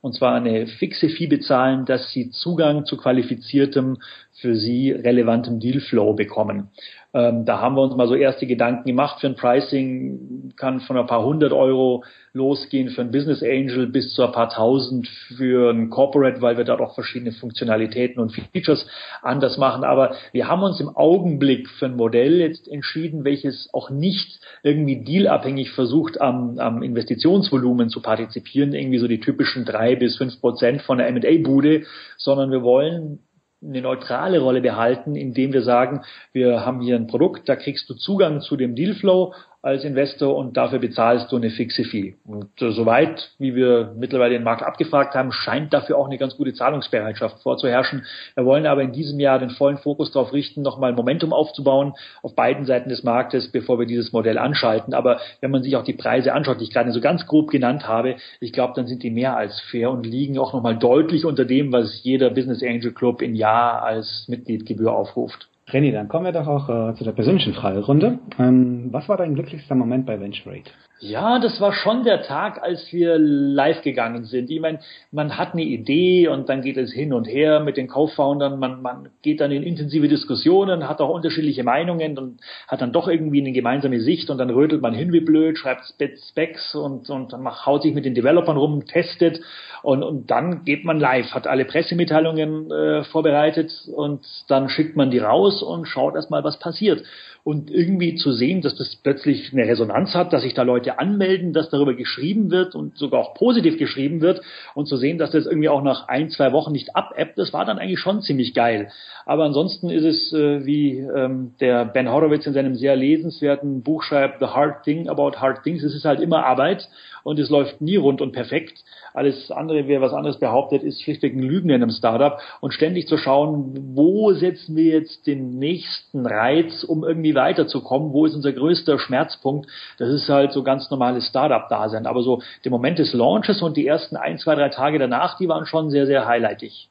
und 0.00 0.14
zwar 0.14 0.34
eine 0.34 0.66
fixe 0.66 1.08
Fee 1.08 1.26
bezahlen, 1.26 1.84
dass 1.84 2.10
sie 2.10 2.30
Zugang 2.30 2.86
zu 2.86 2.96
qualifiziertem, 2.96 3.98
für 4.40 4.54
sie 4.54 4.90
relevantem 4.90 5.60
Dealflow 5.60 6.14
bekommen. 6.14 6.68
Ähm, 7.12 7.44
da 7.44 7.60
haben 7.60 7.74
wir 7.74 7.82
uns 7.82 7.96
mal 7.96 8.06
so 8.06 8.14
erste 8.14 8.46
Gedanken 8.46 8.86
gemacht. 8.86 9.20
Für 9.20 9.26
ein 9.26 9.34
Pricing 9.34 10.52
kann 10.56 10.80
von 10.80 10.96
ein 10.96 11.06
paar 11.06 11.24
hundert 11.24 11.52
Euro 11.52 12.04
losgehen 12.32 12.90
für 12.90 13.00
ein 13.00 13.10
Business 13.10 13.42
Angel 13.42 13.88
bis 13.88 14.14
zu 14.14 14.22
ein 14.22 14.30
paar 14.30 14.48
tausend 14.50 15.08
für 15.36 15.70
ein 15.70 15.90
Corporate, 15.90 16.40
weil 16.40 16.56
wir 16.56 16.64
dort 16.64 16.80
auch 16.80 16.94
verschiedene 16.94 17.32
Funktionalitäten 17.32 18.22
und 18.22 18.32
Features 18.52 18.86
anders 19.22 19.58
machen. 19.58 19.82
Aber 19.82 20.14
wir 20.32 20.46
haben 20.46 20.62
uns 20.62 20.78
im 20.78 20.94
Augenblick 20.94 21.68
für 21.68 21.86
ein 21.86 21.96
Modell 21.96 22.38
jetzt 22.38 22.68
entschieden, 22.68 23.24
welches 23.24 23.68
auch 23.72 23.90
nicht 23.90 24.38
irgendwie 24.62 25.02
dealabhängig 25.02 25.72
versucht, 25.72 26.20
am, 26.20 26.60
am 26.60 26.82
Investitionsvolumen 26.84 27.88
zu 27.88 28.00
partizipieren, 28.00 28.72
irgendwie 28.72 28.98
so 28.98 29.08
die 29.08 29.20
typischen 29.20 29.64
drei 29.64 29.96
bis 29.96 30.16
fünf 30.16 30.40
Prozent 30.40 30.82
von 30.82 30.98
der 30.98 31.08
M&A-Bude, 31.08 31.82
sondern 32.16 32.52
wir 32.52 32.62
wollen 32.62 33.18
eine 33.62 33.82
neutrale 33.82 34.40
Rolle 34.40 34.60
behalten, 34.60 35.16
indem 35.16 35.52
wir 35.52 35.62
sagen, 35.62 36.02
wir 36.32 36.64
haben 36.64 36.80
hier 36.80 36.96
ein 36.96 37.06
Produkt, 37.06 37.48
da 37.48 37.56
kriegst 37.56 37.88
du 37.90 37.94
Zugang 37.94 38.40
zu 38.40 38.56
dem 38.56 38.74
Dealflow 38.74 39.34
als 39.62 39.84
Investor 39.84 40.36
und 40.36 40.56
dafür 40.56 40.78
bezahlst 40.78 41.30
du 41.30 41.36
eine 41.36 41.50
fixe 41.50 41.84
Fee. 41.84 42.14
Und 42.24 42.48
äh, 42.62 42.70
soweit, 42.70 43.30
wie 43.38 43.54
wir 43.54 43.94
mittlerweile 43.94 44.32
den 44.32 44.42
Markt 44.42 44.62
abgefragt 44.62 45.14
haben, 45.14 45.32
scheint 45.32 45.74
dafür 45.74 45.98
auch 45.98 46.06
eine 46.06 46.16
ganz 46.16 46.38
gute 46.38 46.54
Zahlungsbereitschaft 46.54 47.42
vorzuherrschen. 47.42 48.06
Wir 48.34 48.46
wollen 48.46 48.66
aber 48.66 48.82
in 48.82 48.92
diesem 48.92 49.20
Jahr 49.20 49.38
den 49.38 49.50
vollen 49.50 49.76
Fokus 49.76 50.12
darauf 50.12 50.32
richten, 50.32 50.62
nochmal 50.62 50.94
Momentum 50.94 51.34
aufzubauen 51.34 51.92
auf 52.22 52.34
beiden 52.34 52.64
Seiten 52.64 52.88
des 52.88 53.04
Marktes, 53.04 53.52
bevor 53.52 53.78
wir 53.78 53.84
dieses 53.84 54.12
Modell 54.12 54.38
anschalten. 54.38 54.94
Aber 54.94 55.20
wenn 55.42 55.50
man 55.50 55.62
sich 55.62 55.76
auch 55.76 55.84
die 55.84 55.92
Preise 55.92 56.32
anschaut, 56.32 56.60
die 56.60 56.64
ich 56.64 56.72
gerade 56.72 56.92
so 56.92 57.02
ganz 57.02 57.26
grob 57.26 57.50
genannt 57.50 57.86
habe, 57.86 58.16
ich 58.40 58.54
glaube, 58.54 58.72
dann 58.76 58.86
sind 58.86 59.02
die 59.02 59.10
mehr 59.10 59.36
als 59.36 59.60
fair 59.60 59.90
und 59.90 60.06
liegen 60.06 60.38
auch 60.38 60.54
nochmal 60.54 60.78
deutlich 60.78 61.26
unter 61.26 61.44
dem, 61.44 61.70
was 61.70 62.02
jeder 62.02 62.30
Business 62.30 62.62
Angel 62.62 62.92
Club 62.92 63.20
im 63.20 63.34
Jahr 63.34 63.82
als 63.82 64.24
Mitgliedgebühr 64.26 64.92
aufruft. 64.92 65.49
René, 65.72 65.92
dann 65.92 66.08
kommen 66.08 66.26
wir 66.26 66.32
doch 66.32 66.46
auch 66.46 66.68
äh, 66.68 66.94
zu 66.94 67.04
der 67.04 67.12
persönlichen 67.12 67.54
Fragerunde. 67.54 68.18
Ähm, 68.38 68.88
was 68.90 69.08
war 69.08 69.16
dein 69.16 69.34
glücklichster 69.34 69.74
Moment 69.74 70.06
bei 70.06 70.20
Venture 70.20 70.52
Rate? 70.52 70.70
Ja, 71.02 71.38
das 71.38 71.62
war 71.62 71.72
schon 71.72 72.04
der 72.04 72.20
Tag, 72.20 72.62
als 72.62 72.92
wir 72.92 73.16
live 73.18 73.80
gegangen 73.80 74.24
sind. 74.24 74.50
Ich 74.50 74.60
meine, 74.60 74.80
man 75.10 75.38
hat 75.38 75.54
eine 75.54 75.62
Idee 75.62 76.28
und 76.28 76.50
dann 76.50 76.60
geht 76.60 76.76
es 76.76 76.92
hin 76.92 77.14
und 77.14 77.24
her 77.24 77.60
mit 77.60 77.78
den 77.78 77.88
Co-Foundern. 77.88 78.58
Man, 78.58 78.82
man 78.82 79.08
geht 79.22 79.40
dann 79.40 79.50
in 79.50 79.62
intensive 79.62 80.08
Diskussionen, 80.08 80.86
hat 80.86 81.00
auch 81.00 81.08
unterschiedliche 81.08 81.64
Meinungen 81.64 82.18
und 82.18 82.40
hat 82.68 82.82
dann 82.82 82.92
doch 82.92 83.08
irgendwie 83.08 83.40
eine 83.40 83.52
gemeinsame 83.52 84.00
Sicht 84.00 84.28
und 84.28 84.36
dann 84.36 84.50
rötelt 84.50 84.82
man 84.82 84.92
hin 84.92 85.10
wie 85.10 85.20
blöd, 85.20 85.56
schreibt 85.56 85.84
Specs 86.28 86.74
und, 86.74 87.08
und 87.08 87.32
macht, 87.40 87.64
haut 87.64 87.80
sich 87.80 87.94
mit 87.94 88.04
den 88.04 88.14
Developern 88.14 88.58
rum, 88.58 88.84
testet 88.84 89.40
und, 89.82 90.02
und 90.02 90.30
dann 90.30 90.64
geht 90.64 90.84
man 90.84 91.00
live, 91.00 91.32
hat 91.32 91.46
alle 91.46 91.64
Pressemitteilungen 91.64 92.70
äh, 92.70 93.04
vorbereitet 93.04 93.72
und 93.94 94.20
dann 94.48 94.68
schickt 94.68 94.96
man 94.96 95.10
die 95.10 95.18
raus 95.18 95.59
und 95.62 95.86
schaut 95.86 96.14
erstmal, 96.14 96.44
was 96.44 96.58
passiert 96.58 97.04
und 97.42 97.70
irgendwie 97.70 98.14
zu 98.16 98.32
sehen, 98.32 98.60
dass 98.60 98.76
das 98.76 98.96
plötzlich 98.96 99.52
eine 99.52 99.66
Resonanz 99.66 100.14
hat, 100.14 100.32
dass 100.32 100.42
sich 100.42 100.54
da 100.54 100.62
Leute 100.62 100.98
anmelden, 100.98 101.52
dass 101.52 101.70
darüber 101.70 101.94
geschrieben 101.94 102.50
wird 102.50 102.74
und 102.74 102.96
sogar 102.98 103.20
auch 103.20 103.34
positiv 103.34 103.78
geschrieben 103.78 104.20
wird 104.20 104.42
und 104.74 104.86
zu 104.86 104.96
sehen, 104.96 105.18
dass 105.18 105.30
das 105.30 105.46
irgendwie 105.46 105.68
auch 105.68 105.82
nach 105.82 106.08
ein, 106.08 106.30
zwei 106.30 106.52
Wochen 106.52 106.72
nicht 106.72 106.94
abebbt, 106.94 107.38
das 107.38 107.52
war 107.52 107.64
dann 107.64 107.78
eigentlich 107.78 108.00
schon 108.00 108.20
ziemlich 108.22 108.54
geil. 108.54 108.90
Aber 109.24 109.44
ansonsten 109.44 109.90
ist 109.90 110.04
es, 110.04 110.32
äh, 110.32 110.66
wie 110.66 110.98
ähm, 110.98 111.54
der 111.60 111.84
Ben 111.84 112.10
Horowitz 112.10 112.46
in 112.46 112.52
seinem 112.52 112.74
sehr 112.74 112.96
lesenswerten 112.96 113.82
Buch 113.82 114.02
schreibt, 114.02 114.40
The 114.40 114.46
Hard 114.46 114.84
Thing 114.84 115.08
About 115.08 115.38
Hard 115.38 115.62
Things, 115.62 115.82
es 115.82 115.94
ist 115.94 116.04
halt 116.04 116.20
immer 116.20 116.44
Arbeit 116.44 116.88
und 117.22 117.38
es 117.38 117.50
läuft 117.50 117.80
nie 117.80 117.96
rund 117.96 118.20
und 118.20 118.32
perfekt. 118.32 118.82
Alles 119.12 119.50
andere, 119.50 119.88
wer 119.88 120.00
was 120.00 120.12
anderes 120.12 120.38
behauptet, 120.38 120.82
ist 120.82 121.02
schlichtweg 121.02 121.34
ein 121.34 121.42
Lügen 121.42 121.70
in 121.70 121.82
einem 121.82 121.90
Startup 121.90 122.38
und 122.60 122.72
ständig 122.72 123.08
zu 123.08 123.16
schauen, 123.16 123.94
wo 123.94 124.32
setzen 124.32 124.76
wir 124.76 124.92
jetzt 124.92 125.26
den 125.26 125.58
nächsten 125.58 126.26
Reiz, 126.26 126.84
um 126.84 127.04
irgendwie 127.04 127.29
weiterzukommen, 127.34 128.12
wo 128.12 128.26
ist 128.26 128.34
unser 128.34 128.52
größter 128.52 128.98
Schmerzpunkt, 128.98 129.68
das 129.98 130.10
ist 130.10 130.28
halt 130.28 130.52
so 130.52 130.62
ganz 130.62 130.90
normales 130.90 131.26
Startup-Dasein. 131.26 132.06
Aber 132.06 132.22
so 132.22 132.42
der 132.64 132.70
Moment 132.70 132.98
des 132.98 133.12
Launches 133.12 133.62
und 133.62 133.76
die 133.76 133.86
ersten 133.86 134.16
ein, 134.16 134.38
zwei, 134.38 134.54
drei 134.54 134.68
Tage 134.68 134.98
danach, 134.98 135.38
die 135.38 135.48
waren 135.48 135.66
schon 135.66 135.90
sehr, 135.90 136.06
sehr 136.06 136.26
highlightig. 136.26 136.88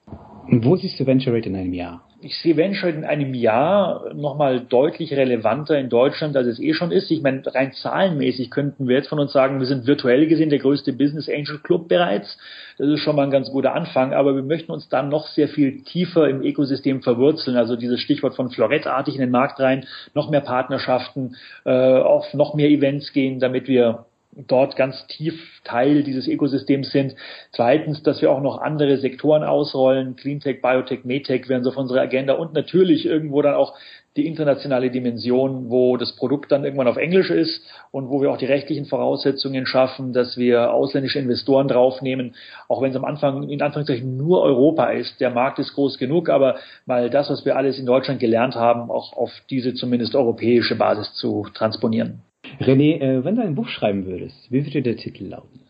Wo 0.47 0.75
siehst 0.75 0.99
du 0.99 1.06
Venture 1.06 1.34
Rate 1.34 1.49
in 1.49 1.56
einem 1.56 1.73
Jahr? 1.73 2.02
Ich 2.22 2.38
sehe 2.40 2.58
Venture 2.58 2.90
in 2.90 3.06
einem 3.06 3.34
Jahr 3.34 4.14
nochmal 4.14 4.60
deutlich 4.60 5.14
relevanter 5.14 5.80
in 5.80 5.90
Deutschland, 5.90 6.36
als 6.36 6.48
es 6.48 6.60
eh 6.60 6.74
schon 6.74 6.92
ist. 6.92 7.10
Ich 7.12 7.22
meine, 7.22 7.42
rein 7.46 7.72
zahlenmäßig 7.72 8.52
könnten 8.52 8.88
wir 8.88 8.98
jetzt 8.98 9.08
von 9.08 9.20
uns 9.20 9.32
sagen, 9.32 9.60
wir 9.60 9.68
sind 9.68 9.88
virtuell 9.88 10.28
gesehen 10.28 10.50
der 10.50 10.60
größte 10.60 10.92
Business 10.92 11.30
Angel 11.30 11.60
Club 11.60 11.88
bereits. 11.88 12.38
Das 12.78 12.88
ist 12.88 13.00
schon 13.00 13.16
mal 13.16 13.24
ein 13.24 13.32
ganz 13.32 13.50
guter 13.52 13.74
Anfang, 13.74 14.14
aber 14.14 14.36
wir 14.36 14.44
möchten 14.44 14.72
uns 14.72 14.90
dann 14.90 15.08
noch 15.08 15.28
sehr 15.28 15.48
viel 15.48 15.84
tiefer 15.84 16.28
im 16.28 16.42
Ökosystem 16.42 17.02
verwurzeln. 17.02 17.56
Also 17.56 17.78
dieses 17.78 18.02
Stichwort 18.02 18.36
von 18.36 18.50
florettartig 18.50 19.16
in 19.16 19.22
den 19.22 19.32
Markt 19.32 19.60
rein, 19.60 19.86
noch 20.14 20.30
mehr 20.30 20.42
Partnerschaften, 20.42 21.38
äh, 21.64 21.72
auf 21.72 22.34
noch 22.34 22.54
mehr 22.54 22.70
Events 22.70 23.14
gehen, 23.14 23.40
damit 23.40 23.68
wir 23.70 24.06
dort 24.32 24.76
ganz 24.76 25.06
tief 25.08 25.62
Teil 25.63 26.04
dieses 26.04 26.28
Ökosystems 26.28 26.92
sind. 26.92 27.15
Zweitens, 27.52 28.04
dass 28.04 28.22
wir 28.22 28.32
auch 28.32 28.42
noch 28.42 28.60
andere 28.60 28.98
Sektoren 28.98 29.44
ausrollen. 29.44 30.15
Cleantech, 30.15 30.62
Biotech, 30.62 31.04
Medtech 31.04 31.50
wären 31.50 31.63
so 31.63 31.72
auf 31.72 31.78
unserer 31.78 32.02
Agenda 32.02 32.34
und 32.34 32.54
natürlich 32.54 33.06
irgendwo 33.06 33.42
dann 33.42 33.56
auch 33.56 33.76
die 34.15 34.28
internationale 34.28 34.89
Dimension, 34.89 35.70
wo 35.70 35.96
das 35.96 36.15
Produkt 36.15 36.52
dann 36.52 36.65
irgendwann 36.65 36.88
auf 36.88 36.98
Englisch 36.98 37.30
ist 37.30 37.63
und 37.92 38.10
wo 38.10 38.22
wir 38.22 38.32
auch 38.32 38.38
die 38.38 38.46
rechtlichen 38.46 38.86
Voraussetzungen 38.86 39.65
schaffen, 39.65 40.13
dass 40.13 40.36
wir 40.36 40.74
ausländische 40.74 41.20
Investoren 41.20 41.68
draufnehmen, 41.68 42.36
auch 42.68 42.82
wenn 42.82 42.92
es 42.92 42.98
am 42.98 43.06
Anfang 43.06 43.50
in 43.50 43.62
Anführungszeichen 43.62 44.18
nur 44.18 44.42
Europa 44.42 44.89
ist. 44.89 45.20
Der 45.22 45.30
Markt 45.30 45.60
ist 45.60 45.74
groß 45.74 45.98
genug, 46.00 46.30
aber 46.30 46.56
mal 46.86 47.10
das, 47.10 47.30
was 47.30 47.46
wir 47.46 47.56
alles 47.56 47.78
in 47.80 47.86
Deutschland 47.86 48.20
gelernt 48.20 48.56
haben, 48.56 48.89
auch 48.92 49.13
auf 49.15 49.32
diese 49.50 49.74
zumindest 49.74 50.15
europäische 50.15 50.76
Basis 50.76 51.13
zu 51.13 51.48
transponieren. 51.54 52.22
René, 52.60 53.00
äh, 53.00 53.24
wenn 53.24 53.36
du 53.36 53.42
ein 53.42 53.56
Buch 53.56 53.68
schreiben 53.68 54.06
würdest, 54.06 54.52
wie 54.52 54.66
würde 54.66 54.82
der 54.82 54.98
Titel 54.98 55.26
lauten? 55.26 55.62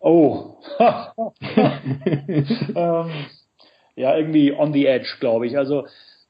Oh. 0.00 0.56
ähm, 2.76 3.10
ja, 3.96 4.16
irgendwie 4.16 4.52
on 4.52 4.72
the 4.72 4.86
edge, 4.86 5.16
glaube 5.20 5.46
ich. 5.46 5.56
Also 5.56 5.86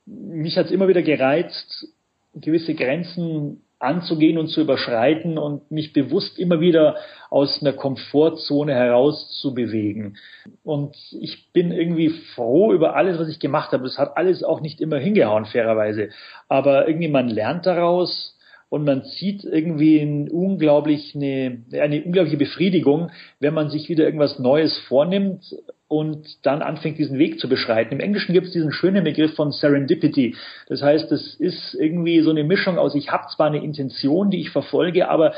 mich 0.06 0.56
hat 0.56 0.66
es 0.66 0.72
immer 0.72 0.88
wieder 0.88 1.02
gereizt, 1.02 1.88
gewisse 2.34 2.74
Grenzen 2.74 3.62
anzugehen 3.78 4.38
und 4.38 4.48
zu 4.48 4.60
überschreiten 4.62 5.38
und 5.38 5.70
mich 5.70 5.92
bewusst 5.92 6.38
immer 6.38 6.60
wieder 6.60 6.96
aus 7.30 7.60
einer 7.60 7.72
Komfortzone 7.72 8.74
heraus 8.74 9.40
zu 9.40 9.54
bewegen. 9.54 10.16
Und 10.62 10.96
ich 11.20 11.52
bin 11.52 11.72
irgendwie 11.72 12.10
froh 12.34 12.72
über 12.72 12.96
alles, 12.96 13.18
was 13.18 13.28
ich 13.28 13.40
gemacht 13.40 13.72
habe. 13.72 13.86
Es 13.86 13.98
hat 13.98 14.16
alles 14.16 14.42
auch 14.42 14.60
nicht 14.60 14.80
immer 14.80 14.98
hingehauen, 14.98 15.44
fairerweise. 15.44 16.10
Aber 16.48 16.88
irgendwie 16.88 17.08
man 17.08 17.28
lernt 17.28 17.66
daraus 17.66 18.38
und 18.74 18.84
man 18.84 19.04
zieht 19.04 19.44
irgendwie 19.44 20.00
ein 20.00 20.28
unglaublich 20.28 21.14
eine, 21.14 21.62
eine 21.80 22.02
unglaubliche 22.02 22.36
Befriedigung, 22.36 23.12
wenn 23.38 23.54
man 23.54 23.70
sich 23.70 23.88
wieder 23.88 24.04
irgendwas 24.04 24.40
Neues 24.40 24.76
vornimmt 24.88 25.54
und 25.86 26.44
dann 26.44 26.60
anfängt, 26.60 26.98
diesen 26.98 27.20
Weg 27.20 27.38
zu 27.38 27.48
beschreiten. 27.48 27.94
Im 27.94 28.00
Englischen 28.00 28.32
gibt 28.32 28.48
es 28.48 28.52
diesen 28.52 28.72
schönen 28.72 29.04
Begriff 29.04 29.36
von 29.36 29.52
Serendipity. 29.52 30.34
Das 30.66 30.82
heißt, 30.82 31.12
es 31.12 31.36
ist 31.36 31.74
irgendwie 31.74 32.20
so 32.22 32.30
eine 32.30 32.42
Mischung 32.42 32.76
aus, 32.76 32.96
ich 32.96 33.12
habe 33.12 33.28
zwar 33.28 33.46
eine 33.46 33.62
Intention, 33.62 34.30
die 34.30 34.40
ich 34.40 34.50
verfolge, 34.50 35.08
aber 35.08 35.34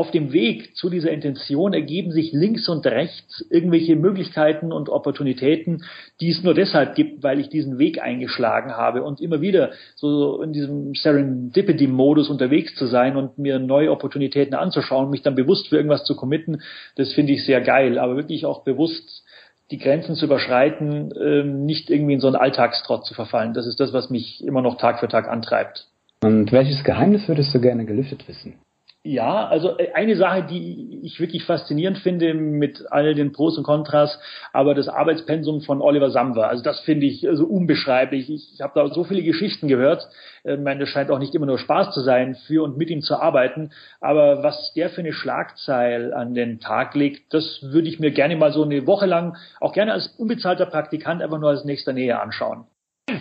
auf 0.00 0.10
dem 0.10 0.32
Weg 0.32 0.74
zu 0.76 0.88
dieser 0.88 1.10
Intention 1.10 1.74
ergeben 1.74 2.10
sich 2.10 2.32
links 2.32 2.70
und 2.70 2.86
rechts 2.86 3.44
irgendwelche 3.50 3.96
Möglichkeiten 3.96 4.72
und 4.72 4.88
Opportunitäten, 4.88 5.84
die 6.22 6.30
es 6.30 6.42
nur 6.42 6.54
deshalb 6.54 6.94
gibt, 6.94 7.22
weil 7.22 7.38
ich 7.38 7.50
diesen 7.50 7.78
Weg 7.78 8.00
eingeschlagen 8.00 8.72
habe 8.72 9.02
und 9.02 9.20
immer 9.20 9.42
wieder 9.42 9.72
so 9.96 10.40
in 10.40 10.54
diesem 10.54 10.94
Serendipity-Modus 10.94 12.30
unterwegs 12.30 12.74
zu 12.76 12.86
sein 12.86 13.18
und 13.18 13.36
mir 13.36 13.58
neue 13.58 13.90
Opportunitäten 13.90 14.54
anzuschauen, 14.54 15.10
mich 15.10 15.20
dann 15.20 15.34
bewusst 15.34 15.68
für 15.68 15.76
irgendwas 15.76 16.04
zu 16.04 16.16
committen, 16.16 16.62
das 16.96 17.12
finde 17.12 17.34
ich 17.34 17.44
sehr 17.44 17.60
geil, 17.60 17.98
aber 17.98 18.16
wirklich 18.16 18.46
auch 18.46 18.64
bewusst 18.64 19.22
die 19.70 19.76
Grenzen 19.76 20.14
zu 20.14 20.24
überschreiten, 20.24 21.12
ähm, 21.22 21.66
nicht 21.66 21.90
irgendwie 21.90 22.14
in 22.14 22.20
so 22.20 22.26
einen 22.26 22.36
Alltagstrott 22.36 23.04
zu 23.04 23.12
verfallen. 23.12 23.52
Das 23.52 23.66
ist 23.66 23.78
das, 23.80 23.92
was 23.92 24.08
mich 24.08 24.42
immer 24.42 24.62
noch 24.62 24.78
Tag 24.78 24.98
für 24.98 25.08
Tag 25.08 25.28
antreibt. 25.28 25.88
Und 26.22 26.52
welches 26.52 26.84
Geheimnis 26.84 27.28
würdest 27.28 27.54
du 27.54 27.60
gerne 27.60 27.84
gelüftet 27.84 28.26
wissen? 28.26 28.54
Ja, 29.02 29.48
also 29.48 29.78
äh, 29.78 29.92
eine 29.94 30.14
Sache, 30.14 30.42
die 30.42 31.00
ich 31.02 31.18
wirklich 31.20 31.44
faszinierend 31.44 31.98
finde 31.98 32.34
mit 32.34 32.84
all 32.90 33.14
den 33.14 33.32
Pros 33.32 33.56
und 33.56 33.64
Kontras, 33.64 34.20
aber 34.52 34.74
das 34.74 34.88
Arbeitspensum 34.88 35.62
von 35.62 35.80
Oliver 35.80 36.10
Samwer, 36.10 36.48
also 36.50 36.62
das 36.62 36.80
finde 36.80 37.06
ich 37.06 37.26
also 37.26 37.46
unbeschreiblich. 37.46 38.28
Ich, 38.28 38.52
ich 38.52 38.60
habe 38.60 38.72
da 38.74 38.92
so 38.92 39.04
viele 39.04 39.22
Geschichten 39.22 39.68
gehört. 39.68 40.06
Ich 40.44 40.58
meine, 40.58 40.80
das 40.80 40.90
scheint 40.90 41.10
auch 41.10 41.18
nicht 41.18 41.34
immer 41.34 41.46
nur 41.46 41.58
Spaß 41.58 41.94
zu 41.94 42.00
sein, 42.02 42.34
für 42.46 42.62
und 42.62 42.76
mit 42.76 42.90
ihm 42.90 43.00
zu 43.00 43.16
arbeiten. 43.16 43.70
Aber 44.02 44.42
was 44.42 44.74
der 44.74 44.90
für 44.90 45.00
eine 45.00 45.14
Schlagzeil 45.14 46.12
an 46.12 46.34
den 46.34 46.60
Tag 46.60 46.94
legt, 46.94 47.32
das 47.32 47.60
würde 47.62 47.88
ich 47.88 48.00
mir 48.00 48.10
gerne 48.10 48.36
mal 48.36 48.52
so 48.52 48.64
eine 48.64 48.86
Woche 48.86 49.06
lang, 49.06 49.34
auch 49.60 49.72
gerne 49.72 49.94
als 49.94 50.08
unbezahlter 50.18 50.66
Praktikant, 50.66 51.22
einfach 51.22 51.40
nur 51.40 51.50
als 51.50 51.64
nächster 51.64 51.94
Nähe 51.94 52.20
anschauen. 52.20 52.66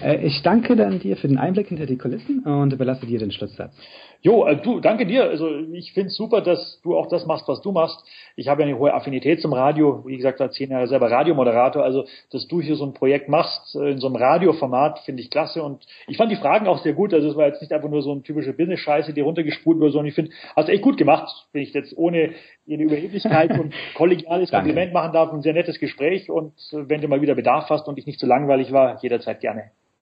Äh, 0.02 0.26
ich 0.26 0.42
danke 0.42 0.76
dann 0.76 1.00
dir 1.00 1.18
für 1.18 1.28
den 1.28 1.38
Einblick 1.38 1.68
hinter 1.68 1.86
die 1.86 1.98
Kulissen 1.98 2.44
und 2.44 2.74
überlasse 2.74 3.06
dir 3.06 3.20
den 3.20 3.32
Schlusssatz. 3.32 3.74
Jo, 4.22 4.46
äh, 4.46 4.58
du, 4.58 4.82
danke 4.82 5.06
dir. 5.06 5.24
Also 5.24 5.50
ich 5.72 5.94
finde 5.94 6.08
es 6.08 6.18
super, 6.18 6.42
dass 6.42 6.82
du 6.82 6.98
auch 6.98 7.08
das 7.08 7.26
machst, 7.26 7.48
was 7.48 7.62
du 7.62 7.72
machst. 7.72 8.04
Ich 8.36 8.50
habe 8.50 8.62
ja 8.62 8.68
eine 8.68 8.78
hohe 8.78 8.94
Affinität 8.94 9.42
zum 9.42 9.54
Radio. 9.54 10.06
Wie 10.06 10.18
gesagt, 10.18 10.42
als 10.42 10.56
zehn 10.56 10.72
Jahre 10.72 10.88
selber 10.88 11.10
Radiomoderator. 11.10 11.84
Also, 11.84 12.06
dass 12.32 12.46
du 12.48 12.60
hier 12.60 12.76
so 12.76 12.86
ein 12.86 12.94
Projekt 12.94 13.30
machst 13.30 13.76
äh, 13.76 13.92
in 13.92 14.00
so 14.00 14.08
einem 14.08 14.18
Radioformat, 14.18 15.00
finde 15.00 15.22
ich 15.22 15.30
klasse. 15.30 15.64
Und 15.64 15.86
ich 16.08 16.18
fand 16.18 16.32
die 16.32 16.36
Fragen 16.36 16.68
auch 16.68 16.80
sehr 16.80 16.94
gut. 16.94 17.14
Also 17.14 17.30
es 17.30 17.38
war 17.38 17.48
jetzt 17.48 17.62
nicht 17.62 17.72
einfach 17.72 17.90
nur 17.90 18.02
so 18.02 18.12
eine 18.12 18.22
typische 18.22 18.52
Business-Scheiße, 18.52 19.14
die 19.14 19.22
runtergespult 19.22 19.80
wurde, 19.80 19.92
sondern 19.92 20.08
ich 20.08 20.16
finde, 20.16 20.32
hast 20.54 20.68
echt 20.68 20.84
gut 20.84 20.98
gemacht. 20.98 21.48
Wenn 21.54 21.62
ich 21.62 21.74
jetzt 21.74 21.98
ohne 21.98 22.34
jede 22.66 22.84
Überheblichkeit 22.84 23.58
und 23.58 23.74
kollegiales 23.96 24.52
Kompliment 24.52 24.92
machen 24.92 25.14
darf, 25.14 25.32
ein 25.32 25.42
sehr 25.42 25.54
nettes 25.54 25.80
Gespräch. 25.80 26.30
Und 26.30 26.54
äh, 26.74 26.90
wenn 26.90 27.00
du 27.00 27.08
mal 27.08 27.22
wieder 27.22 27.36
Bedarf 27.36 27.70
hast 27.70 27.88
und 27.88 27.98
ich 27.98 28.06
nicht 28.06 28.20
zu 28.20 28.26
langweilig 28.26 28.74
war, 28.74 29.02
jederzeit 29.02 29.40
gerne. 29.40 29.72